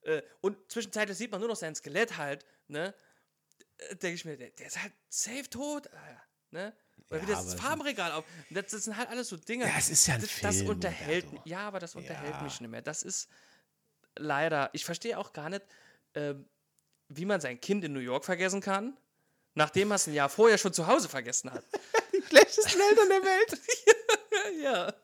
[0.03, 2.94] Äh, und zwischenzeitlich sieht man nur noch sein Skelett halt, ne?
[3.93, 6.72] Denke ich mir, der, der ist halt safe tot, Alter, ne?
[7.09, 8.24] Oder Ja, wie das, das Farbenregal auf.
[8.51, 9.64] Das, das sind halt alles so Dinge.
[9.66, 11.43] Ja, es ist ja ein das, das Film, unterhält Roberto.
[11.43, 11.51] mich.
[11.53, 12.43] Ja, aber das unterhält Ja.
[12.43, 12.83] mich nicht mehr.
[12.83, 13.28] Das ist
[14.16, 14.70] leider.
[14.72, 15.62] Ich verstehe auch gar nicht,
[16.14, 16.49] ähm,
[17.09, 18.97] wie man sein Kind in New York vergessen kann,
[19.55, 21.64] nachdem er es ein Jahr vorher schon zu Hause vergessen hat.
[22.12, 23.61] Die schlechtesten Eltern der Welt.
[24.62, 24.95] ja.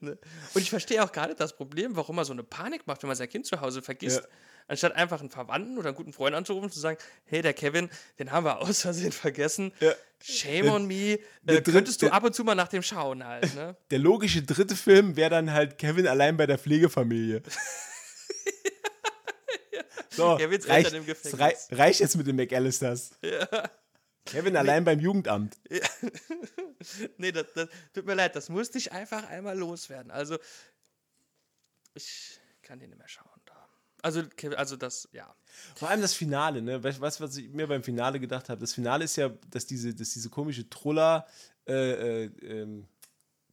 [0.00, 0.18] Ne?
[0.54, 3.08] Und ich verstehe auch gar nicht das Problem, warum er so eine Panik macht, wenn
[3.08, 4.22] man sein Kind zu Hause vergisst.
[4.22, 4.28] Ja.
[4.68, 7.90] Anstatt einfach einen Verwandten oder einen guten Freund anzurufen und zu sagen, hey, der Kevin,
[8.18, 9.72] den haben wir aus Versehen vergessen.
[9.80, 9.92] Ja.
[10.22, 11.18] Shame on me.
[11.42, 13.76] der Äh, dritte- könntest du der- ab und zu mal nach dem schauen halt, ne?
[13.90, 17.42] Der logische dritte Film wäre dann halt Kevin allein bei der Pflegefamilie.
[20.10, 21.68] So, Er wird's reicht, Eltern im es rei Gefängnis.
[21.78, 23.12] reicht jetzt mit den McAllisters.
[23.22, 23.48] Ja.
[24.26, 25.56] Kevin allein beim Jugendamt.
[27.16, 30.10] Nee, das, das tut mir leid, das musste ich einfach einmal loswerden.
[30.10, 30.38] Also,
[31.94, 33.31] ich kann den nicht mehr schauen.
[34.02, 34.22] Also,
[34.56, 35.34] also das, ja.
[35.76, 36.82] Vor allem das Finale, ne?
[36.82, 38.60] Weißt du, was, was ich mir beim Finale gedacht habe?
[38.60, 41.26] Das Finale ist ja, dass diese, dass diese komische Truller
[41.68, 42.88] äh, äh, ähm,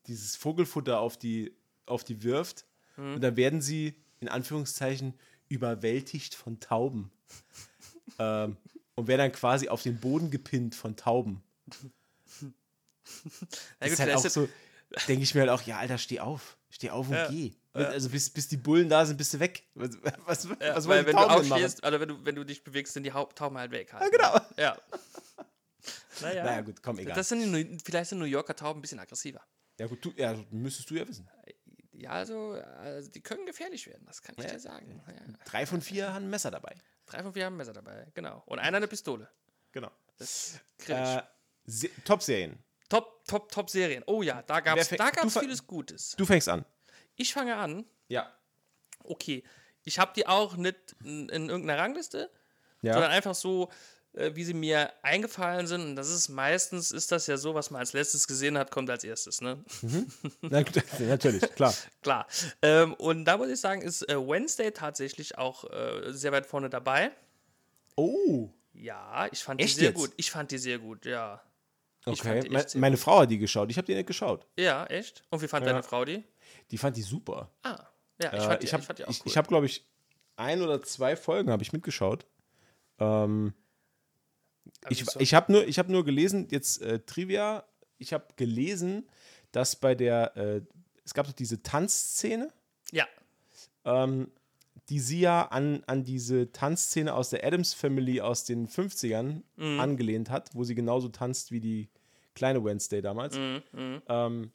[0.08, 2.66] dieses Vogelfutter auf die, auf die wirft.
[2.98, 5.14] Und dann werden sie, in Anführungszeichen,
[5.48, 7.12] überwältigt von Tauben.
[8.20, 8.58] ähm,
[8.96, 11.42] und werden dann quasi auf den Boden gepinnt von Tauben.
[13.80, 14.48] Das ist halt auch so,
[15.08, 16.58] denke ich mir halt auch, ja, Alter, steh auf.
[16.70, 17.28] Steh auf und Ja.
[17.28, 17.54] geh.
[17.74, 19.64] Also bis, bis die Bullen da sind, bist du weg.
[19.76, 19.92] Was,
[20.26, 21.64] was, Ja, was weil wenn du Tauben denn machen?
[21.64, 23.94] aufstehst, oder wenn du, wenn du dich bewegst, sind die Haupt Tauben halt weg.
[23.94, 24.04] Halt.
[24.04, 24.46] Ja, genau.
[24.58, 24.78] Ja.
[26.22, 26.44] Naja.
[26.44, 27.16] Naja, gut, komm, egal.
[27.16, 29.42] Das sind die, New- vielleicht sind New Yorker Tauben ein bisschen aggressiver.
[29.80, 31.30] ja, gut, du, ja, müsstest du ja wissen.
[31.94, 35.02] Ja, also, also die können gefährlich werden, das kann ich dir sagen.
[35.08, 35.34] Ja.
[35.46, 36.76] Drei von vier haben ein Messer dabei.
[37.06, 38.44] Drei von vier haben ein Messer dabei, genau.
[38.48, 39.30] Und einer eine Pistole.
[39.72, 39.92] Genau.
[40.18, 41.16] Das ist kritisch.
[41.16, 41.24] Äh,
[41.66, 42.60] Se- Top-Serien.
[42.90, 44.04] top, top, top Serien.
[44.08, 44.90] Oh ja, da gab es
[45.38, 46.16] vieles Gutes.
[46.18, 46.66] Du fängst an.
[47.20, 47.86] Ich fange an.
[48.08, 48.32] Ja.
[49.04, 49.44] Okay,
[49.84, 52.30] ich habe die auch nicht in, in irgendeiner Rangliste,
[52.82, 53.10] sondern Ja.
[53.10, 53.70] einfach so,
[54.14, 55.82] äh, wie sie mir eingefallen sind.
[55.82, 58.90] Und das ist meistens, ist das ja so, was man als letztes gesehen hat, kommt
[58.90, 59.64] als erstes, ne?
[60.42, 61.74] Na, gut, natürlich, klar.
[62.02, 62.28] Klar.
[62.62, 66.70] Ähm, und da muss ich sagen, ist äh, Wednesday tatsächlich auch äh, sehr weit vorne
[66.70, 67.12] dabei.
[67.96, 68.50] Oh.
[68.74, 69.98] Ja, ich fand Echt die sehr jetzt?
[69.98, 70.12] gut.
[70.16, 71.42] Ich fand die sehr gut, ja.
[72.06, 72.48] Okay.
[72.50, 73.70] Me meine Frau hat die geschaut.
[73.70, 74.48] Ich habe die nicht geschaut.
[74.58, 75.22] Ja, echt?
[75.30, 75.74] Und wie fand Ja.
[75.74, 76.24] deine Frau die?
[76.72, 77.52] Die fand die super.
[77.64, 77.86] Ah,
[78.22, 79.24] ja, ich Äh, fand die, ich habe ich fand die auch ich, cool.
[79.28, 79.86] ich hab, glaube ich,
[80.36, 82.26] ein oder zwei Folgen habe ich mitgeschaut.
[83.00, 83.54] Ähm,
[84.90, 87.66] ich Also so- ich habe nur, ich hab nur gelesen, jetzt äh, Trivia,
[87.98, 89.08] ich habe gelesen,
[89.52, 90.62] dass bei der, äh,
[91.04, 92.52] es gab doch diese Tanzszene,
[92.92, 93.08] ja,
[93.86, 94.32] ähm,
[94.90, 99.80] die sie ja an, an diese Tanzszene aus der Adams Family aus den 50ern Mhm.
[99.80, 101.90] angelehnt hat, wo sie genauso tanzt wie die
[102.34, 103.36] kleine Wednesday damals.
[104.08, 104.52] Ähm,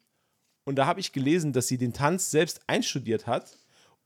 [0.64, 3.56] und da habe ich gelesen, dass sie den Tanz selbst einstudiert hat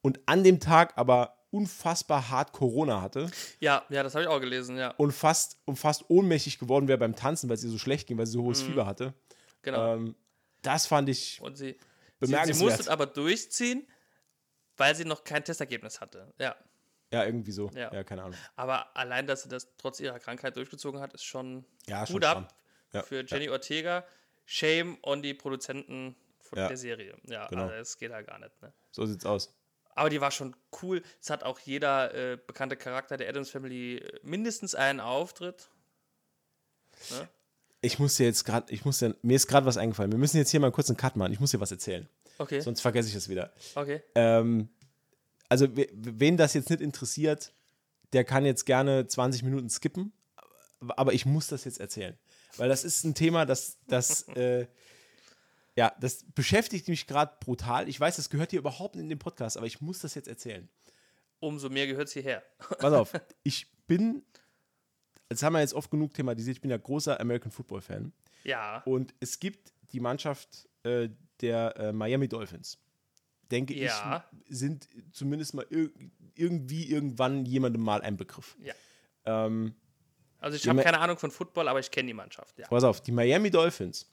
[0.03, 3.31] und an dem Tag aber unfassbar hart Corona hatte
[3.61, 4.91] ja, ja, das habe ich auch gelesen, ja.
[4.99, 8.19] und fast, und fast ohnmächtig geworden wäre beim Tanzen, weil es ihr so schlecht ging,
[8.19, 8.47] weil sie so Mhm.
[8.47, 9.15] hohes Fieber hatte.
[9.63, 9.95] Genau.
[9.95, 10.15] Ähm,
[10.63, 11.79] das fand ich Und sie, sie, sie
[12.21, 12.65] bemerkenswert.
[12.69, 13.87] musste es aber durchziehen,
[14.77, 16.33] weil sie noch kein Testergebnis hatte.
[16.39, 16.55] Ja.
[17.13, 17.71] ja, irgendwie so.
[17.75, 17.93] Ja.
[17.95, 18.05] Ja.
[18.05, 18.37] keine Ahnung.
[18.57, 22.25] Aber allein, dass sie das trotz ihrer Krankheit durchgezogen hat, ist schon Ja, schon Hut
[22.25, 22.55] ab.
[22.93, 24.05] Ja, für Jenny Ortega.
[24.45, 26.15] Shame on die Produzenten
[26.49, 26.69] von Ja.
[26.69, 27.15] der Serie.
[27.27, 27.63] Ja, Genau.
[27.65, 28.61] also das geht halt gar nicht.
[28.63, 28.73] Ne?
[28.91, 29.55] So sieht's aus.
[29.95, 31.03] Aber die war schon cool.
[31.21, 35.69] Es hat auch jeder äh, bekannte Charakter der Adams Family äh, mindestens einen Auftritt.
[37.11, 37.29] Ne?
[37.81, 40.11] Ich muss dir jetzt gerade, ich muss dir, mir ist gerade was eingefallen.
[40.13, 41.33] Wir müssen jetzt hier mal kurz einen Cut machen.
[41.33, 42.09] Ich muss dir was erzählen.
[42.39, 43.53] Okay, Sonst vergesse ich es wieder.
[43.75, 44.03] okay.
[44.15, 44.69] Ähm,
[45.49, 47.53] also, we- wen das jetzt nicht interessiert,
[48.13, 50.13] der kann jetzt gerne 20 Minuten skippen.
[50.81, 52.17] Aber ich muss das jetzt erzählen.
[52.57, 54.67] Weil das ist ein Thema, das, das, äh,
[55.79, 57.89] ja, das beschäftigt mich gerade brutal.
[57.89, 60.27] Ich weiß, das gehört hier überhaupt nicht in den Podcast, aber ich muss das jetzt
[60.27, 60.69] erzählen.
[61.39, 62.43] Umso mehr gehört es hierher.
[62.81, 63.13] Pass auf,
[63.45, 64.25] ich bin,
[65.29, 68.13] das haben wir jetzt oft genug thematisiert, ich bin ja großer American Football Fan.
[68.43, 71.11] Ja, Und es gibt die Mannschaft äh,
[71.41, 72.79] der äh, Miami Dolphins.
[73.51, 74.25] Denke Ja.
[74.49, 75.91] ich, sind zumindest mal ir
[76.35, 78.57] irgendwie irgendwann jemandem mal ein Begriff.
[78.63, 78.75] ja.
[79.27, 79.75] Ähm,
[80.39, 82.59] Also ich habe keine Ahnung von Football, aber ich kenne die Mannschaft.
[82.59, 82.67] Ja.
[82.69, 84.07] pass auf, die Miami Dolphins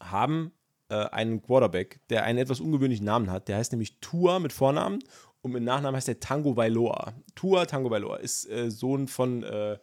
[0.00, 0.52] haben
[0.88, 3.48] äh, einen Quarterback, der einen etwas ungewöhnlichen Namen hat.
[3.48, 5.02] Der heißt nämlich Tua mit Vornamen
[5.40, 7.14] und mit Nachnamen heißt er Tango Bailoa.
[7.34, 9.78] Tua Tango Bailoa ist äh, Sohn von, äh,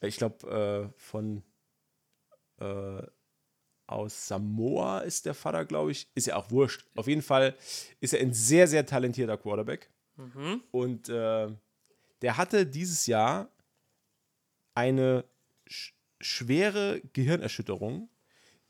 [0.00, 1.42] ich glaube, äh, von
[2.60, 3.02] äh,
[3.86, 6.10] aus Samoa ist der Vater, glaube ich.
[6.14, 6.86] Ist ja auch wurscht.
[6.96, 7.56] Auf jeden Fall
[8.00, 9.90] ist er ein sehr, sehr talentierter Quarterback.
[10.70, 11.48] Und äh,
[12.22, 13.50] der hatte dieses Jahr
[14.74, 15.24] eine
[15.66, 18.08] sch schwere Gehirnerschütterung,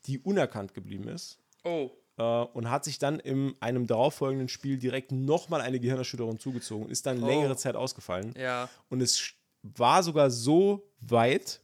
[0.05, 1.39] die unerkannt geblieben ist.
[1.63, 6.85] Oh, Äh, und hat sich dann in einem darauffolgenden Spiel direkt nochmal eine Gehirnerschütterung zugezogen
[6.85, 7.25] und ist dann Oh.
[7.27, 8.33] längere Zeit ausgefallen.
[8.37, 8.69] ja.
[8.89, 9.31] Und es
[9.63, 11.59] war sogar so weit,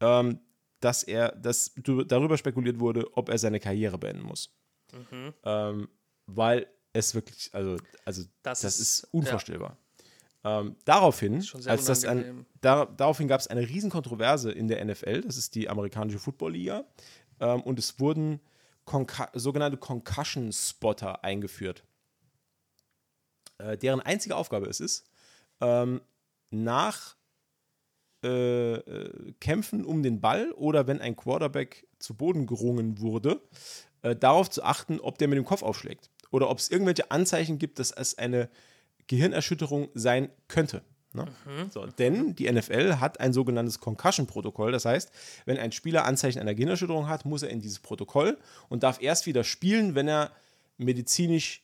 [0.00, 0.38] ähm,
[0.80, 1.72] dass er, dass
[2.06, 4.50] darüber spekuliert wurde, ob er seine Karriere beenden muss.
[4.92, 5.34] Mhm.
[5.44, 5.88] Ähm,
[6.26, 9.76] weil es wirklich, also, also Das das, ist- ist, unvorstellbar.
[10.42, 15.36] Ähm, daraufhin, als das ein, da, daraufhin gab es eine Riesenkontroverse in der NFL, das
[15.36, 16.84] ist die amerikanische Football-Liga,
[17.40, 18.40] ähm, und es wurden
[18.84, 21.84] Conca sogenannte Concussion-Spotter eingeführt,
[23.58, 25.08] äh, deren einzige Aufgabe es ist,
[25.60, 26.00] ähm,
[26.50, 27.16] nach
[28.22, 33.40] äh, äh, Kämpfen um den Ball oder wenn ein Quarterback zu Boden gerungen wurde,
[34.02, 37.58] äh, darauf zu achten, ob der mit dem Kopf aufschlägt oder ob es irgendwelche Anzeichen
[37.58, 38.50] gibt, dass es eine
[39.06, 40.82] Gehirnerschütterung sein könnte.
[41.12, 41.26] Ne?
[41.70, 44.70] So, denn die NFL hat ein sogenanntes Concussion-Protokoll.
[44.70, 45.10] Das heißt,
[45.44, 48.38] wenn ein Spieler Anzeichen einer Gehirnerschütterung hat, muss er in dieses Protokoll
[48.68, 50.30] und darf erst wieder spielen, wenn er
[50.76, 51.62] medizinisch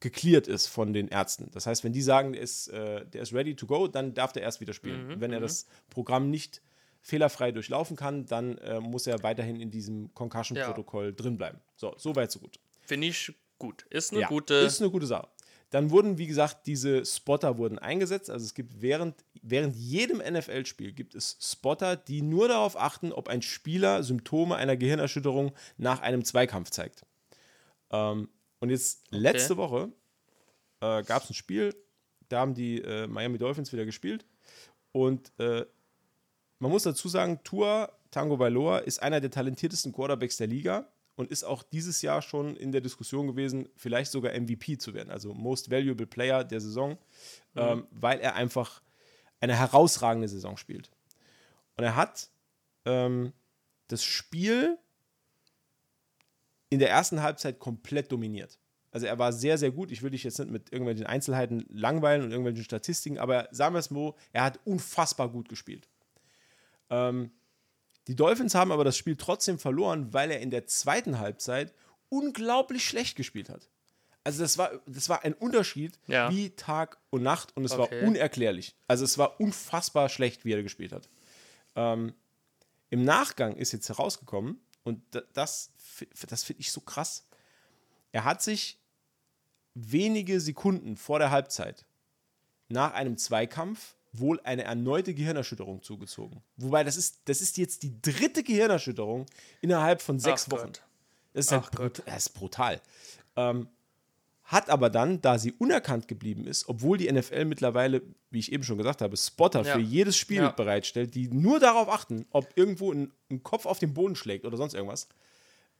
[0.00, 1.50] geklärt ist von den Ärzten.
[1.52, 4.32] Das heißt, wenn die sagen, der ist, äh, der ist ready to go, dann darf
[4.32, 5.20] der erst wieder spielen.
[5.20, 6.60] wenn er das Programm nicht
[7.00, 11.58] fehlerfrei durchlaufen kann, dann äh, muss er weiterhin in diesem Concussion-Protokoll drin bleiben.
[11.76, 12.58] So, so weit, so gut.
[12.80, 13.86] Finde ich gut.
[13.90, 14.54] Ist eine Ja, gute.
[14.54, 15.28] Ist eine gute Sache.
[15.72, 18.28] Dann wurden, wie gesagt, diese Spotter wurden eingesetzt.
[18.28, 23.28] Also es gibt während, während jedem NFL-Spiel gibt es Spotter, die nur darauf achten, ob
[23.28, 27.06] ein Spieler Symptome einer Gehirnerschütterung nach einem Zweikampf zeigt.
[27.90, 28.28] Ähm,
[28.60, 29.90] und jetzt letzte Woche
[30.80, 31.74] äh, gab es ein Spiel,
[32.28, 34.26] da haben die äh, Miami Dolphins wieder gespielt.
[34.92, 35.64] Und äh,
[36.58, 41.30] man muss dazu sagen, Tua Tango Bailoa ist einer der talentiertesten Quarterbacks der Liga und
[41.30, 45.34] ist auch dieses Jahr schon in der Diskussion gewesen, vielleicht sogar MVP zu werden, also
[45.34, 46.98] Most Valuable Player der Saison,
[47.54, 48.82] ähm, weil er einfach
[49.40, 50.90] eine herausragende Saison spielt.
[51.76, 52.30] Und er hat
[52.84, 53.32] ähm,
[53.88, 54.78] das Spiel
[56.70, 58.58] in der ersten Halbzeit komplett dominiert.
[58.90, 59.90] Also er war sehr, sehr gut.
[59.90, 63.80] Ich will dich jetzt nicht mit irgendwelchen Einzelheiten langweilen und irgendwelchen Statistiken, aber sagen wir
[63.80, 65.88] es mal, er hat unfassbar gut gespielt.
[66.90, 67.30] Ähm,
[68.08, 71.72] die Dolphins haben aber das Spiel trotzdem verloren, weil er in der zweiten Halbzeit
[72.08, 73.68] unglaublich schlecht gespielt hat.
[74.24, 76.30] Also das war, das war ein Unterschied Ja.
[76.30, 78.00] wie Tag und Nacht und es Okay.
[78.02, 78.76] war unerklärlich.
[78.86, 81.08] Also es war unfassbar schlecht, wie er gespielt hat.
[81.74, 82.14] Ähm,
[82.90, 85.70] Im Nachgang ist jetzt herausgekommen und da- das,
[86.28, 87.26] das finde ich so krass.
[88.12, 88.78] Er hat sich
[89.74, 91.86] wenige Sekunden vor der Halbzeit
[92.68, 96.42] nach einem Zweikampf wohl eine erneute Gehirnerschütterung zugezogen.
[96.56, 99.26] Wobei das ist, das ist jetzt die dritte Gehirnerschütterung
[99.60, 100.66] innerhalb von sechs Ach Wochen.
[100.66, 100.82] Gott.
[101.32, 102.80] Das ist, halt brut das ist brutal.
[103.36, 103.68] Ähm,
[104.44, 108.64] hat aber dann, da sie unerkannt geblieben ist, obwohl die NFL mittlerweile, wie ich eben
[108.64, 109.74] schon gesagt habe, Spotter Ja.
[109.74, 110.50] für jedes Spiel Ja.
[110.50, 114.58] bereitstellt, die nur darauf achten, ob irgendwo ein, ein Kopf auf den Boden schlägt oder
[114.58, 115.08] sonst irgendwas,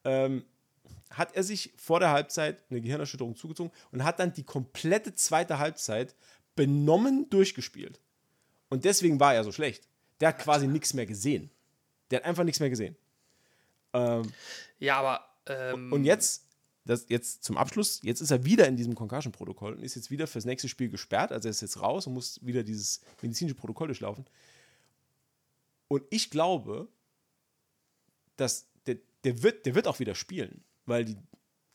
[0.05, 0.45] ähm,
[1.11, 5.59] hat er sich vor der Halbzeit eine Gehirnerschütterung zugezogen und hat dann die komplette zweite
[5.59, 6.15] Halbzeit
[6.57, 8.01] benommen durchgespielt.
[8.73, 9.87] Und deswegen war er so schlecht.
[10.19, 11.51] Der hat quasi nichts mehr gesehen.
[12.11, 12.97] Der hat einfach nichts mehr gesehen.
[13.93, 14.33] Ähm,
[14.79, 15.27] Ja, aber.
[15.45, 16.47] Ähm, und jetzt,
[16.87, 20.27] das jetzt zum Abschluss, jetzt ist er wieder in diesem Concussion-Protokoll und ist jetzt wieder
[20.27, 21.33] fürs nächste Spiel gesperrt.
[21.33, 24.25] Also er ist jetzt raus und muss wieder dieses medizinische Protokoll durchlaufen.
[25.89, 26.89] Und ich glaube,
[28.39, 31.19] dass der, der, wird, der wird auch wieder spielen, weil die,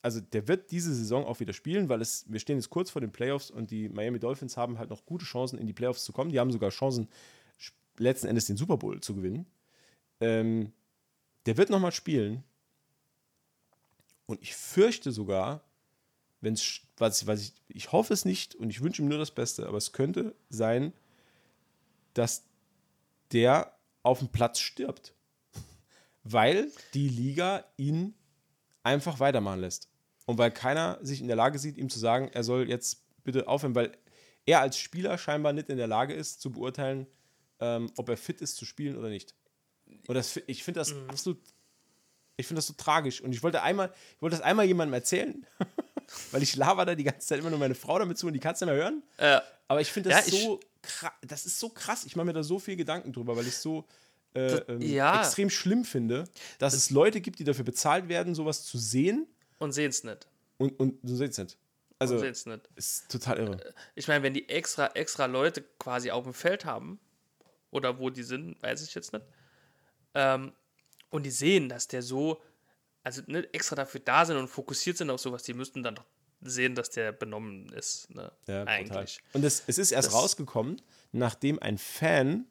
[0.01, 3.01] also der wird diese Saison auch wieder spielen, weil es, wir stehen jetzt kurz vor
[3.01, 6.13] den Playoffs und die Miami Dolphins haben halt noch gute Chancen, in die Playoffs zu
[6.13, 6.31] kommen.
[6.31, 7.07] Die haben sogar Chancen,
[7.97, 9.45] letzten Endes den Super Bowl zu gewinnen.
[10.19, 10.71] Ähm,
[11.45, 12.43] der wird nochmal spielen.
[14.25, 15.63] Und ich fürchte sogar,
[16.41, 19.31] wenn es, was, was ich, ich hoffe es nicht und ich wünsche ihm nur das
[19.31, 20.93] Beste, aber es könnte sein,
[22.13, 22.43] dass
[23.31, 23.73] der
[24.03, 25.13] auf dem Platz stirbt.
[26.23, 28.13] Weil die Liga ihn
[28.87, 29.89] einfach weitermachen lässt.
[30.25, 33.47] Und weil keiner sich in der Lage sieht, ihm zu sagen, er soll jetzt bitte
[33.47, 33.91] aufhören, weil
[34.45, 37.05] er als Spieler scheinbar nicht in der Lage ist, zu beurteilen,
[37.59, 39.35] ähm, ob er fit ist zu spielen oder nicht.
[40.07, 41.39] Und das, ich finde das absolut,
[42.37, 43.21] ich finde das so tragisch.
[43.21, 45.45] Und ich wollte einmal, ich wollte das einmal jemandem erzählen,
[46.31, 48.39] weil ich laber da die ganze Zeit immer nur meine Frau damit zu und die
[48.39, 49.03] kann es nicht mehr hören.
[49.17, 52.05] äh, Aber ich finde das Ja, so krass, das ist so krass.
[52.05, 53.85] Ich mache mir da so viel Gedanken drüber, weil ich so
[54.33, 55.19] äh, Das- ähm, ja.
[55.21, 56.25] extrem schlimm finde,
[56.59, 59.27] dass es Leute gibt, die dafür bezahlt werden, sowas zu sehen
[59.59, 60.27] und sehen es nicht.
[60.57, 61.57] und, und so seht es nicht.
[61.99, 62.69] Also, sehen's nicht.
[62.75, 63.73] ist total irre.
[63.95, 66.99] Ich meine, wenn die extra, extra Leute quasi auf dem Feld haben,
[67.71, 69.25] oder wo die sind, weiß ich jetzt nicht,
[70.13, 70.51] ähm,
[71.09, 72.41] und die sehen, dass der so,
[73.03, 76.05] also nicht extra dafür da sind und fokussiert sind auf sowas, die müssten dann doch
[76.41, 78.13] sehen, dass der benommen ist.
[78.13, 78.31] Ne?
[78.47, 78.67] Ja, total.
[78.67, 79.19] Eigentlich.
[79.33, 80.79] Und es, es ist erst Das- rausgekommen,
[81.11, 82.45] nachdem ein Fan,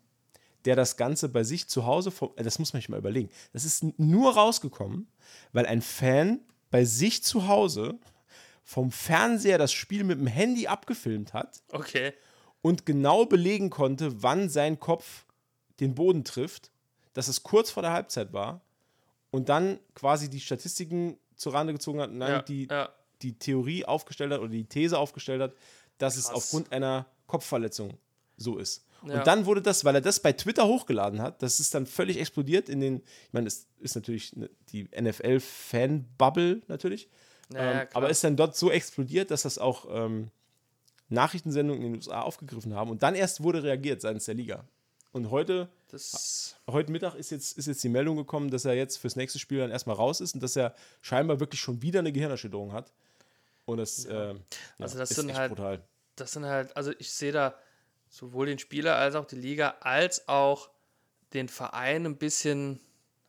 [0.67, 3.31] der das Ganze bei sich zu Hause, vom, äh, das muss man sich mal überlegen,
[3.53, 5.09] das ist nur rausgekommen,
[5.53, 6.41] weil ein Fan
[6.71, 7.99] bei sich zu Hause
[8.65, 12.13] vom Fernseher das Spiel mit dem Handy abgefilmt hat Okay.
[12.63, 15.25] und genau belegen konnte, wann sein Kopf
[15.81, 16.71] den Boden trifft,
[17.13, 18.61] dass es kurz vor der Halbzeit war
[19.31, 22.89] und dann quasi die Statistiken zur Rande gezogen hat und dann Ja, die, ja.
[23.23, 25.53] die Theorie aufgestellt hat oder die These aufgestellt hat,
[25.99, 26.35] dass es Krass.
[26.35, 27.97] aufgrund einer Kopfverletzung
[28.37, 28.85] so ist.
[29.07, 29.19] Ja.
[29.19, 32.19] Und dann wurde das, weil er das bei Twitter hochgeladen hat, das ist dann völlig
[32.19, 37.09] explodiert in den, ich meine, es ist natürlich ne- die NFL-Fan-Bubble natürlich,
[37.53, 40.31] Ja, ja, ähm, aber ist dann dort so explodiert, dass das auch ähm,
[41.09, 44.65] Nachrichtensendungen in den USA aufgegriffen haben und dann erst wurde reagiert seitens der Liga.
[45.13, 48.97] Und heute, Das, heute Mittag ist jetzt, ist jetzt die Meldung gekommen, dass er jetzt
[48.99, 52.13] fürs nächste Spiel dann erstmal raus ist und dass er scheinbar wirklich schon wieder eine
[52.13, 52.93] Gehirnerschütterung hat.
[53.65, 54.35] Und das, ja,
[54.79, 55.81] Also das ist sind echt halt- brutal.
[56.17, 57.55] das sind halt, also ich sehe da
[58.09, 60.71] sowohl den Spieler als auch die Liga, als auch
[61.33, 62.81] den Verein ein bisschen,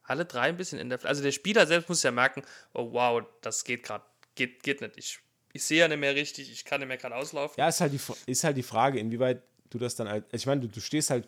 [0.04, 1.04] alle drei ein bisschen in der.
[1.06, 2.44] Also der Spieler selbst muss ja merken,
[2.74, 4.04] oh wow, das geht gerade,
[4.36, 4.94] geht, geht nicht.
[4.98, 5.20] Ich,
[5.54, 7.56] ich sehe ja nicht mehr richtig, ich kann nicht mehr gerade auslaufen.
[7.58, 8.00] Ja, ist halt, die,
[8.32, 10.26] ist halt die Frage, inwieweit du das dann halt.
[10.32, 11.28] Ich meine, du, du stehst halt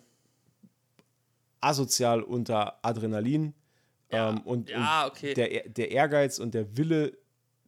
[1.62, 3.54] asozial unter Adrenalin.
[4.12, 5.34] Ja, ähm, und, ja, und okay.
[5.34, 7.18] der, der Ehrgeiz und der Wille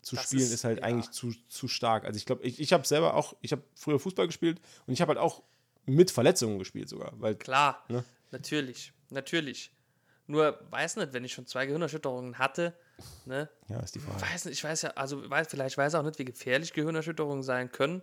[0.01, 0.85] zu Das spielen ist- ist, halt ja.
[0.85, 2.05] eigentlich zu, zu stark.
[2.05, 5.01] Also ich glaube, ich, ich habe selber auch, ich habe früher Fußball gespielt und ich
[5.01, 5.43] habe halt auch
[5.85, 7.11] mit Verletzungen gespielt sogar.
[7.19, 8.03] Weil, Klar, Ne?
[8.31, 9.71] natürlich, natürlich.
[10.27, 12.73] Nur, weiß nicht, wenn ich schon zwei Gehirnerschütterungen hatte,
[13.25, 14.21] ne, ja, ist die Frage.
[14.21, 17.71] weiß nicht, ich weiß ja, also weiß, vielleicht weiß auch nicht, wie gefährlich Gehirnerschütterungen sein
[17.71, 18.01] können.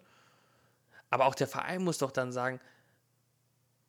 [1.10, 2.60] Aber auch der Verein muss doch dann sagen,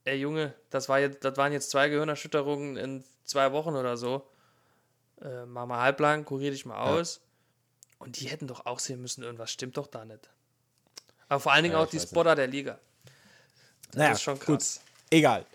[0.06, 4.26] ey Junge, das, war jetzt, das waren jetzt zwei Gehirnerschütterungen in zwei Wochen oder so.
[5.22, 7.20] Äh, mach mal halblang, kurier dich mal aus.
[7.98, 10.30] Und die hätten doch auch sehen müssen, irgendwas stimmt doch da nicht.
[11.28, 12.11] Aber vor allen Dingen Ja, auch die weiß nicht.
[12.11, 12.80] Spotter der Liga.
[13.90, 14.45] Das Naja, ist schon gut.
[14.60, 14.82] krass.
[15.10, 15.45] Egal.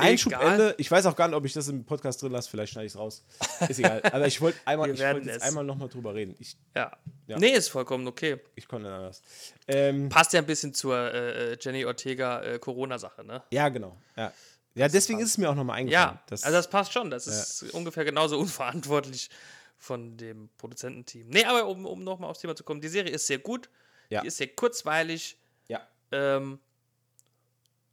[0.00, 0.74] Einschubende.
[0.78, 2.48] Ich weiß auch gar nicht, ob ich das im Podcast drin lasse.
[2.48, 3.24] Vielleicht schneide ich es raus.
[3.68, 4.00] Ist egal.
[4.12, 5.42] Aber ich wollte einmal, ich jetzt es.
[5.42, 6.36] einmal nochmal drüber reden.
[6.38, 6.96] Ich, Ja.
[7.26, 7.36] Ja.
[7.38, 8.38] Nee, ist vollkommen okay.
[8.54, 9.22] ich konnte anders.
[9.66, 13.42] Ähm, Passt ja ein bisschen zur äh, äh, Jenny Ortega äh, Corona-Sache, ne?
[13.50, 13.96] ja, genau.
[14.16, 14.32] Ja,
[14.74, 16.14] ja deswegen ist es mir auch nochmal eingefallen.
[16.14, 17.10] Ja, dass- also das passt schon.
[17.10, 19.30] Das ist ungefähr genauso unverantwortlich
[19.78, 21.28] von dem Produzententeam.
[21.28, 23.68] Nee, aber um, um nochmal aufs Thema zu kommen, die Serie ist sehr gut.
[24.10, 24.20] Ja.
[24.22, 25.36] Die ist sehr kurzweilig.
[25.66, 25.80] ja.
[26.12, 26.60] Ähm,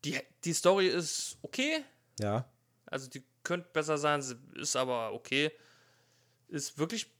[0.06, 1.84] die, die Story ist okay.
[2.19, 2.45] Ja.
[2.86, 4.23] Also die könnte besser sein,
[4.56, 5.52] ist aber okay.
[6.48, 7.11] Ist wirklich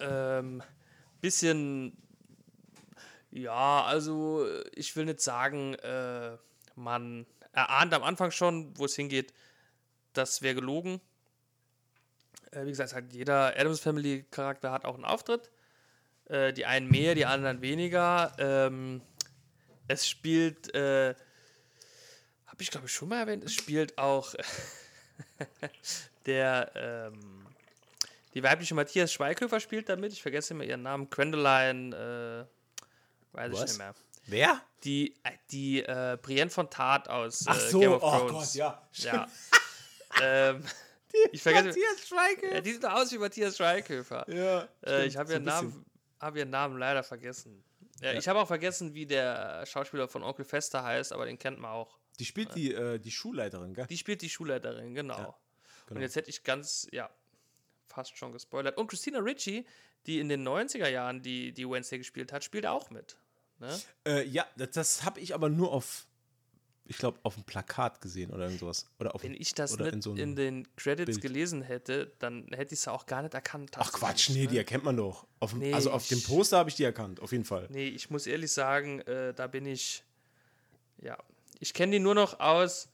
[0.00, 0.62] ähm,
[1.20, 1.96] bisschen,
[3.30, 6.36] ja, also ich will nicht sagen, äh,
[6.74, 9.32] man erahnt am Anfang schon, wo es hingeht,
[10.12, 11.00] das wäre gelogen.
[12.50, 15.50] Äh, wie gesagt, halt jeder Adams Family Charakter hat auch einen Auftritt.
[16.26, 18.32] Äh, die einen mehr, die anderen weniger.
[18.38, 19.00] Ähm,
[19.88, 21.14] es spielt äh,
[22.56, 24.34] habe ich glaube ich schon mal erwähnt, es spielt auch
[26.26, 27.46] der, ähm,
[28.32, 32.48] die weibliche Matthias Schweighöfer spielt damit, ich vergesse immer ihren Namen, Gwendoline,
[33.30, 33.70] äh, weiß ich Was?
[33.72, 33.94] nicht mehr.
[34.26, 34.62] Wer?
[34.84, 38.32] Die, äh, die äh, Brienne von Tat aus Ach äh, so, Game of oh Thrones.
[38.32, 38.88] Gott, ja.
[38.94, 39.28] Ja.
[40.22, 40.64] ähm,
[41.30, 42.54] ich vergesse, Matthias Schweige.
[42.54, 44.24] ja, die sieht aus wie Matthias Schweighöfer.
[44.32, 44.66] Ja.
[44.82, 45.84] Äh, ich habe ihren, Namen,
[46.20, 47.62] hab ihren Namen leider vergessen.
[48.00, 48.18] Ja, Ja.
[48.18, 51.70] Ich habe auch vergessen, wie der Schauspieler von Onkel Fester heißt, aber den kennt man
[51.70, 51.98] auch.
[52.18, 53.86] Die spielt die, äh, die Schulleiterin, gell?
[53.86, 55.16] Die spielt die Schulleiterin, genau.
[55.16, 55.38] genau.
[55.90, 57.10] Und jetzt hätte ich ganz, ja,
[57.86, 58.76] fast schon gespoilert.
[58.76, 59.66] Und Christina Ricci,
[60.06, 63.16] die in den 90er Jahren die, die Wednesday gespielt hat, spielt auch mit.
[63.58, 63.80] Ne?
[64.06, 66.06] Äh, ja, das, das habe ich aber nur auf,
[66.84, 68.86] ich glaube, auf dem Plakat gesehen oder irgend sowas.
[69.00, 71.22] Oder auf Wenn ich das nicht in in, so einem den Credits Bild.
[71.22, 73.70] gelesen hätte, dann hätte ich es auch gar nicht erkannt.
[73.76, 74.48] Ach Quatsch, nee, ne?
[74.48, 75.26] die erkennt man doch.
[75.40, 77.66] Auf Nee, also auf dem Poster habe ich die erkannt, auf jeden Fall.
[77.70, 80.04] Nee, ich muss ehrlich sagen, äh, da bin ich,
[80.98, 81.16] ja,
[81.60, 82.88] ich kenne die nur noch aus,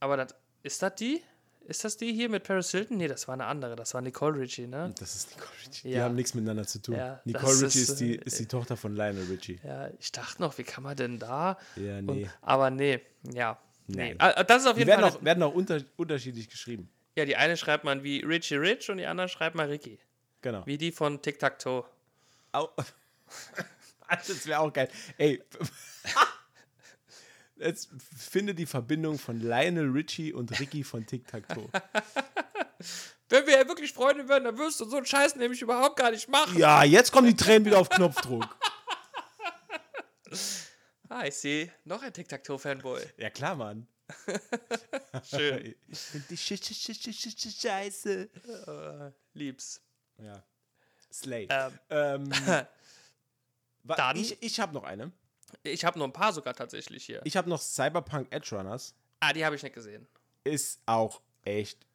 [0.00, 1.22] aber das, ist das die?
[1.66, 2.96] Ist das die hier mit Paris Hilton?
[2.96, 4.92] Nee, das war eine andere, das war Nicole Richie, ne?
[4.98, 5.88] Das ist Nicole Richie.
[5.88, 6.04] Die Ja.
[6.04, 6.96] haben nichts miteinander zu tun.
[6.96, 9.60] Ja, Nicole Richie ist, ist, die, äh, ist die Tochter von Lionel Richie.
[9.62, 11.58] Ja, ich dachte noch, wie kann man denn da?
[11.76, 12.24] Ja, nee.
[12.24, 13.00] Und, aber nee,
[13.34, 13.58] ja.
[13.86, 14.14] Nee.
[14.14, 14.16] Nein.
[14.20, 15.10] Ah, Das ist auf Die jeden werden Fall.
[15.12, 16.88] auch, werden auch unter, unterschiedlich geschrieben.
[17.14, 19.98] ja, die eine schreibt man wie Richie Rich und die andere schreibt man Ricky.
[20.42, 20.64] Genau.
[20.66, 21.84] Wie die von Tic Tac Toe.
[22.52, 22.68] Au.
[24.08, 24.88] das wäre auch geil.
[25.18, 25.42] Ey.
[27.60, 31.68] Jetzt finde die Verbindung von Lionel Richie und Ricky von Tic Tac Toe.
[33.28, 36.10] Wenn wir ja wirklich Freunde werden, dann wirst du so einen Scheiß nämlich überhaupt gar
[36.10, 36.58] nicht machen.
[36.58, 38.44] Ja, jetzt kommen die Tränen wieder auf Knopfdruck.
[41.08, 43.02] Ah, ich sehe noch ein Tic Tac Toe Fanboy.
[43.16, 43.88] Ja, klar, Mann.
[45.28, 45.74] Schön.
[45.88, 48.30] Ich finde die Sch Sch Sch Sch Sch Sch Scheiße.
[49.08, 49.80] äh, lieb's.
[50.18, 50.40] Ja.
[51.12, 51.48] Slay.
[51.50, 52.30] Ähm, Ähm,
[53.84, 55.10] Dann- Ich, ich habe noch eine.
[55.62, 57.20] Ich habe nur ein paar sogar tatsächlich hier.
[57.24, 58.94] Ich habe noch Cyberpunk Edge Runners.
[59.20, 60.06] ah, die habe ich nicht gesehen.
[60.44, 61.86] Ist auch echt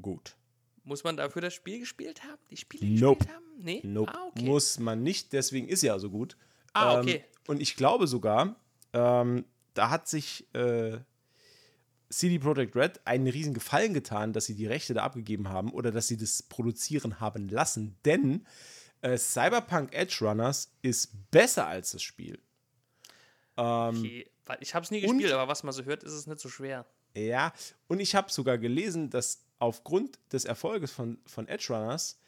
[0.00, 0.36] gut.
[0.84, 2.38] Muss man dafür das Spiel gespielt haben?
[2.50, 3.18] Die Spiele Nope.
[3.18, 3.44] gespielt haben?
[3.58, 3.80] Nee?
[3.84, 4.12] Nope.
[4.14, 4.44] Ah, okay.
[4.44, 6.36] Muss man nicht, deswegen ist ja so gut.
[6.72, 7.24] Ah, Ähm, okay.
[7.46, 8.56] und ich glaube sogar,
[8.92, 10.98] ähm, da hat sich äh,
[12.10, 15.90] CD Projekt Red einen riesen Gefallen getan, dass sie die Rechte da abgegeben haben oder
[15.90, 18.46] dass sie das produzieren haben lassen, denn
[19.02, 22.38] äh, Cyberpunk Edge Runners ist besser als das Spiel.
[23.58, 24.30] Ähm, okay.
[24.60, 26.86] Ich habe es nie gespielt, aber was man so hört, ist es nicht so schwer.
[27.14, 27.52] Ja,
[27.88, 32.18] und ich habe sogar gelesen, dass aufgrund des Erfolges von, von Edge Runners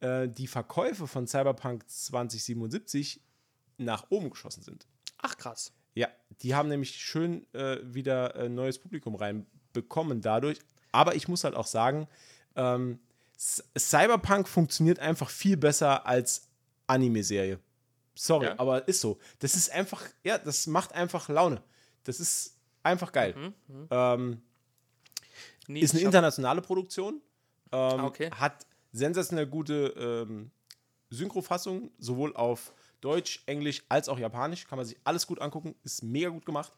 [0.00, 3.20] äh, die Verkäufe von Cyberpunk 2077
[3.78, 4.86] nach oben geschossen sind.
[5.18, 5.72] Ach, krass.
[5.94, 6.08] Ja,
[6.42, 10.58] die haben nämlich schön äh, wieder äh, neues Publikum reinbekommen dadurch.
[10.92, 12.08] Aber ich muss halt auch sagen,
[12.56, 12.98] ähm,
[13.38, 16.48] Cyberpunk funktioniert einfach viel besser als
[16.86, 17.58] Anime-Serie.
[18.14, 18.58] Sorry, Ja.
[18.58, 19.18] aber ist so.
[19.38, 21.62] Das ist einfach, ja, das macht einfach Laune.
[22.04, 23.34] Das ist einfach geil.
[23.68, 24.42] Mhm, Ähm,
[25.68, 27.20] Nee, ist eine internationale Produktion.
[27.70, 28.30] Ähm, Ah, okay.
[28.32, 29.94] Hat sensationell gute
[30.28, 30.50] ähm,
[31.10, 34.66] Synchrofassung, sowohl auf Deutsch, Englisch als auch Japanisch.
[34.66, 35.76] Kann man sich alles gut angucken.
[35.84, 36.72] Ist mega gut gemacht.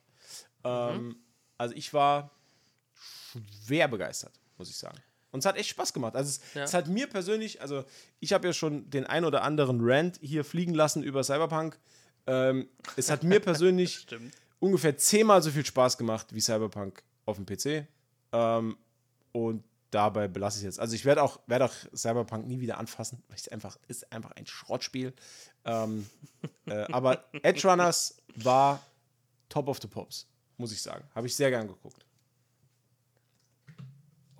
[0.65, 1.17] Ähm, Mhm.
[1.59, 2.31] Also ich war
[3.65, 4.99] schwer begeistert, muss ich sagen.
[5.33, 6.15] Und es hat echt Spaß gemacht.
[6.15, 6.63] Also es, Ja.
[6.65, 7.85] es hat mir persönlich, also
[8.21, 11.79] ich habe ja schon den ein oder anderen Rant hier fliegen lassen über Cyberpunk.
[12.27, 14.07] Ähm, es hat mir persönlich
[14.61, 17.87] ungefähr zehnmal so viel Spaß gemacht wie Cyberpunk auf dem PC.
[18.33, 18.77] Ähm,
[19.33, 20.81] und dabei belasse ich es jetzt.
[20.81, 24.31] Also ich werde auch, werd auch Cyberpunk nie wieder anfassen, weil es einfach ist einfach
[24.33, 25.13] ein Schrottspiel.
[25.65, 26.07] Ähm,
[26.67, 28.83] äh, aber Edge Runners war
[29.49, 30.27] Top of the Pops,
[30.57, 31.05] muss ich sagen.
[31.15, 32.05] Habe ich sehr gern geguckt.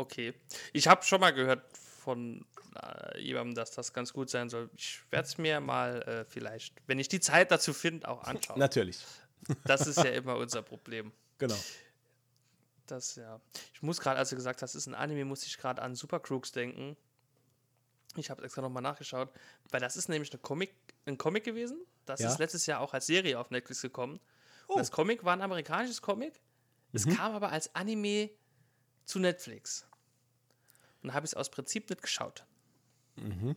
[0.03, 0.35] Okay.
[0.73, 2.45] Ich habe schon mal gehört von
[2.83, 4.69] äh, jemandem, dass das ganz gut sein soll.
[4.77, 8.59] Ich werde es mir mal äh, vielleicht, wenn ich die Zeit dazu finde, auch anschauen.
[8.67, 8.99] Natürlich.
[9.65, 11.13] Das ist ja immer unser Problem.
[11.39, 11.57] Genau.
[12.87, 13.41] Das, ja.
[13.75, 15.97] Ich muss gerade, als du gesagt hast, es ist ein Anime, muss ich gerade an
[15.97, 16.97] Super Crooks denken.
[18.17, 19.33] Ich habe extra nochmal nachgeschaut,
[19.71, 20.73] weil das ist nämlich eine Comic,
[21.07, 21.85] ein Comic gewesen.
[22.07, 22.31] Das Ja.
[22.31, 24.21] ist letztes Jahr auch als Serie auf Netflix gekommen.
[24.69, 24.75] Oh.
[24.75, 26.41] Und das Comic war ein amerikanisches Comic.
[26.93, 27.17] Es Mhm.
[27.17, 28.31] kam aber als Anime
[29.07, 29.87] zu Netflix.
[31.03, 32.45] Und habe ich es aus Prinzip nicht geschaut.
[33.17, 33.57] So Mhm.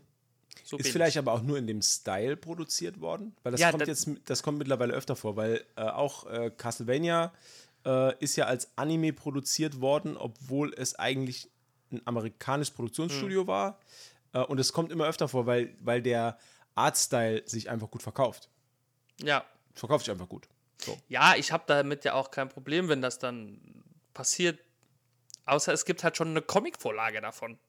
[0.64, 3.88] Ist bin vielleicht aber auch nur in dem Style produziert worden, weil das Ja, kommt
[3.88, 7.34] das- jetzt, das kommt mittlerweile öfter vor, weil äh, auch äh, Castlevania
[7.86, 11.50] äh, ist ja als Anime produziert worden, obwohl es eigentlich
[11.92, 13.48] ein amerikanisches Produktionsstudio Hm.
[13.48, 13.80] war.
[14.34, 16.40] Äh, und es kommt immer öfter vor, weil, weil der
[16.74, 18.50] Artstyle sich einfach gut verkauft.
[19.18, 19.26] ich.
[19.26, 19.46] Ja,
[19.76, 20.48] Verkauft sich einfach gut.
[20.82, 20.98] So.
[21.10, 23.60] Ja, ich habe damit ja auch kein Problem, wenn das dann
[24.14, 24.60] passiert.
[25.46, 27.60] Außer es gibt halt schon eine Comicvorlage davon.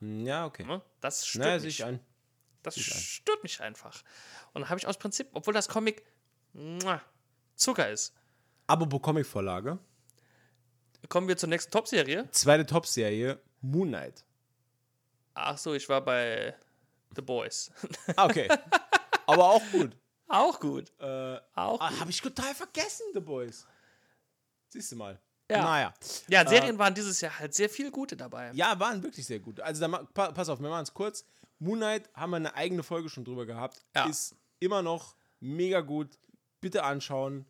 [0.00, 0.64] Ja, okay.
[0.64, 0.82] Ne?
[1.00, 1.66] Das stört Naja, mich.
[1.80, 2.00] ich ein.
[2.62, 2.82] Das ein.
[2.82, 4.02] stört mich einfach.
[4.52, 6.02] Und dann habe ich aus Prinzip, obwohl das Comic
[6.52, 7.00] muah,
[7.54, 8.14] Zucker ist,
[8.66, 9.78] Aber pro Comicvorlage.
[11.08, 12.28] kommen wir zur nächsten Top-Serie.
[12.32, 14.24] Zweite Top-Serie, Moon Knight.
[15.34, 16.54] Ach so, ich war bei
[17.14, 17.70] The Boys.
[18.16, 18.48] Ah, okay.
[19.26, 19.96] Aber auch gut.
[20.28, 20.92] auch gut.
[20.98, 22.00] Äh, Auch Ah, gut.
[22.00, 23.66] habe ich total vergessen, The Boys.
[24.68, 25.20] Siehst du mal.
[25.50, 25.62] Ja.
[25.62, 25.94] Naja.
[26.28, 28.50] Ja, Serien waren dieses Jahr halt sehr viel gute dabei.
[28.52, 29.60] Ja, waren wirklich sehr gut.
[29.60, 31.24] Also, da, pa pass auf, wir machen es kurz.
[31.58, 33.82] Moon Knight haben wir eine eigene Folge schon drüber gehabt.
[33.94, 34.06] Ja.
[34.08, 36.18] Ist immer noch mega gut.
[36.60, 37.46] Bitte anschauen.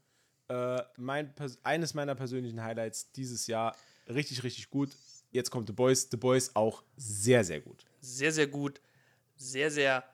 [0.49, 3.75] Äh, mein, eines meiner persönlichen Highlights dieses Jahr.
[4.09, 4.91] Richtig, richtig gut.
[5.31, 6.09] Jetzt kommt The Boys.
[6.11, 7.85] The Boys auch sehr, sehr gut.
[8.01, 8.81] Sehr, sehr gut.
[9.37, 10.05] Sehr, sehr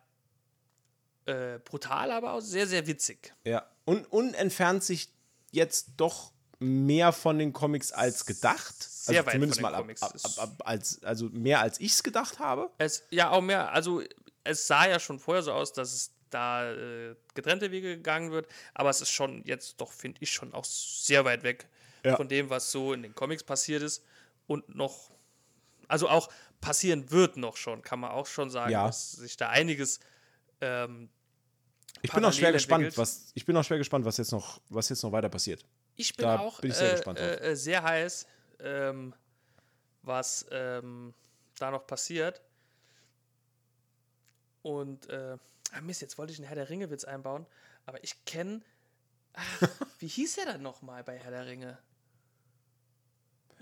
[1.26, 3.34] äh, brutal, aber auch sehr, sehr witzig.
[3.44, 3.66] Ja.
[3.84, 5.10] Und, und entfernt sich
[5.50, 6.31] jetzt doch
[6.62, 8.74] mehr von den Comics als gedacht.
[8.82, 10.02] Sehr also weit zumindest von den mal ab, Comics.
[10.02, 12.70] ab, ab, ab, als, also mehr als ich es gedacht habe.
[12.78, 14.02] Es, ja, auch mehr, also
[14.44, 18.48] es sah ja schon vorher so aus, dass es da äh, getrennte Wege gegangen wird,
[18.74, 21.68] aber es ist schon jetzt doch, finde ich, schon auch sehr weit weg
[22.04, 22.16] Ja.
[22.16, 24.02] von dem, was so in den Comics passiert ist
[24.46, 25.10] und noch,
[25.88, 26.30] also auch
[26.60, 28.86] passieren wird noch schon, kann man auch schon sagen, Ja.
[28.86, 30.00] dass sich da einiges
[30.60, 31.10] ähm,
[32.02, 32.98] Ich bin auch schwer parallel gespannt, entwickelt.
[32.98, 35.64] was ich bin auch schwer gespannt, was jetzt noch, was jetzt noch weiter passiert.
[35.96, 38.26] Ich bin Da auch bin ich sehr äh, äh, äh, sehr heiß,
[38.60, 39.14] ähm,
[40.02, 41.14] was ähm,
[41.58, 42.42] da noch passiert.
[44.62, 45.36] Und äh,
[45.72, 47.46] ah Mist, jetzt wollte ich einen Herr der Ringe-Witz einbauen,
[47.86, 48.62] aber ich kenne.
[49.98, 51.78] Wie hieß er dann nochmal bei Herr der Ringe?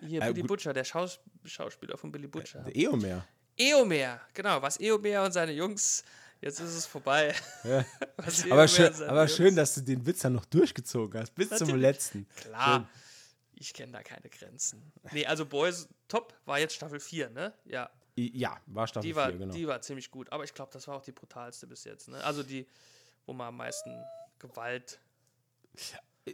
[0.00, 0.46] Hier, Äh, Billy.
[0.46, 2.62] Butcher, der Schaus Schauspieler von Billy Butcher.
[2.62, 3.26] Der Eomer.
[3.56, 6.04] Eomer, genau, was Eomer und seine Jungs.
[6.40, 7.34] Jetzt ist es vorbei.
[7.64, 7.84] Ja.
[8.50, 11.82] Aber, schön, aber schön, dass du den Witz dann noch durchgezogen hast, bis zum Natürlich.
[11.82, 12.28] letzten.
[12.36, 12.76] Klar.
[12.80, 12.86] Schön.
[13.54, 14.90] Ich kenne da keine Grenzen.
[15.12, 17.52] Nee, also Boys Top war jetzt Staffel 4, ne?
[17.66, 17.90] Ja.
[18.16, 19.52] Ja, war Staffel Die war, 4, genau.
[19.54, 20.32] die war ziemlich gut.
[20.32, 22.22] Aber ich glaube, das war auch die brutalste bis jetzt, ne?
[22.24, 22.66] Also die,
[23.26, 23.90] wo man am meisten
[24.38, 24.98] Gewalt.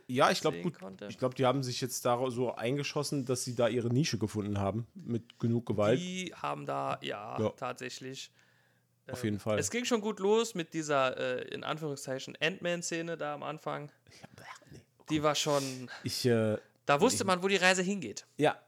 [0.07, 0.79] ja, ich glaube gut.
[0.79, 1.07] konnte.
[1.07, 4.59] Ich glaube, die haben sich jetzt da so eingeschossen, dass sie da ihre Nische gefunden
[4.59, 5.99] haben mit genug Gewalt.
[6.01, 7.51] Die haben da, ja, Ja.
[7.51, 8.31] tatsächlich.
[9.11, 9.59] Auf jeden Fall.
[9.59, 13.91] Es ging schon gut los mit dieser, äh, in Anführungszeichen, Ant-Man-Szene da am Anfang.
[15.11, 15.89] Die war schon.
[16.03, 16.57] Ich, äh,
[16.87, 18.27] Da wusste man, wo die Reise hingeht.
[18.37, 18.61] ja,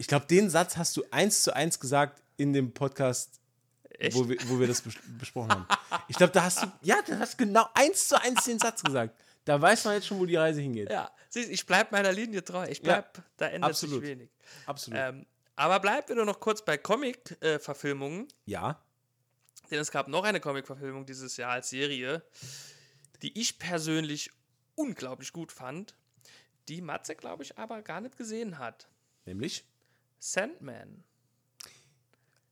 [0.00, 3.40] ich glaube, den Satz hast du eins zu eins gesagt in dem Podcast,
[3.90, 4.16] Echt?
[4.16, 5.66] wo wir, wo wir das bes besprochen haben.
[6.06, 9.20] Ich glaube, da hast du, ja, du hast genau eins zu eins den Satz gesagt.
[9.44, 10.88] Da weiß man jetzt schon, wo die Reise hingeht.
[10.90, 12.64] Ja, siehst, ich bleibe meiner Linie treu.
[12.68, 14.00] Ich bleib, da ändert absolut.
[14.00, 14.30] sich wenig.
[14.66, 15.00] Absolut.
[15.00, 15.26] Ähm,
[15.56, 18.28] aber bleiben wir nur noch kurz bei Comic-Verfilmungen.
[18.46, 18.80] ja.
[19.70, 22.22] Denn es gab noch eine Comic-Verfilmung dieses Jahr als Serie,
[23.22, 24.30] die ich persönlich
[24.74, 25.94] unglaublich gut fand,
[26.68, 28.88] die Matze, glaube ich, aber gar nicht gesehen hat.
[29.24, 29.64] Nämlich
[30.18, 31.04] Sandman.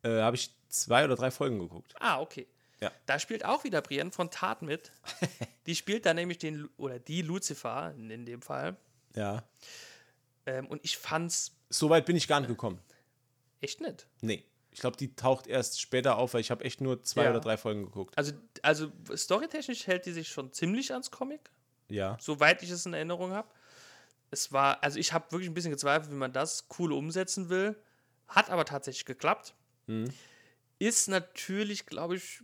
[0.02, 1.94] äh, habe ich zwei oder drei Folgen geguckt.
[1.98, 2.47] Ah, okay.
[2.80, 2.93] Ja.
[3.06, 4.93] Da spielt auch wieder Brienne von Tat mit.
[5.66, 8.76] die spielt da nämlich den, oder die Lucifer in dem Fall.
[9.14, 9.44] Ja.
[10.44, 12.78] Ähm, und ich fand's So weit bin ich gar nicht gekommen.
[13.60, 14.06] echt nett.
[14.20, 14.44] Nee.
[14.77, 17.31] Ich glaube, die taucht erst später auf, weil ich habe echt nur zwei Ja.
[17.31, 18.12] oder drei Folgen geguckt.
[18.19, 21.48] Also, also storytechnisch hält die sich schon ziemlich ans Comic,
[21.89, 22.19] Ja.
[22.20, 23.48] soweit ich es in Erinnerung habe.
[24.31, 27.74] Es war, also ich habe wirklich ein bisschen gezweifelt, wie man das cool umsetzen will.
[28.28, 29.55] Hat aber tatsächlich geklappt.
[29.86, 30.12] Mhm.
[30.78, 32.43] Ist natürlich, glaube ich,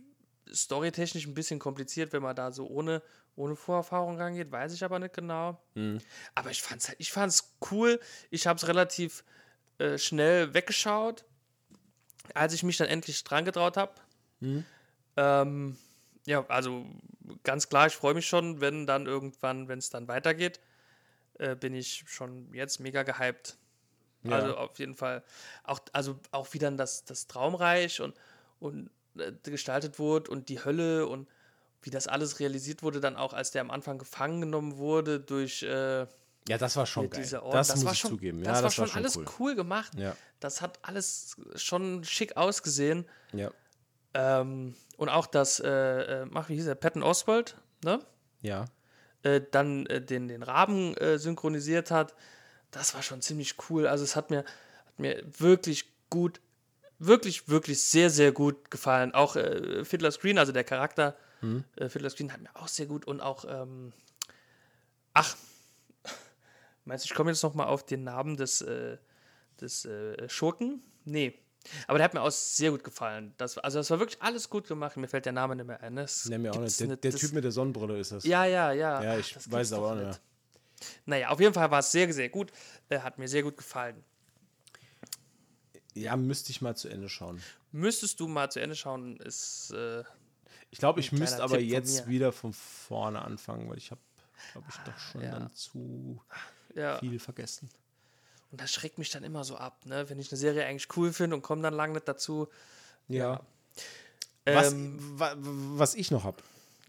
[0.51, 3.03] storytechnisch ein bisschen kompliziert, wenn man da so ohne,
[3.35, 5.61] ohne Vorerfahrung rangeht, weiß ich aber nicht genau.
[5.75, 5.99] Mhm.
[6.33, 7.99] Aber ich fand's halt, ich fand's cool.
[8.31, 9.23] Ich habe es relativ
[9.77, 11.25] äh, schnell weggeschaut,
[12.33, 13.93] als ich mich dann endlich dran getraut habe.
[15.15, 15.77] Ähm,
[16.25, 16.85] ja, also
[17.43, 20.59] ganz klar, ich freue mich schon, wenn dann irgendwann, wenn es dann weitergeht,
[21.39, 23.57] äh, bin ich schon jetzt mega gehypt.
[24.23, 24.37] Ja.
[24.37, 25.23] Also auf jeden Fall
[25.63, 28.15] auch, also auch wie dann das, das Traumreich und,
[28.59, 31.27] und äh, gestaltet wurde und die Hölle und
[31.81, 35.63] wie das alles realisiert wurde, dann auch als der am Anfang gefangen genommen wurde durch
[35.63, 36.07] äh,
[36.47, 37.23] Ja, das war schon geil.
[37.35, 37.51] Orden.
[37.51, 38.43] Das, muss war ich schon, zugeben.
[38.43, 39.25] Das, ja, war schon schon alles cool.
[39.39, 39.93] cool, gemacht.
[39.97, 40.15] Ja.
[40.39, 43.05] Das hat alles schon schick ausgesehen.
[43.31, 43.51] Ja.
[44.13, 47.99] Ähm, und auch das, äh, äh, mach, wie hieß er, Patton Oswald, ne?
[48.41, 48.65] Ja.
[49.23, 52.13] Äh, dann äh, den, den Raben äh, synchronisiert hat.
[52.71, 53.87] Das war schon ziemlich cool.
[53.87, 56.41] Also es hat mir, hat mir wirklich gut,
[56.99, 59.13] wirklich, wirklich sehr, sehr gut gefallen.
[59.13, 61.15] Auch äh, Fiddler Screen, also der Charakter
[61.75, 63.93] äh, Fiddler Screen hat mir auch sehr gut und auch, ähm,
[65.13, 65.35] ach,
[66.85, 68.97] meinst du, ich komme jetzt noch mal auf den Namen des, äh,
[69.61, 70.81] des äh, Schurken?
[71.05, 71.39] Nee.
[71.87, 73.33] Aber der hat mir auch sehr gut gefallen.
[73.37, 74.97] Das, also das war wirklich alles gut gemacht.
[74.97, 75.95] Mir fällt der Name nicht mehr ein.
[75.95, 76.77] Das Nenn mir auch nicht.
[76.79, 77.03] Der, nicht.
[77.03, 78.25] der Typ mit der Sonnenbrille ist das.
[78.25, 79.01] Ja, ja, ja.
[79.01, 80.19] Ja, Ach, ich das weiß es aber auch nicht mehr.
[81.05, 82.51] Naja, auf jeden Fall war es sehr, sehr gut.
[82.89, 84.03] Äh, hat mir sehr gut gefallen.
[85.93, 87.41] Ja, müsste ich mal zu Ende schauen.
[87.71, 89.71] Müsstest du mal zu Ende schauen, ist.
[89.71, 90.03] Äh,
[90.71, 94.01] Ich glaube, ich müsste aber Tipp jetzt wieder von vorne anfangen, weil ich habe,
[94.51, 95.31] glaube ich, doch schon Ja.
[95.31, 96.21] dann zu
[96.75, 96.99] ja.
[96.99, 97.69] viel vergessen.
[98.51, 100.09] Und das schreckt mich dann immer so ab, ne?
[100.09, 102.47] Wenn ich eine Serie eigentlich cool finde und komme dann lange nicht dazu.
[103.07, 103.41] Ja.
[104.45, 106.37] Was, Ähm, wa, was ich noch habe,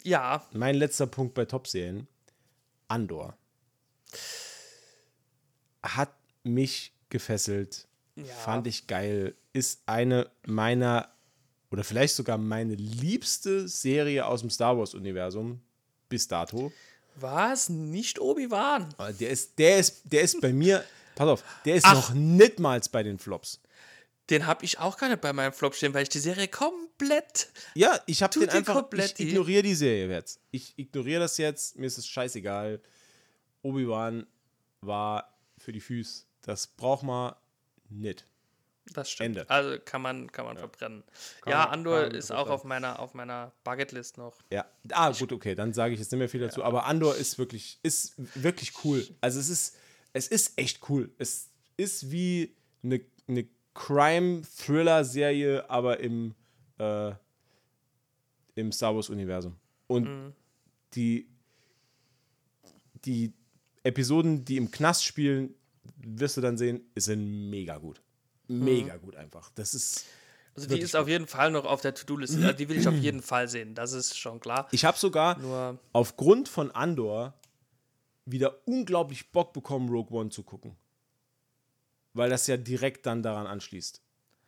[0.02, 2.06] ja, mein letzter Punkt bei Top-Serien,
[2.89, 3.36] Andor.
[5.82, 6.12] Hat
[6.43, 7.86] mich gefesselt,
[8.16, 8.24] Ja.
[8.27, 11.09] fand ich geil, ist eine meiner
[11.70, 15.61] oder vielleicht sogar meine liebste Serie aus dem Star Wars-Universum
[16.09, 16.73] bis dato.
[17.16, 17.69] Was?
[17.69, 18.95] Nicht Obi-Wan?
[18.97, 20.85] Aber Der ist, der ist, der ist bei mir,
[21.15, 21.95] pass auf, der ist Ach.
[21.95, 23.61] noch nicht mal bei den Flops.
[24.31, 27.49] Den habe ich auch gar nicht bei meinem Flop stehen, weil ich die Serie komplett.
[27.74, 29.28] Ja, ich habe den einfach, ich kompletti.
[29.28, 30.41] ignoriere die Serie jetzt.
[30.51, 32.81] Ich ignoriere das jetzt, mir ist es scheißegal.
[33.62, 34.27] Obi-Wan
[34.81, 36.24] war für die Füße.
[36.41, 37.35] Das braucht man
[37.91, 38.27] nicht.
[38.93, 39.39] Das stimmt.
[39.39, 39.51] Ende.
[39.51, 41.02] Also kann man, kann man verbrennen.
[41.40, 42.55] Kann ja, Andor ist auch verbrennen.
[42.55, 44.35] auf meiner, auf meiner Bucketlist noch.
[44.51, 46.62] Ja, ah, gut, okay, dann sage ich jetzt nicht mehr viel dazu.
[46.62, 49.06] Aber Andor ist wirklich, ist wirklich cool.
[49.20, 49.77] Also es ist,
[50.12, 51.11] es ist echt cool.
[51.19, 56.35] Es ist wie eine, eine Crime-Thriller-Serie, aber im,
[56.78, 57.12] äh,
[58.55, 59.56] im Star Wars-Universum.
[59.86, 60.35] Und
[60.94, 61.28] die,
[63.05, 63.32] die
[63.82, 65.55] Episoden, die im Knast spielen,
[65.97, 68.01] wirst du dann sehen, sind mega gut.
[68.49, 69.51] Mega gut einfach.
[69.55, 70.05] Das ist.
[70.57, 72.37] Also die ist auf jeden Fall noch auf der To-Do-Liste.
[72.41, 73.75] Also die will ich auf jeden Fall sehen.
[73.75, 74.69] Das ist schon klar.
[74.71, 77.35] Ich habe sogar Nur, aufgrund von Andor
[78.25, 80.77] wieder unglaublich Bock bekommen, Rogue One zu gucken.
[82.12, 84.01] Weil das ja direkt dann daran anschließt.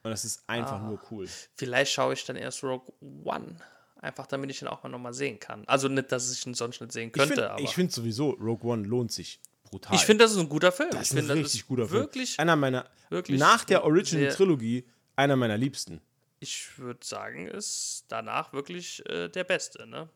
[0.04, 0.86] Und das ist einfach Ah.
[0.86, 1.28] nur cool.
[1.56, 2.92] vielleicht schaue ich dann erst Rogue
[3.24, 3.56] One.
[4.00, 5.64] Einfach damit ich den auch mal nochmal sehen kann.
[5.66, 8.70] Also nicht, dass ich ihn sonst nicht sehen Ich könnte, finde ich find sowieso, Rogue
[8.70, 9.40] One lohnt sich
[9.78, 9.94] brutal.
[9.96, 10.90] Ich finde, das ist ein guter Film.
[10.90, 12.00] das ich ist ein finde, richtig guter Film.
[12.02, 16.00] wirklich, Einer meiner, wirklich nach der Original-Trilogie, einer meiner liebsten.
[16.40, 20.08] Ich würde sagen, ist danach wirklich äh, der Beste, ne?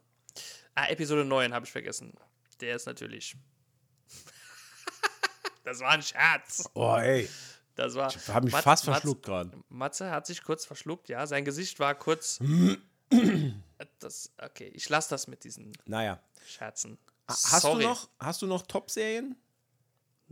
[0.74, 2.12] Ah, Episode 9 habe ich vergessen.
[2.60, 3.36] Der ist natürlich.
[5.64, 6.68] das war ein Scherz.
[6.74, 7.28] Oh, ey.
[7.74, 8.14] Das war.
[8.14, 9.50] Ich habe mich Mat- fast verschluckt gerade.
[9.68, 11.26] Matze hat sich kurz verschluckt, ja.
[11.26, 12.38] Sein Gesicht war kurz.
[13.98, 16.20] das, okay, ich lasse das mit diesen Naja.
[16.46, 16.98] Scherzen.
[17.28, 17.82] Hast Sorry.
[17.82, 19.36] du noch, hast du noch Top-Serien?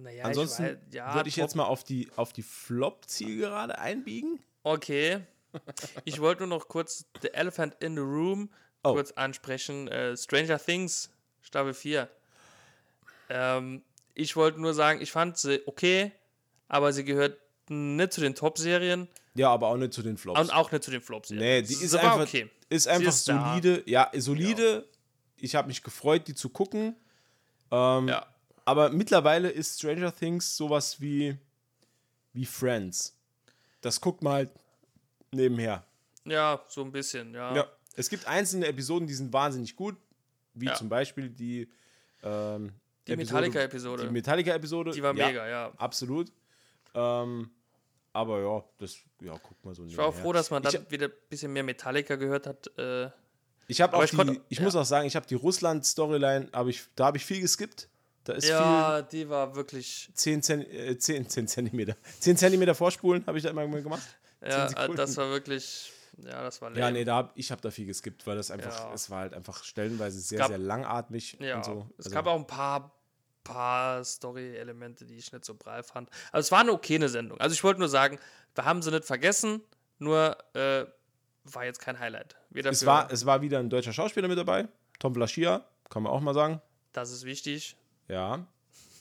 [0.01, 4.39] Naja, Ansonsten ich weiß, ja, würde ich jetzt mal auf die, auf die Flop-Zielgerade einbiegen.
[4.63, 5.21] Okay.
[6.05, 8.51] Ich wollte nur noch kurz The Elephant in the Room
[8.85, 8.93] Oh.
[8.93, 9.89] kurz ansprechen.
[9.89, 11.11] Äh, Stranger Things,
[11.43, 12.09] Staffel 4.
[13.29, 13.83] Ähm,
[14.15, 16.13] ich wollte nur sagen, ich fand sie okay,
[16.69, 17.39] aber sie gehört
[17.69, 20.41] nicht zu den Top-Serien Ja, aber auch nicht zu den Flops.
[20.41, 21.45] und auch nicht zu den Flop-Serien.
[21.45, 22.49] Nee, die Sie ist einfach, okay.
[22.69, 23.51] ist einfach ist da.
[23.51, 23.83] solide.
[23.87, 24.89] Ja, solide.
[25.37, 26.95] Ich habe mich gefreut, die zu gucken.
[27.71, 28.27] Ähm, Ja.
[28.69, 31.35] Aber mittlerweile ist Stranger Things sowas wie,
[32.35, 33.17] wie Friends.
[33.81, 34.51] Das guckt man halt
[35.33, 35.87] nebenher.
[36.27, 37.55] ja, so ein bisschen, ja.
[37.57, 37.67] Ja.
[37.97, 39.97] Es gibt einzelne Episoden, die sind wahnsinnig gut,
[40.53, 40.75] wie Ja.
[40.75, 41.67] zum Beispiel die
[42.23, 42.73] ähm,
[43.07, 44.03] Die Episode- Metallica-Episode.
[44.05, 44.91] Die Metallica-Episode.
[44.91, 45.73] Die war ja, mega, ja.
[45.79, 46.31] Absolut.
[46.95, 47.51] Ähm,
[48.13, 50.91] aber ja, das, ja, guck mal so Ich war auch froh, dass man dann Ich,
[50.91, 52.71] wieder ein bisschen mehr Metallica gehört hat.
[52.77, 53.09] Äh,
[53.67, 54.65] ich habe auch ich die, ich ja.
[54.65, 57.89] muss auch sagen, ich habe die Russland-Storyline, hab ich, da habe ich viel geskippt.
[58.29, 60.11] Da ist viel ja, die war wirklich.
[60.13, 61.97] 10, Zen, äh, 10, 10 Zentimeter.
[62.21, 64.03] 10 Zentimeter vorspulen habe ich da immer gemacht.
[64.47, 65.93] Ja, das war wirklich.
[66.19, 66.93] Ja, das war Ja, lame.
[66.99, 68.93] nee, da hab, ich habe da viel geskippt, weil das einfach, Ja.
[68.93, 71.89] es war halt einfach stellenweise sehr, gab- sehr langatmig Ja, und so.
[71.97, 72.93] es Also, gab auch ein paar,
[73.45, 76.11] paar Story-Elemente, die ich nicht so prall fand.
[76.33, 77.41] Also es war eine okaye Sendung.
[77.41, 78.19] Also ich wollte nur sagen,
[78.55, 79.63] wir haben sie nicht vergessen,
[79.99, 80.85] nur äh,
[81.45, 82.37] war jetzt kein Highlight.
[82.53, 84.69] Es, war, es war wieder ein deutscher Schauspieler mit dabei,
[84.99, 86.61] Tom Blaschia, kann man auch mal sagen.
[86.93, 87.77] das ist wichtig.
[88.09, 88.47] Ja,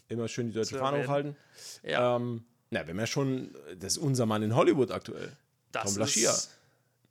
[0.10, 1.08] immer schön die deutsche Zu Fahne erwähnen.
[1.10, 1.36] hochhalten.
[1.84, 5.32] Ja, Ähm, na, wenn wir schon, das ist unser Mann in Hollywood aktuell.
[5.72, 6.32] das Tom Blaschia.
[6.32, 6.52] ist.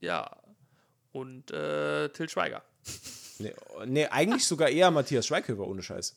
[0.01, 0.37] Ja.
[1.13, 2.63] Und äh, Till Schweiger.
[3.39, 3.55] Nee,
[3.87, 6.15] nee, eigentlich sogar eher Matthias Schweighöfer, ohne Scheiß.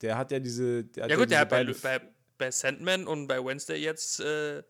[0.00, 0.84] Der hat ja diese.
[0.84, 2.00] Der hat Ja gut, diese der hat bei, bei,
[2.38, 4.62] bei Sandman und bei Wednesday jetzt äh,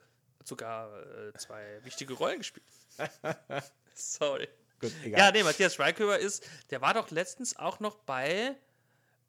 [0.45, 2.67] sogar äh, zwei wichtige Rollen gespielt.
[3.95, 4.49] Sorry.
[4.81, 8.57] Gut, Ja, nee, Matthias Schweighöfer ist, der war doch letztens auch noch bei,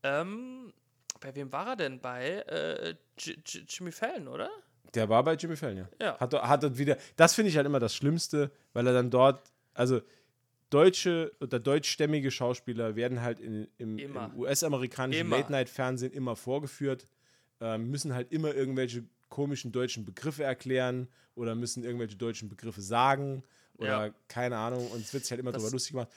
[0.04, 0.74] ähm,
[1.20, 2.00] bei wem war er denn?
[2.00, 4.50] Bei äh, Jimmy Fallon, oder?
[4.94, 5.90] Der war bei Jimmy Fallon, ja.
[6.02, 6.20] Ja.
[6.20, 9.52] Hat, hat dort wieder, das finde ich halt immer das Schlimmste, weil er dann dort,
[9.74, 10.02] also
[10.70, 15.30] deutsche oder deutschstämmige Schauspieler werden halt in, im, im US-amerikanischen.
[15.30, 17.08] Late-Night-Fernsehen immer vorgeführt,
[17.60, 23.44] ähm, müssen halt immer irgendwelche komischen deutschen Begriffe erklären oder müssen irgendwelche deutschen Begriffe sagen
[23.80, 24.14] oder Ja.
[24.28, 26.10] keine Ahnung und es wird sich halt immer Das- drüber lustig gemacht.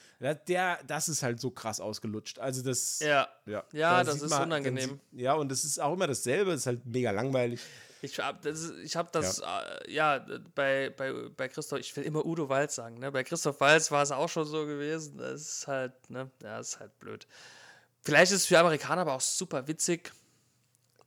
[0.47, 2.37] Der, das ist halt so krass ausgelutscht.
[2.39, 3.27] Also das, Ja.
[3.45, 4.99] ja, Ja, da das ist man- unangenehm.
[5.11, 7.59] sieht- ja, und es ist auch immer dasselbe, es ist halt mega langweilig.
[8.01, 10.25] Ich habe das, ich hab das äh, ja,
[10.55, 13.09] bei, bei, bei Christoph, ich will immer Udo Walz sagen, ne?
[13.13, 15.17] Bei Christoph Walz war es auch schon so gewesen.
[15.17, 16.29] Das ist halt, ne?
[16.41, 17.25] Ja, das ist halt blöd.
[18.01, 20.11] Vielleicht ist es für Amerikaner aber auch super witzig.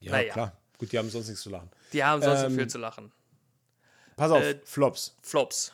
[0.01, 0.33] Ja, Naja.
[0.33, 0.57] klar.
[0.79, 1.71] Gut, die haben sonst nichts zu lachen.
[1.93, 3.13] Die haben sonst so Ähm, viel zu lachen.
[4.17, 5.15] Pass auf, Äh, Flops.
[5.21, 5.73] Flops.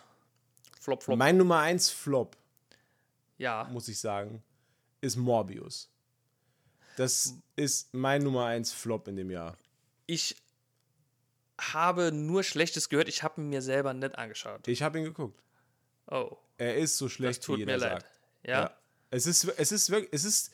[0.83, 1.17] Flop, flop.
[1.17, 2.37] Mein Nummer 1 Flop,
[3.39, 3.69] ja.
[3.71, 4.43] muss ich sagen,
[5.01, 5.89] ist Morbius.
[6.97, 9.57] Das ist mein Nummer 1 Flop in dem Jahr.
[10.07, 10.37] Ich
[11.61, 13.09] habe nur Schlechtes gehört.
[13.09, 14.67] Ich habe ihn mir selber nicht angeschaut.
[14.67, 15.41] Ich habe ihn geguckt.
[16.11, 18.03] Oh, Er ist so das schlecht, wie tut jeder mir leid.
[18.03, 18.07] sagt.
[18.45, 18.77] Ja.
[19.11, 20.53] Es ist, es ist wirklich, es ist,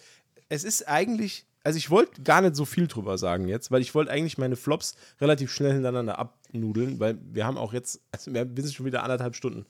[0.51, 3.95] es ist eigentlich, also ich wollte gar nicht so viel drüber sagen jetzt, weil ich
[3.95, 8.47] wollte eigentlich meine Flops relativ schnell hintereinander abnudeln, weil wir haben auch jetzt, also wir
[8.63, 9.65] sind schon wieder anderthalb Stunden.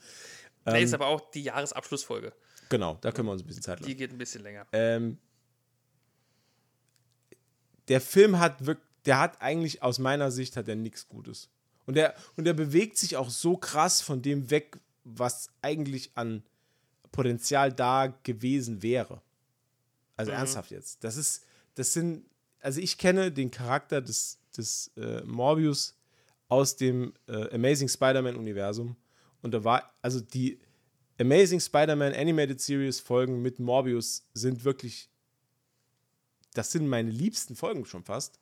[0.67, 2.33] Nee, Ähm, ist aber auch die Jahresabschlussfolge.
[2.69, 3.89] Genau, da können wir uns ein bisschen Zeit lassen.
[3.89, 4.67] Die geht ein bisschen länger.
[4.73, 5.19] Ähm,
[7.89, 11.49] der Film hat wirklich, der hat eigentlich aus meiner Sicht hat er nichts Gutes.
[11.87, 16.43] Und der, und der bewegt sich auch so krass von dem weg, was eigentlich an
[17.13, 19.23] Potenzial da gewesen wäre.
[20.17, 21.03] Also ernsthaft jetzt.
[21.05, 21.45] Das ist,
[21.77, 22.27] das sind,
[22.61, 25.97] also ich kenne den Charakter des, des äh, Morbius
[26.49, 28.97] aus dem äh, Amazing Spider-Man-Universum.
[29.43, 30.61] Und da war, also die
[31.21, 35.09] Amazing Spider-Man Animated Series Folgen mit Morbius sind wirklich,
[36.55, 38.39] das sind meine liebsten Folgen schon fast,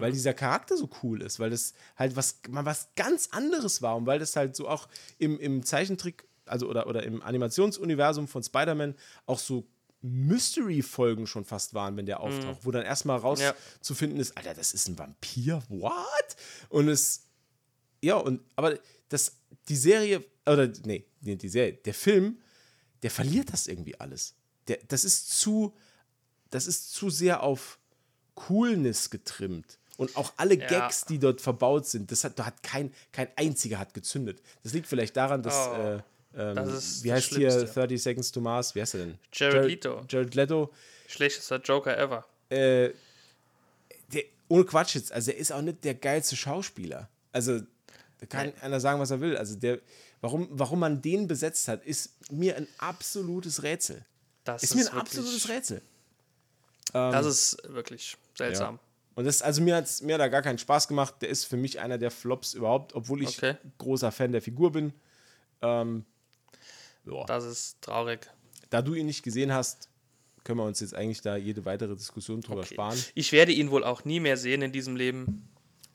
[0.00, 3.96] weil dieser Charakter so cool ist, weil das halt was, mal was ganz anderes war
[3.96, 4.86] und weil das halt so auch
[5.16, 8.94] im, im Zeichentrick, also oder, oder im Animationsuniversum von Spider-Man
[9.24, 9.66] auch so
[10.02, 13.22] Mystery-Folgen schon fast waren, wenn der auftaucht, wo dann erstmal Ja.
[13.22, 16.36] rauszufinden ist, Alter, das ist ein Vampir, what?
[16.68, 17.24] Und es,
[18.02, 18.78] ja, und, aber
[19.08, 19.37] das,
[19.68, 22.38] die Serie, oder, nee, die Serie, der Film,
[23.02, 24.34] der verliert das irgendwie alles.
[24.66, 25.74] Der, das ist zu,
[26.50, 27.78] das ist zu sehr auf
[28.34, 29.78] Coolness getrimmt.
[29.96, 30.66] Und auch alle Ja.
[30.66, 34.40] Gags, die dort verbaut sind, das hat, da hat kein, kein einziger hat gezündet.
[34.62, 35.94] Das liegt vielleicht daran, dass, Oh, äh,
[36.50, 37.74] ähm, das ist wie heißt hier Schlimmste.
[37.80, 39.18] 30 Seconds to Mars, wie heißt er denn?
[39.32, 40.04] Jared Leto.
[40.08, 40.72] Jared Leto,
[41.08, 42.24] Schlechtester Joker ever.
[42.50, 42.90] äh,
[44.12, 47.08] der, ohne Quatsch jetzt, also er ist auch nicht der geilste Schauspieler.
[47.32, 47.60] Also,
[48.18, 49.36] da kann einer sagen, was er will.
[49.36, 49.80] Also, der,
[50.20, 54.04] warum, warum man den besetzt hat, ist mir ein absolutes Rätsel.
[54.44, 55.82] Das Ist mir ein wirklich- absolutes Rätsel.
[56.92, 58.76] Das ist wirklich seltsam.
[58.76, 58.80] Ja.
[59.14, 61.16] Und das, also mir hat es mir hat da gar keinen Spaß gemacht.
[61.20, 63.56] Der ist für mich einer der Flops überhaupt, obwohl ich Okay.
[63.78, 64.92] großer Fan der Figur bin.
[65.60, 66.04] Ähm,
[67.04, 67.24] ja.
[67.26, 68.30] Das ist traurig.
[68.70, 69.88] Da du ihn nicht gesehen hast,
[70.44, 72.74] können wir uns jetzt eigentlich da jede weitere Diskussion drüber Okay.
[72.74, 72.98] sparen.
[73.14, 75.48] Ich werde ihn wohl auch nie mehr sehen in diesem Leben.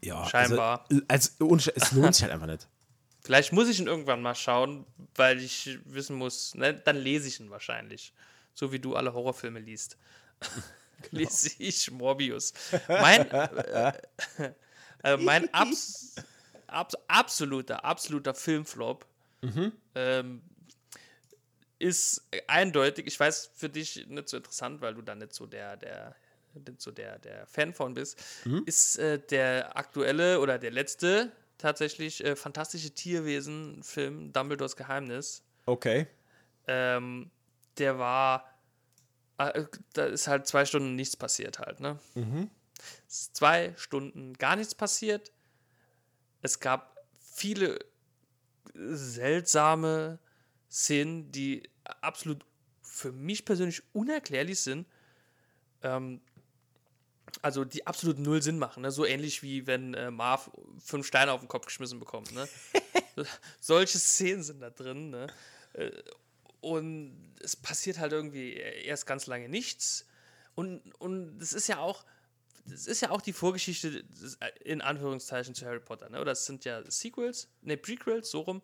[0.04, 0.86] Ja, Scheinbar.
[1.08, 2.68] Also, also, es lohnt sich halt einfach nicht.
[3.24, 4.86] Vielleicht muss ich ihn irgendwann mal schauen,
[5.16, 8.14] weil ich wissen muss, ne, dann lese ich ihn wahrscheinlich.
[8.54, 9.98] So wie du alle Horrorfilme liest.
[11.12, 12.54] lese ich Morbius.
[12.90, 13.94] Mein, äh,
[15.04, 16.16] äh, mein abs,
[16.68, 19.06] abs, absoluter, absoluter Filmflop
[19.96, 20.42] ähm,
[21.80, 25.76] ist eindeutig, ich weiß für dich nicht so interessant, weil du da nicht so der,
[25.78, 26.16] der,
[26.78, 28.64] so der, der Fan von bist, Mhm.
[28.66, 35.44] ist äh, der aktuelle oder der letzte tatsächlich äh, fantastische Tierwesen-Film Dumbledores Geheimnis.
[35.66, 36.08] Okay.
[36.68, 37.32] Ähm,
[37.78, 38.50] der war,
[39.38, 39.64] äh,
[39.94, 42.00] da ist halt zwei Stunden nichts passiert halt, ne?
[43.08, 45.32] Ist zwei Stunden gar nichts passiert.
[46.42, 47.80] Es gab viele
[48.74, 50.20] seltsame
[50.70, 51.70] Szenen, die
[52.02, 52.46] absolut
[52.82, 54.88] für mich persönlich unerklärlich sind.
[55.82, 56.22] Ähm,
[57.42, 58.84] also die absolut null Sinn machen.
[58.84, 58.92] Ne?
[58.92, 60.52] So ähnlich wie wenn äh, Marv
[60.84, 62.32] fünf Steine auf den Kopf geschmissen bekommt.
[62.34, 62.48] Ne?
[63.60, 65.10] Solche Szenen sind da drin.
[65.10, 65.28] Ne?
[65.74, 65.92] Äh,
[66.62, 70.06] Und es passiert halt irgendwie erst ganz lange nichts.
[70.56, 72.06] Und, und das ist ja auch,
[72.66, 74.04] das ist ja auch die Vorgeschichte
[74.40, 76.10] äh, in Anführungszeichen zu Harry Potter.
[76.10, 76.22] Ne?
[76.22, 78.62] Oder es sind ja Sequels, ne, Prequels, so rum.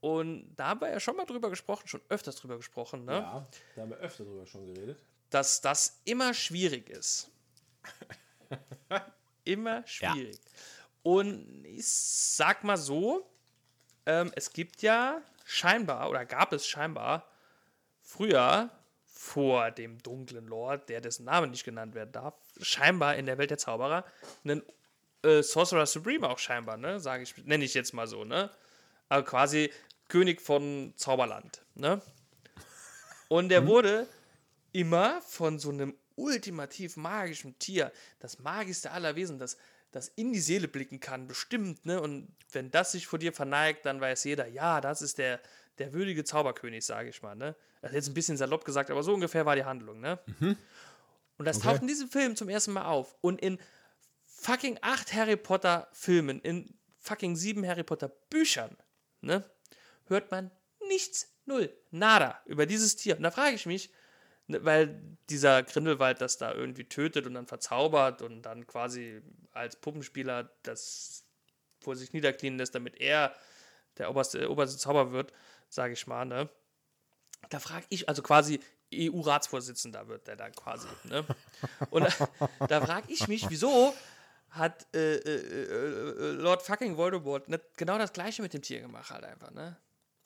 [0.00, 3.12] Und da haben wir ja schon mal drüber gesprochen, schon öfters drüber gesprochen, ne?
[3.14, 4.98] Ja, da haben wir öfter drüber schon geredet.
[5.30, 7.30] dass das immer schwierig ist.
[9.44, 10.38] immer schwierig.
[11.02, 13.28] Und ich sag mal so,
[14.06, 17.28] ähm, es gibt ja scheinbar, oder gab es scheinbar
[18.00, 18.70] früher,
[19.24, 23.50] vor dem dunklen Lord, der dessen Name nicht genannt werden darf, scheinbar in der Welt
[23.50, 24.04] der Zauberer,
[24.44, 24.62] einen
[25.22, 28.50] äh, Sorcerer Supreme auch scheinbar, ne, sage ich, nenne ich jetzt mal so, ne?
[29.08, 29.72] Also quasi
[30.08, 32.02] König von Zauberland, ne?
[33.28, 34.06] Und der wurde
[34.72, 39.56] immer von so einem ultimativ magischen Tier, das magischste aller Wesen, das,
[39.90, 42.00] das in die Seele blicken kann, bestimmt, ne?
[42.00, 45.40] Und wenn das sich vor dir verneigt, dann weiß jeder, ja, das ist der,
[45.78, 47.56] der würdige Zauberkönig, sage ich mal, ne?
[47.80, 50.18] Das ist jetzt ein bisschen salopp gesagt, aber so ungefähr war die Handlung, ne?
[51.36, 51.68] Und das Okay.
[51.68, 53.16] taucht in diesem Film zum ersten Mal auf.
[53.20, 53.58] Und in
[54.26, 58.76] fucking acht Harry Potter Filmen, in fucking sieben Harry Potter Büchern,
[59.20, 59.44] ne?
[60.06, 60.50] Hört man
[60.88, 63.16] nichts, null, nada über dieses Tier.
[63.16, 63.90] Und da frage ich mich,
[64.46, 65.00] weil
[65.30, 69.22] dieser Grindelwald das da irgendwie tötet und dann verzaubert und dann quasi
[69.52, 71.24] als Puppenspieler das
[71.80, 73.34] vor sich niederknien lässt, damit er
[73.98, 75.32] der oberste, oberste Zauber wird,
[75.68, 76.48] sage ich mal, ne?
[77.50, 78.60] Da frage ich, also quasi
[78.92, 81.24] EU-Ratsvorsitzender wird der dann quasi, ne?
[81.90, 82.04] Und
[82.58, 83.94] da, da frage ich mich, wieso
[84.50, 89.10] hat äh, äh, äh, Lord fucking Voldemort nicht genau das gleiche mit dem Tier gemacht
[89.10, 89.76] halt einfach, ne?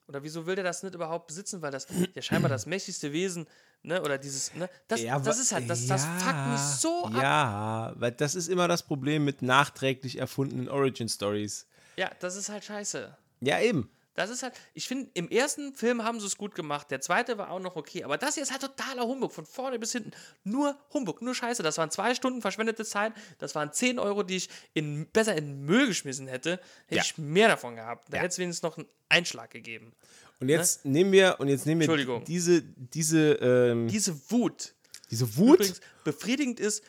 [0.06, 3.46] Oder wieso will der das nicht überhaupt besitzen, weil das ja scheinbar das mächtigste Wesen,
[3.82, 7.12] ne, oder dieses, ne, das, Ja, das ist halt, das, das fuckt mich so ab.
[7.22, 11.66] Ja, weil das ist immer das Problem mit nachträglich erfundenen Origin Stories.
[11.96, 13.16] Ja, das ist halt scheiße.
[13.40, 13.90] Ja, eben.
[14.14, 16.90] Das ist halt, ich finde, im ersten Film haben sie es gut gemacht.
[16.90, 18.02] Der zweite war auch noch okay.
[18.02, 19.32] Aber das hier ist halt totaler Humbug.
[19.32, 20.10] Von vorne bis hinten.
[20.42, 21.62] Nur Humbug, nur Scheiße.
[21.62, 23.12] Das waren zwei Stunden verschwendete Zeit.
[23.38, 26.58] Das waren 10 Euro, die ich in, besser in Müll geschmissen hätte.
[26.86, 27.02] Hätte Ja.
[27.02, 28.06] ich mehr davon gehabt.
[28.10, 28.22] Da Ja.
[28.24, 29.94] hätte es wenigstens noch einen Einschlag gegeben.
[30.40, 34.74] Und jetzt nehmen wir und jetzt nehmen wir diese diese ähm, Diese Wut,
[35.10, 35.56] diese Wut.
[35.60, 36.84] übrigens befriedigend ist,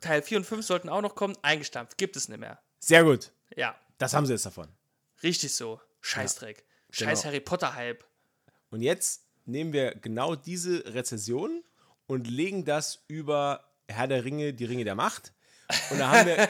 [0.00, 1.98] Teil 4 und 5 sollten auch noch kommen, eingestampft.
[1.98, 2.60] Gibt es nicht mehr.
[2.78, 3.32] Sehr gut.
[3.56, 4.68] Ja, Das haben sie jetzt davon.
[5.22, 5.80] richtig so.
[6.00, 6.64] Scheißdreck.
[6.90, 7.24] Scheiß Genau.
[7.30, 8.04] Harry Potter-Hype.
[8.70, 11.62] Und jetzt nehmen wir genau diese Rezession
[12.06, 15.32] und legen das über Herr der Ringe, die Ringe der Macht.
[15.90, 16.48] Und da haben wir,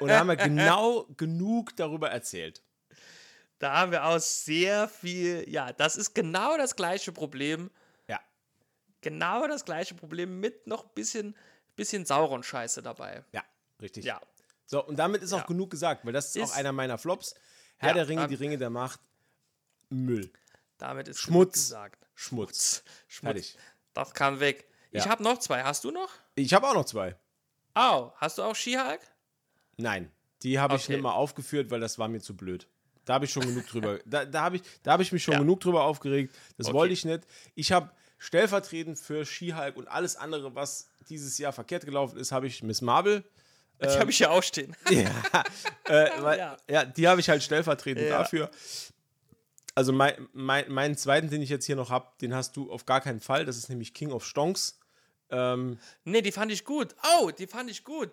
[0.00, 2.62] und da haben wir genau genug darüber erzählt.
[3.58, 7.70] Da haben wir auch sehr viel, ja, das ist genau das gleiche Problem.
[8.06, 8.20] Ja.
[9.00, 11.36] Genau das gleiche Problem mit noch ein bisschen,
[11.76, 13.24] bisschen Sauron-Scheiße dabei.
[13.32, 13.42] Ja,
[13.80, 14.04] richtig.
[14.04, 14.20] Ja.
[14.66, 15.46] So, und damit ist auch Ja.
[15.46, 17.34] genug gesagt, weil das ist, Ist- auch einer meiner Flops.
[17.78, 19.00] Herr Ja, der Ringe, die Ringe der Macht,
[19.88, 20.30] Müll.
[20.78, 21.52] Damit ist Schmutz.
[21.52, 22.06] genug gesagt.
[22.14, 22.82] Schmutz.
[23.06, 23.32] Schmutz.
[23.32, 23.58] Fertig.
[23.94, 24.68] Das kam weg.
[24.90, 25.10] Ich Ja.
[25.10, 25.62] habe noch zwei.
[25.64, 26.10] Hast du noch?
[26.34, 27.16] Ich habe auch noch zwei.
[27.74, 29.00] Au, hast du auch She-Hulk?
[29.76, 30.10] Nein,
[30.42, 30.94] die habe ich Okay.
[30.94, 32.68] nicht mal aufgeführt, weil das war mir zu blöd.
[33.08, 33.98] Da habe ich schon genug drüber.
[34.04, 35.40] Da, da habe ich, da hab ich mich schon Ja.
[35.40, 36.34] genug drüber aufgeregt.
[36.58, 36.74] Das Okay.
[36.76, 37.20] wollte ich nicht.
[37.54, 42.46] Ich habe stellvertretend für She-Hulk und alles andere, was dieses Jahr verkehrt gelaufen ist, habe
[42.46, 43.24] ich Miss Marvel.
[43.80, 44.76] Die habe ich hier auch stehen.
[44.90, 45.10] Ja,
[45.84, 46.56] äh, weil, Ja.
[46.68, 46.84] ja.
[46.84, 48.18] die habe ich halt stellvertretend Ja.
[48.18, 48.50] dafür.
[49.74, 52.84] Also mein, mein, meinen zweiten, den ich jetzt hier noch habe, den hast du auf
[52.84, 53.46] gar keinen Fall.
[53.46, 54.80] Das ist nämlich King of Stonks.
[55.30, 56.94] Ähm, nee, die fand ich gut.
[57.20, 58.10] Oh, die fand ich gut.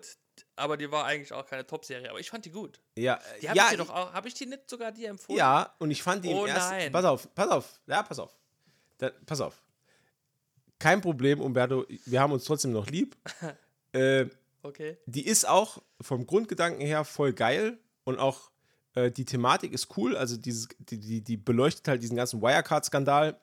[0.56, 2.10] Aber die war eigentlich auch keine Top-Serie.
[2.10, 2.80] Aber ich fand die gut.
[2.96, 4.12] ja, Die habe ja, ich dir doch auch.
[4.12, 5.38] Habe ich die nicht sogar dir empfohlen?
[5.38, 6.70] Ja, und ich fand die im Oh ersten.
[6.76, 6.92] nein.
[6.92, 8.36] Pass auf, pass auf, ja, pass auf.
[8.98, 9.62] Da, pass auf.
[10.78, 13.16] Kein Problem, Umberto, wir haben uns trotzdem noch lieb.
[13.92, 14.26] äh,
[14.62, 14.98] Okay.
[15.06, 18.50] die ist auch vom Grundgedanken her voll geil und auch
[18.94, 20.16] äh, die Thematik ist cool.
[20.16, 23.40] Also dieses, die, die, die beleuchtet halt diesen ganzen Wirecard-Skandal.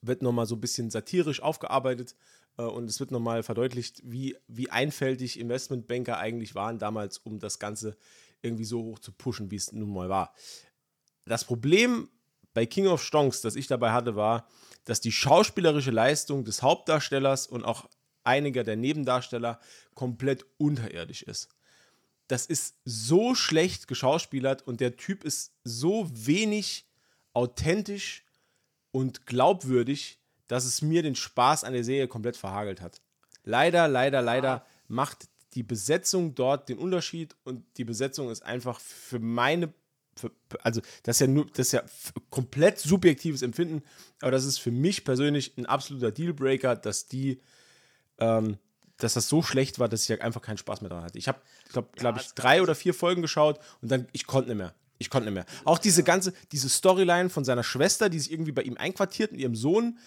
[0.00, 2.14] Wird nochmal so ein bisschen satirisch aufgearbeitet
[2.62, 7.96] und es wird nochmal verdeutlicht, wie, wie einfältig Investmentbanker eigentlich waren damals, um das Ganze
[8.42, 10.34] irgendwie so hoch zu pushen, wie es nun mal war.
[11.24, 12.08] Das Problem
[12.52, 14.48] bei King of Stonks, das ich dabei hatte, war,
[14.84, 17.88] dass die schauspielerische Leistung des Hauptdarstellers und auch
[18.22, 19.60] einiger der Nebendarsteller
[19.94, 21.48] komplett unterirdisch ist.
[22.28, 26.86] Das ist so schlecht geschauspielert und der Typ ist so wenig
[27.34, 28.24] authentisch
[28.92, 33.00] und glaubwürdig, dass es mir den Spaß an der Serie komplett verhagelt hat.
[33.44, 34.66] Leider, leider, leider Ah.
[34.88, 39.72] macht die Besetzung dort den Unterschied und die Besetzung ist einfach für meine
[40.16, 40.30] für,
[40.62, 41.82] also das ist ja nur das ist ja
[42.30, 43.82] komplett subjektives Empfinden,
[44.20, 47.40] aber das ist für mich persönlich ein absoluter Dealbreaker, dass die
[48.18, 48.58] ähm,
[48.96, 51.18] dass das so schlecht war, dass ich einfach keinen Spaß mehr dran hatte.
[51.18, 51.40] Ich habe,
[51.72, 54.74] glaube glaub ich, drei oder vier Folgen geschaut und dann, ich konnte nicht mehr.
[54.98, 55.46] Ich konnte nicht mehr.
[55.64, 59.38] Auch diese ganze, diese Storyline von seiner Schwester, die sich irgendwie bei ihm einquartiert und
[59.38, 59.98] ihrem Sohn,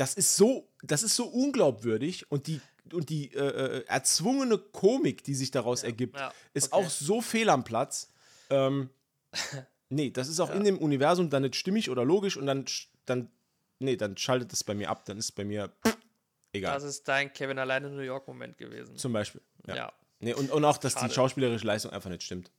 [0.00, 5.22] das ist so, das ist so unglaubwürdig und die, und die äh, äh, erzwungene Komik,
[5.24, 6.86] die sich daraus ergibt, ja, ist okay.
[6.86, 8.10] auch so fehl am Platz.
[8.48, 8.88] Ähm,
[9.90, 12.64] nee, das ist auch in dem Universum dann nicht stimmig oder logisch und dann,
[13.04, 13.30] dann,
[13.78, 15.98] nee, dann schaltet es bei mir ab, dann ist bei mir pff,
[16.54, 16.72] egal.
[16.72, 18.96] Das ist dein Kevin allein in New York Moment gewesen.
[18.96, 19.42] Zum Beispiel.
[19.66, 19.76] Ja.
[19.76, 19.92] ja.
[20.20, 21.08] Nee, und, und auch, dass Schade.
[21.08, 22.50] die schauspielerische Leistung einfach nicht stimmt.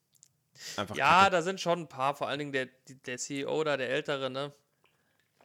[0.78, 1.32] Einfach Ja, kacke.
[1.32, 2.68] da sind schon ein paar, vor allen Dingen der,
[3.08, 4.54] der CEO da, der Ältere, ne?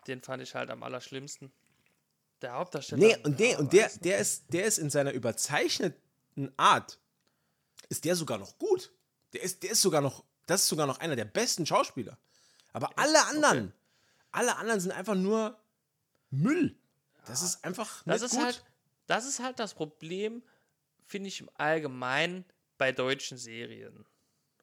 [0.06, 1.50] Den fand ich halt am allerschlimmsten.
[2.42, 3.00] Der Hauptdarsteller.
[3.06, 6.98] Nee, und, nee, ja, und der, der, ist, der ist in seiner überzeichneten Art,
[7.88, 8.92] ist der sogar noch gut.
[9.32, 12.18] Der ist, der ist sogar noch, das ist sogar noch einer der besten Schauspieler.
[12.72, 13.72] Aber alle anderen,
[14.32, 15.58] alle anderen sind einfach nur
[16.30, 16.76] Müll.
[17.26, 18.44] Das ist einfach Das ist gut.
[18.44, 18.64] halt,
[19.06, 20.42] das ist halt das Problem,
[21.06, 22.44] finde ich im Allgemeinen
[22.78, 24.04] bei deutschen Serien.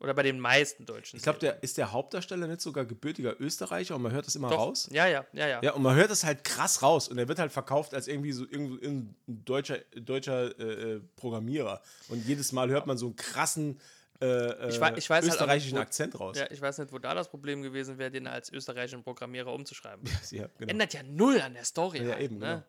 [0.04, 3.96] Oder bei den meisten deutschen ich glaube, der ist der Hauptdarsteller nicht sogar gebürtiger Österreicher
[3.96, 4.90] und man hört das immer Doch, raus.
[4.92, 5.62] Ja, ja, ja, ja.
[5.64, 8.34] Ja, und man hört das halt krass raus und er wird halt verkauft als irgendwie
[8.34, 11.82] so irgendein deutscher, deutscher äh, äh, Programmierer.
[12.10, 13.80] Und jedes Mal hört man so einen krassen
[14.22, 16.38] äh, äh, Ich wei- ich weiß halt auch österreichischen nicht, wo- Akzent raus.
[16.38, 20.04] Ja, ich weiß nicht, wo da das Problem gewesen wäre, den als österreichischen Programmierer umzuschreiben.
[20.32, 20.70] Ja, genau.
[20.72, 22.04] Ändert ja null an der Story.
[22.04, 22.46] Ja, halt, eben, ne?
[22.46, 22.64] genau.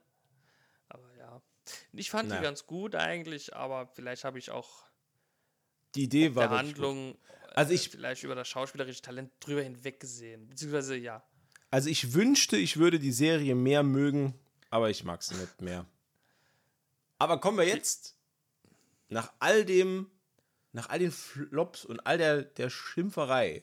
[0.88, 1.42] Aber ja.
[1.92, 2.40] Ich fand Naja.
[2.40, 4.84] die ganz gut eigentlich, aber vielleicht habe ich auch
[5.94, 6.58] Die Idee war der.
[6.58, 7.16] Handlung
[7.54, 10.48] Also äh, ich- vielleicht über das schauspielerische Talent drüber hinweg gesehen.
[10.48, 11.22] Beziehungsweise ja.
[11.70, 14.34] Also ich wünschte, ich würde die Serie mehr mögen,
[14.70, 15.86] aber ich mag sie nicht mehr.
[17.18, 18.16] Aber kommen wir jetzt
[19.08, 20.10] nach all dem,
[20.72, 23.62] nach all den Flops und all der, der Schimpferei,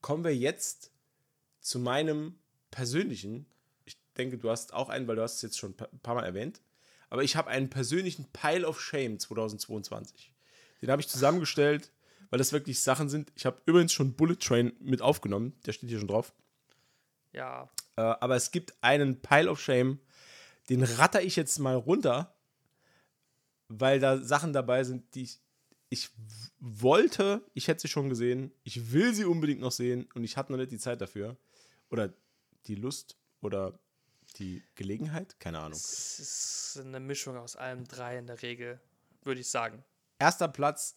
[0.00, 0.90] kommen wir jetzt
[1.60, 2.38] zu meinem
[2.70, 3.46] persönlichen,
[3.84, 6.24] ich denke, du hast auch einen, weil du hast es jetzt schon ein paar Mal
[6.24, 6.60] erwähnt,
[7.10, 10.32] aber ich habe einen persönlichen Pile of Shame 2022.
[10.82, 11.92] Den habe ich zusammengestellt,
[12.30, 13.32] weil das wirklich Sachen sind.
[13.34, 16.32] Ich habe übrigens schon Bullet Train mit aufgenommen, der steht hier schon drauf.
[17.32, 17.70] Ja.
[17.96, 20.00] Äh, aber es gibt einen Pile of Shame,
[20.68, 22.34] den ratter ich jetzt mal runter,
[23.68, 25.38] weil da Sachen dabei sind, die ich,
[25.88, 26.10] ich
[26.58, 30.52] wollte, ich hätte sie schon gesehen, ich will sie unbedingt noch sehen und ich hatte
[30.52, 31.36] noch nicht die Zeit dafür.
[31.90, 32.12] Oder
[32.66, 33.78] die Lust oder
[34.38, 35.78] die Gelegenheit, keine Ahnung.
[35.78, 38.80] Es ist eine Mischung aus allem drei in der Regel,
[39.22, 39.84] würde ich sagen.
[40.18, 40.94] Erster Platz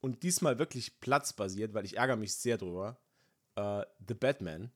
[0.00, 2.98] und diesmal wirklich platzbasiert, weil ich ärgere mich sehr drüber.
[3.56, 4.70] Äh, The Batman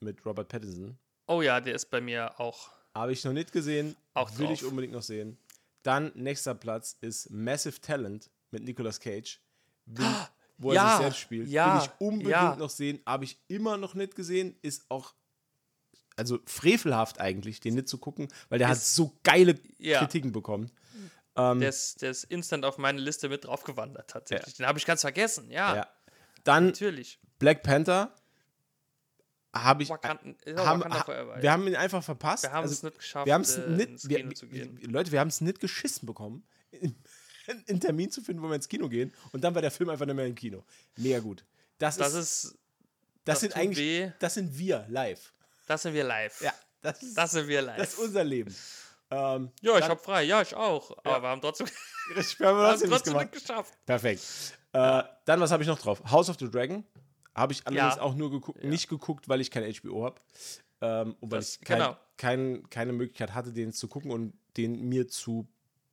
[0.00, 0.98] mit Robert Pattinson.
[1.26, 2.70] Oh ja, der ist bei mir auch.
[2.94, 3.96] Habe ich noch nicht gesehen.
[4.14, 4.54] Auch will drauf.
[4.60, 5.38] ich unbedingt noch sehen.
[5.82, 9.40] Dann nächster Platz ist Massive Talent mit Nicolas Cage.
[9.86, 10.06] Will,
[10.58, 11.48] wo er Ja, sich selbst spielt.
[11.48, 12.56] ja, will ich unbedingt ja.
[12.56, 13.00] noch sehen.
[13.06, 14.56] Habe ich immer noch nicht gesehen.
[14.62, 15.14] Ist auch
[16.16, 20.00] also frevelhaft eigentlich, den nicht zu gucken, weil der hat Ist- so geile Ja.
[20.00, 20.70] Kritiken bekommen.
[21.36, 24.54] Der ist, der ist instant auf meine Liste mit draufgewandert, tatsächlich.
[24.56, 25.76] Den habe ich ganz vergessen, ja.
[25.76, 25.88] Ja.
[26.44, 27.18] Dann Natürlich.
[27.38, 28.14] Black Panther
[29.54, 31.52] habe ich Wakanten, ja, haben, ha, Forever, wir ja.
[31.52, 32.42] haben ihn einfach verpasst.
[32.44, 34.46] Wir haben Also, es nicht geschafft, wir haben es äh, nicht, ins wir, Kino zu
[34.48, 34.78] gehen.
[34.80, 36.46] wir- Leute, wir haben es nicht geschissen bekommen,
[37.68, 39.12] einen Termin zu finden, wo wir ins Kino gehen.
[39.32, 40.64] Und dann war der Film einfach nicht mehr im Kino.
[40.96, 41.44] Mega gut.
[41.78, 42.54] Das, Das ist, ist, das,
[43.24, 44.12] das sind eigentlich, weh.
[44.20, 45.32] das sind wir live.
[45.66, 46.40] das sind wir live.
[46.40, 47.76] Ja, das ist, Das sind wir live.
[47.78, 48.54] das ist unser Leben.
[49.12, 50.96] Ähm, ja, ich habe frei, ja, ich auch.
[51.04, 51.66] Aber wir haben trotzdem,
[52.16, 53.74] richtig, wir haben trotzdem trotzdem nicht geschafft.
[53.84, 54.22] Perfekt.
[54.72, 56.02] Äh, dann, was habe ich noch drauf?
[56.10, 56.84] House of the Dragon.
[57.34, 58.02] Habe ich allerdings Ja.
[58.02, 60.20] auch nur geguckt, nicht geguckt, weil ich kein HBO habe.
[60.80, 61.96] Ähm, und weil Das- ich kein, genau.
[62.16, 65.46] kein, keine Möglichkeit hatte, den zu gucken und den mir zu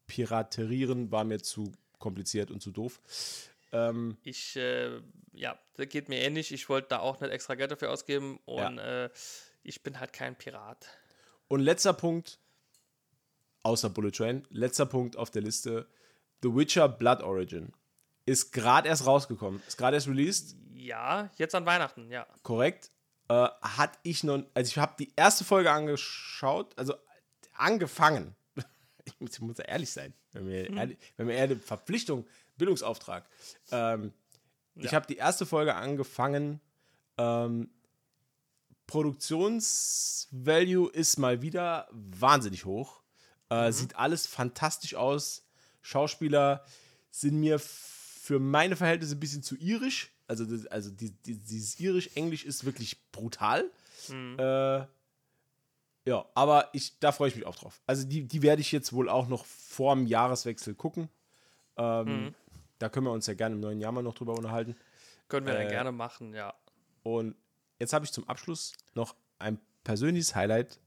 [0.07, 2.99] piraterieren, war mir zu kompliziert und zu doof.
[3.71, 4.99] Ähm, Ich, äh,
[5.33, 6.51] ja, das geht mir ähnlich.
[6.51, 9.09] Ich wollte da auch nicht extra Geld dafür ausgeben und äh,
[9.63, 10.85] ich bin halt kein Pirat.
[11.47, 12.39] und letzter Punkt,
[13.63, 15.87] außer Bullet Train, letzter Punkt auf der Liste:
[16.43, 17.73] The Witcher Blood Origin.
[18.25, 20.55] Ist gerade erst rausgekommen, ist gerade erst released.
[20.73, 22.27] Ja, jetzt an Weihnachten, ja.
[22.43, 22.91] korrekt.
[23.27, 26.93] Äh, hat ich noch, also ich habe die erste Folge angeschaut, also
[27.53, 28.35] angefangen.
[29.05, 32.27] Ich muss, ich muss ja ehrlich sein, wenn wir, ehrlich, wenn wir eher eine Verpflichtung,
[32.57, 33.27] Bildungsauftrag.
[33.71, 34.13] Ähm,
[34.75, 34.91] Ich Ja.
[34.93, 36.61] habe die erste Folge angefangen,
[37.17, 37.71] ähm,
[38.85, 43.01] Produktionsvalue ist mal wieder wahnsinnig hoch.
[43.49, 45.45] Äh, Sieht alles fantastisch aus.
[45.81, 46.63] Schauspieler
[47.11, 50.11] sind mir für meine Verhältnisse ein bisschen zu irisch.
[50.27, 53.69] Also, das, also die, die, dieses irisch-englisch ist wirklich brutal.
[54.39, 54.85] Äh,
[56.05, 57.81] ja, aber ich, da freue ich mich auch drauf.
[57.85, 61.09] Also die, die werde ich jetzt wohl auch noch vor dem Jahreswechsel gucken.
[61.77, 62.07] Ähm,
[62.79, 64.75] Da können wir uns ja gerne im neuen Jahr mal noch drüber unterhalten.
[65.27, 66.53] Können wir Äh, dann gerne machen, ja.
[67.03, 67.35] Und
[67.79, 70.79] jetzt habe ich zum Abschluss noch ein persönliches Highlight,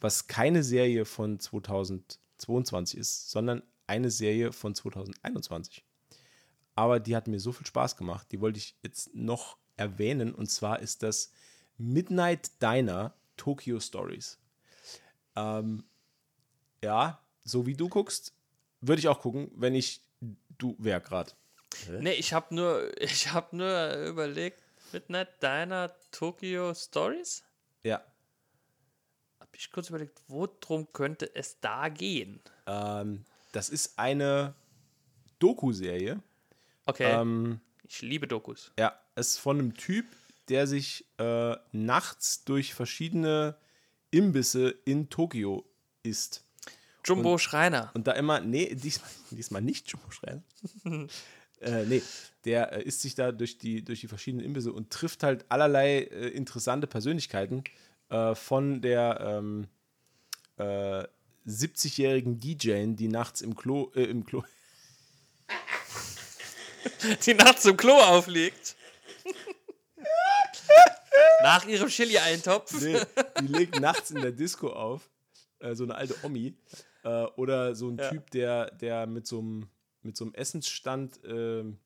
[0.00, 5.84] was keine Serie von 2022 ist, sondern eine Serie von 2021.
[6.74, 10.34] Aber die hat mir so viel Spaß gemacht, die wollte ich jetzt noch erwähnen.
[10.34, 11.32] Und zwar ist das
[11.76, 14.38] Midnight Diner Tokyo Stories.
[15.36, 15.84] Ähm,
[16.82, 18.34] ja, so wie du guckst,
[18.80, 20.02] würde ich auch gucken, wenn ich
[20.58, 21.32] du wer gerade.
[22.00, 24.62] Nee, ich habe nur, ich hab nur überlegt,
[24.92, 27.42] Midnight Diner Tokyo Stories?
[27.82, 28.02] Ja,
[29.50, 32.40] Hab ich kurz überlegt, worum könnte es da gehen?
[32.68, 34.54] ähm, das ist eine
[35.40, 36.22] Doku-Serie.
[36.86, 38.70] Okay, Ähm, ich liebe Dokus.
[38.78, 40.06] Ja, es ist von einem Typ,
[40.48, 43.56] der sich äh, nachts durch verschiedene
[44.12, 45.64] Imbisse in Tokio
[46.04, 46.44] isst.
[47.04, 47.90] Jumbo Schreiner.
[47.94, 50.42] Und da immer, nee, diesmal, diesmal nicht Jumbo Schreiner.
[51.60, 52.02] äh, nee,
[52.44, 56.02] der äh, isst sich da durch die, durch die verschiedenen Imbisse und trifft halt allerlei
[56.02, 57.64] äh, interessante Persönlichkeiten
[58.10, 59.66] äh, von der ähm,
[60.56, 61.04] äh,
[61.46, 64.44] 70-jährigen DJ, die nachts im Klo, äh, im Klo,
[67.26, 68.76] die nachts im Klo auflegt.
[71.42, 72.80] Nach ihrem Chili-Eintopf.
[72.82, 73.00] Nee,
[73.40, 75.08] die legt nachts in der Disco auf.
[75.58, 76.54] Äh, so eine alte Omi.
[77.02, 78.10] Äh, oder so ein Ja.
[78.10, 79.68] Typ, der, der mit so einem
[80.02, 81.78] mit so einem Essensstand ähm,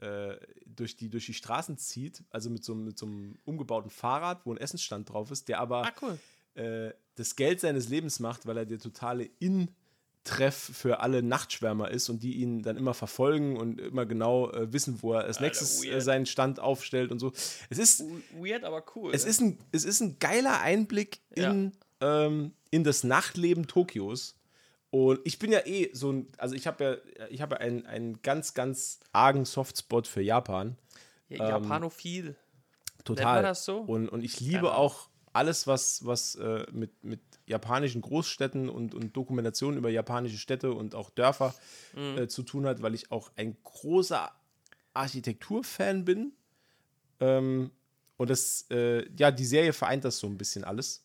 [0.00, 0.36] äh,
[0.80, 2.22] durch, die, durch die Straßen zieht.
[2.30, 5.60] Also mit so, einem- mit so einem umgebauten Fahrrad, wo ein Essensstand drauf ist, der
[5.60, 6.18] aber Ah, cool.
[6.62, 12.08] äh, das Geld seines Lebens macht, weil er der totale In-Treff für alle Nachtschwärmer ist
[12.08, 15.82] und die ihn dann immer verfolgen und immer genau äh, wissen, wo er als nächstes
[15.84, 17.32] äh, seinen Stand aufstellt und so.
[17.70, 18.04] Es ist
[18.38, 19.12] Weird, aber cool.
[19.14, 24.34] es ist ein, es ist ein geiler Einblick in, ähm, in das Nachtleben Tokios.
[24.90, 27.84] Und ich bin ja eh so ein, also ich habe ja, ich habe ja einen,
[27.86, 30.76] einen ganz, ganz argen Softspot für Japan.
[31.28, 32.36] Ja, Japanophil.
[33.04, 33.36] Total.
[33.36, 33.78] man das so?
[33.80, 34.72] Und, und ich liebe Ahnung.
[34.72, 40.72] auch alles, was, was äh, mit, mit japanischen Großstädten und, und Dokumentationen über japanische Städte
[40.72, 41.54] und auch Dörfer
[41.94, 42.18] Mhm.
[42.18, 44.30] äh, zu tun hat, weil ich auch ein großer
[44.94, 46.32] Architekturfan bin.
[47.20, 47.70] Ähm,
[48.16, 51.04] und das, äh, ja, die Serie vereint das so ein bisschen alles.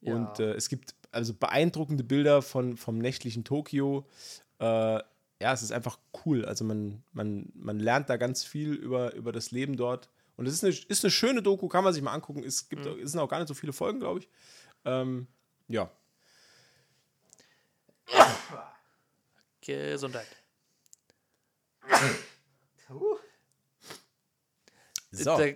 [0.00, 0.14] Ja.
[0.14, 4.06] Und äh, es gibt also beeindruckende Bilder von, vom nächtlichen Tokio.
[4.58, 6.44] Äh, ja, es ist einfach cool.
[6.44, 10.08] Also man, man, man lernt da ganz viel über, über das Leben dort.
[10.36, 12.42] Und es ist eine, ist eine schöne Doku, kann man sich mal angucken.
[12.42, 14.28] Es, gibt, es sind auch gar nicht so viele Folgen, glaube ich.
[14.84, 15.28] Ähm,
[15.68, 15.90] ja.
[19.60, 20.26] Gesundheit.
[25.10, 25.38] So.
[25.38, 25.46] Da,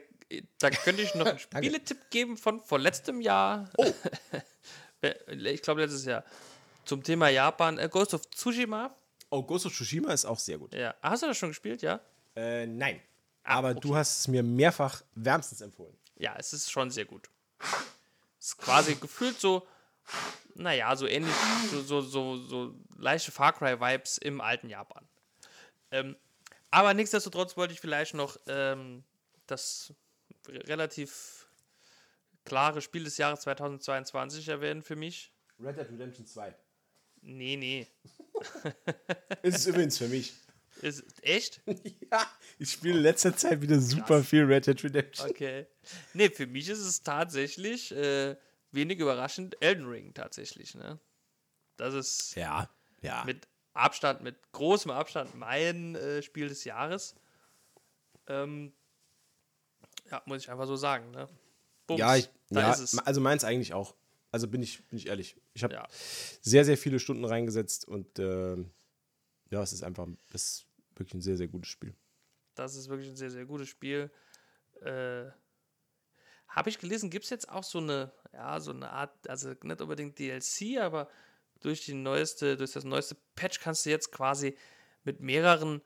[0.58, 3.70] da könnte ich noch einen Spieletipp geben von vorletztem Jahr.
[3.76, 3.92] Oh.
[5.02, 6.24] ich glaube, letztes Jahr.
[6.84, 7.78] Zum Thema Japan.
[7.78, 8.94] Äh, Ghost of Tsushima.
[9.30, 10.74] Oh, Ghost of Tsushima ist auch sehr gut.
[10.74, 10.94] Ja.
[11.02, 12.00] Hast du das schon gespielt, ja?
[12.34, 13.00] Äh, nein.
[13.44, 15.96] Aber du hast es mir mehrfach wärmstens empfohlen.
[16.16, 17.28] Ja, es ist schon sehr gut.
[18.38, 19.66] Es ist quasi gefühlt so,
[20.54, 21.34] naja, so ähnlich,
[21.70, 25.06] so, so, so, so leichte Far Cry-Vibes im alten Japan.
[25.90, 26.16] Ähm,
[26.70, 29.04] aber nichtsdestotrotz wollte ich vielleicht noch ähm,
[29.46, 29.92] das
[30.48, 31.37] relativ
[32.48, 35.32] klare Spiel des Jahres 2022 erwähnen für mich.
[35.60, 36.54] Red Dead Redemption 2.
[37.22, 37.86] Nee, nee.
[39.42, 40.34] Ist es übrigens für mich.
[40.82, 41.60] Ist echt?
[42.12, 42.24] ja,
[42.58, 45.28] ich spiele in letzter Zeit wieder super viel Red Dead Redemption.
[45.28, 45.66] Okay.
[46.14, 48.36] Nee, für mich ist es tatsächlich äh,
[48.70, 51.00] wenig überraschend Elden Ring tatsächlich, ne?
[51.76, 52.70] Das ist Ja,
[53.00, 53.24] ja.
[53.24, 57.16] mit Abstand, mit großem Abstand mein äh, Spiel des Jahres.
[58.28, 58.72] Ähm,
[60.10, 61.28] ja, muss ich einfach so sagen, ne?
[61.88, 62.70] Bums, ja, ich, ja
[63.04, 63.96] also meins eigentlich auch.
[64.30, 65.40] Also bin ich, bin ich ehrlich.
[65.54, 65.88] Ich habe Ja.
[65.90, 68.70] sehr, sehr viele Stunden reingesetzt und ähm,
[69.50, 71.94] ja, es ist einfach es ist wirklich ein sehr, sehr gutes Spiel.
[72.54, 74.10] Das ist wirklich ein sehr, sehr gutes Spiel.
[74.82, 75.26] Äh,
[76.48, 79.80] Habe ich gelesen, gibt es jetzt auch so eine, ja, so eine Art, also nicht
[79.80, 81.08] unbedingt DLC, aber
[81.60, 84.56] durch die neueste, durch das neueste Patch kannst du jetzt quasi
[85.04, 85.82] mit mehreren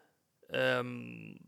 [0.51, 1.39] ähm,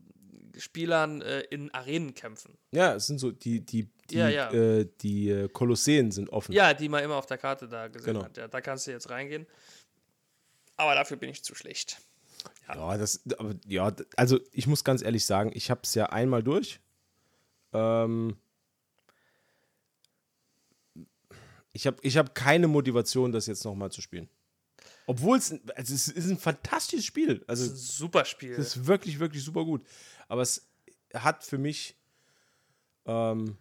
[0.57, 2.57] Spielern äh, in Arenen kämpfen.
[2.71, 4.51] Ja, es sind so, die, die, die, Ja, ja.
[4.51, 6.51] Äh, die äh, Kolosseen sind offen.
[6.53, 8.25] Ja, die man immer auf der Karte da gesehen Genau.
[8.25, 8.37] hat.
[8.37, 9.45] Ja, da kannst du jetzt reingehen.
[10.77, 12.01] Aber dafür bin ich zu schlecht.
[12.67, 16.43] Ja, das, aber, ja, also ich muss ganz ehrlich sagen, ich habe es ja einmal
[16.43, 16.79] durch.
[17.73, 18.37] Ähm,
[21.73, 24.29] Ich habe ich hab keine Motivation, das jetzt nochmal zu spielen.
[25.07, 27.43] Obwohl es, also es ist ein fantastisches Spiel.
[27.47, 28.53] Also ist ein super Spiel.
[28.53, 29.85] es ist wirklich, wirklich super gut.
[30.27, 30.67] Aber es
[31.13, 31.95] hat für mich
[33.05, 33.57] ähm,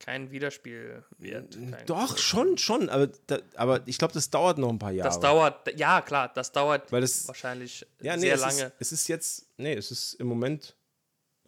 [0.00, 1.04] Kein Wiederspielwert.
[1.20, 2.88] Kein doch schon, schon.
[2.88, 5.08] Aber, da, aber ich glaube, das dauert noch ein paar Jahre.
[5.08, 8.62] Das dauert, ja klar, das dauert Weil das- wahrscheinlich ja, nee, sehr es lange.
[8.64, 10.76] Ist, es ist jetzt, nee, es ist im Moment.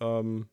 [0.00, 0.48] Ähm,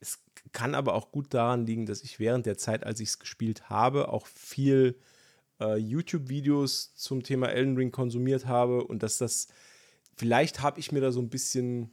[0.00, 0.18] es
[0.52, 3.68] kann aber auch gut daran liegen, dass ich während der Zeit, als ich es gespielt
[3.68, 4.98] habe, auch viel
[5.60, 9.48] äh, YouTube-Videos zum Thema Elden Ring konsumiert habe und dass das,
[10.16, 11.90] vielleicht habe ich mir da so ein bisschen,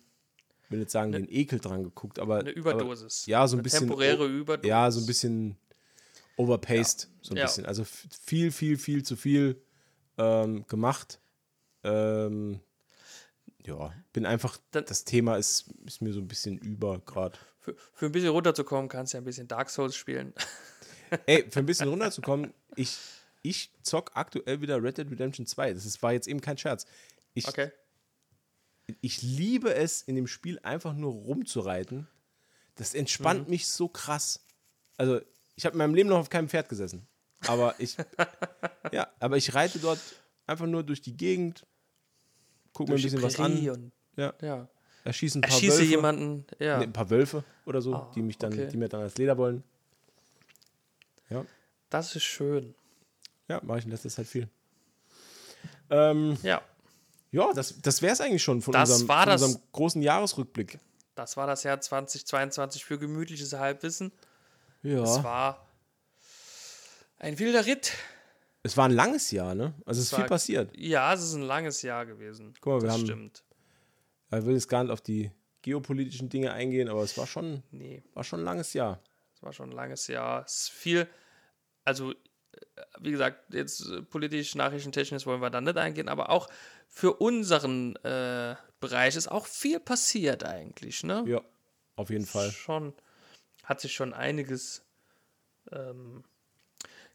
[0.65, 2.39] ich will nicht sagen, den Ekel dran geguckt, aber.
[2.39, 3.23] Eine Überdosis.
[3.23, 3.80] Aber, ja, so ein Eine bisschen.
[3.81, 4.68] temporäre Überdosis.
[4.69, 5.57] Ja, so ein bisschen
[6.38, 7.45] overpaced, so ein Ja.
[7.45, 7.65] bisschen.
[7.65, 9.61] Also viel, viel, viel zu viel
[10.18, 11.19] ähm, gemacht.
[11.84, 12.60] Ähm,
[13.65, 17.38] ja, bin einfach, Dann- das Thema ist, ist mir so ein bisschen über gerade.
[17.60, 20.34] Für, für ein bisschen runterzukommen, kannst du ja ein bisschen Dark Souls spielen.
[21.26, 22.98] Ey, für ein bisschen runterzukommen, ich,
[23.49, 25.74] ich zock aktuell wieder Red Dead Redemption 2.
[25.74, 26.86] Das ist, war jetzt eben kein Scherz.
[27.34, 27.72] Ich, Okay.
[29.02, 32.07] ich liebe es, in dem Spiel einfach nur rumzureiten.
[32.76, 34.44] Das entspannt mich so krass.
[34.98, 35.19] Also,
[35.56, 37.07] ich habe in meinem Leben noch auf keinem Pferd gesessen.
[37.48, 37.98] Aber ich,
[38.91, 39.99] ja, aber ich reite dort
[40.45, 41.65] einfach nur durch die Gegend,
[42.74, 44.68] gucke mir ein bisschen was an, Und, ja, ja.
[45.03, 45.90] erschieße ein paar Erschieße Wölfe.
[45.91, 46.45] jemanden.
[46.60, 46.78] Ja.
[46.80, 48.68] Nee, ein paar Wölfe oder so, Ah, die mich dann, okay.
[48.72, 49.64] die mir dann als Leder wollen.
[51.30, 51.45] Ja,
[51.90, 52.74] Das ist schön.
[53.48, 54.49] Ja, mache ich in letzter Zeit viel.
[55.90, 56.61] Ähm, Ja.
[57.32, 60.02] ja, das, das wäre es eigentlich schon von, Das unserem, war von das- unserem großen
[60.02, 60.80] Jahresrückblick.
[61.15, 64.11] Das war das Jahr 2022 für gemütliches Halbwissen.
[64.84, 65.02] Ja.
[65.03, 65.65] Es war
[67.19, 67.94] ein wilder Ritt.
[68.64, 69.74] Es war ein langes Jahr, ne?
[69.86, 70.76] Also es ist war- viel passiert.
[70.78, 72.53] Ja, es ist ein langes Jahr gewesen.
[72.61, 73.44] Guck mal, wir das haben- stimmt.
[74.32, 78.03] Ich will jetzt gar nicht auf die geopolitischen Dinge eingehen, aber es war schon, Nee,
[78.14, 79.02] war schon ein langes Jahr.
[79.34, 80.44] es war schon ein langes Jahr.
[80.45, 81.07] Es ist viel,
[81.86, 82.14] also
[83.00, 86.48] wie gesagt, jetzt äh, politisch, nachrichtentechnisch wollen wir da nicht eingehen, aber auch
[86.88, 91.24] für unseren äh, Bereich ist auch viel passiert eigentlich, ne?
[91.28, 91.42] Ja,
[91.96, 92.52] auf jeden Fall.
[92.52, 92.94] Schon,
[93.64, 94.84] hat sich schon einiges
[95.72, 96.24] ähm,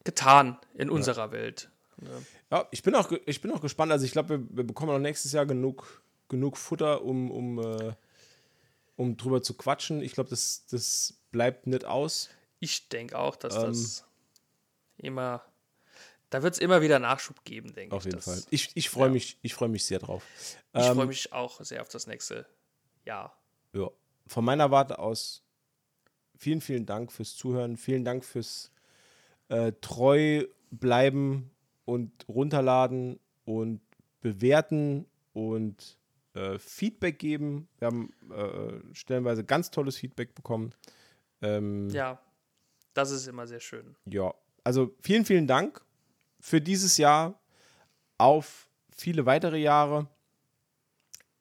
[0.05, 1.70] getan in unserer Welt.
[1.98, 2.27] Ne?
[2.51, 3.93] Ja, ich bin auch, ich bin auch gespannt.
[3.93, 7.94] Also ich glaube, wir, wir bekommen auch nächstes Jahr genug, genug Futter, um, um, äh,
[8.97, 10.02] um drüber zu quatschen.
[10.02, 12.28] Ich glaube, das, das bleibt nicht aus.
[12.59, 13.62] Ich denke auch, dass Ähm.
[13.62, 14.05] das
[15.02, 15.44] immer,
[16.30, 17.98] da wird es immer wieder Nachschub geben, denke ich.
[17.98, 18.42] Auf jeden das, Fall.
[18.50, 19.12] Ich, ich freue ja.
[19.12, 20.24] mich, ich freu mich sehr drauf.
[20.74, 22.46] Ich Ähm, freue mich auch sehr auf das nächste
[23.04, 23.36] Jahr.
[23.72, 23.90] Ja.
[24.26, 25.42] Von meiner Warte aus
[26.36, 27.76] vielen, vielen Dank fürs Zuhören.
[27.76, 28.70] Vielen Dank fürs
[29.48, 31.50] äh, treu bleiben
[31.84, 33.80] und runterladen und
[34.20, 35.98] bewerten und
[36.34, 37.68] äh, Feedback geben.
[37.78, 40.74] Wir haben äh, stellenweise ganz tolles Feedback bekommen.
[41.42, 42.20] Ähm, Ja,
[42.94, 43.96] das ist immer sehr schön.
[44.06, 44.32] ja,
[44.64, 45.84] also vielen, vielen Dank
[46.40, 47.40] für dieses Jahr
[48.18, 50.09] auf viele weitere Jahre.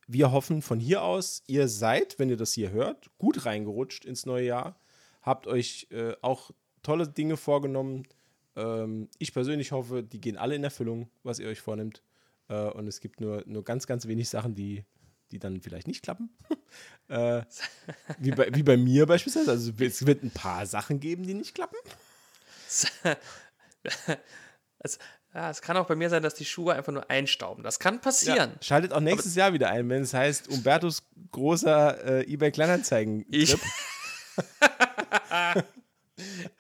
[0.07, 4.26] Wir hoffen von hier aus, ihr seid, wenn ihr das hier hört, gut reingerutscht ins
[4.26, 4.80] neue Jahr.
[5.22, 6.52] Habt euch äh, auch
[6.84, 8.07] tolle Dinge vorgenommen.
[8.56, 12.02] Ähm, ich persönlich hoffe, die gehen alle in Erfüllung, was ihr euch vornimmt.
[12.49, 14.84] Äh, und es gibt nur, nur ganz, ganz wenig Sachen, die,
[15.31, 16.30] die dann vielleicht nicht klappen.
[17.07, 17.43] äh,
[18.19, 19.52] wie, bei, wie bei mir beispielsweise.
[19.52, 21.77] Also es wird ein paar Sachen geben, die nicht klappen.
[24.84, 24.98] Es,
[25.34, 27.64] ja, es kann auch bei mir sein, dass die Schuhe einfach nur einstauben.
[27.64, 28.53] Das kann passieren.
[28.56, 33.26] Ja, schaltet auch nächstes Jahr wieder ein, wenn es heißt, Umbertos großer äh, eBay Kleinanzeigen.
[33.30, 33.56] Ich,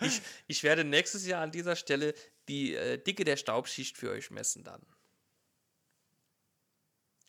[0.01, 2.13] ich, ich werde nächstes Jahr an dieser Stelle
[2.47, 4.81] die äh, Dicke der Staubschicht für euch messen dann.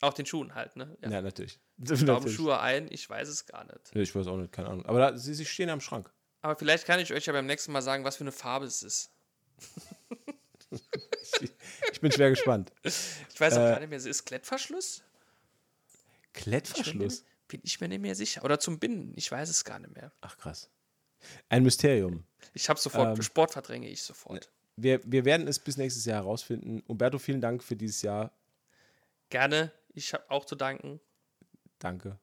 [0.01, 0.97] Auch den Schuhen halt, ne?
[1.01, 1.59] Ja, natürlich.
[1.93, 2.29] Stauben.
[2.29, 3.95] Schuhe ein, ich weiß es gar nicht.
[3.95, 4.85] Nee, Ich weiß auch nicht, keine Ahnung.
[4.85, 6.11] Aber da, sie, sie stehen am Schrank.
[6.43, 8.83] Aber vielleicht kann ich euch ja beim nächsten Mal sagen, was für eine Farbe es
[8.83, 9.09] ist.
[11.91, 12.71] Ich bin schwer gespannt.
[12.83, 15.03] Ich weiß auch Äh, gar nicht mehr, ist es Klettverschluss?
[16.33, 17.23] Klettverschluss?
[17.47, 18.43] Bin ich mir nicht mehr sicher.
[18.43, 20.11] Oder zum Binden, ich weiß es gar nicht mehr.
[20.21, 20.69] Ach krass.
[21.49, 22.25] Ein Mysterium.
[22.53, 24.51] Ich habe sofort, Ähm, Sport verdränge ich sofort.
[24.75, 26.81] Wir, wir werden es bis nächstes Jahr herausfinden.
[26.87, 28.35] Umberto, vielen Dank für dieses Jahr.
[29.29, 30.99] Gerne, ich habe auch zu danken.
[31.79, 32.19] Danke.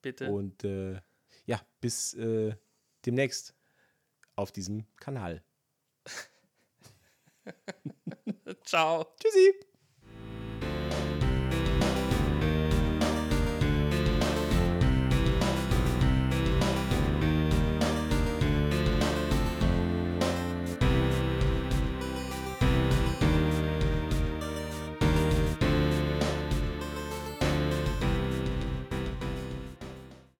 [0.00, 0.30] Bitte.
[0.30, 1.00] Und äh,
[1.46, 2.54] ja, bis äh,
[3.04, 3.54] demnächst
[4.38, 5.42] auf diesem Kanal.
[8.64, 9.06] Ciao.
[9.20, 9.67] Tschüssi.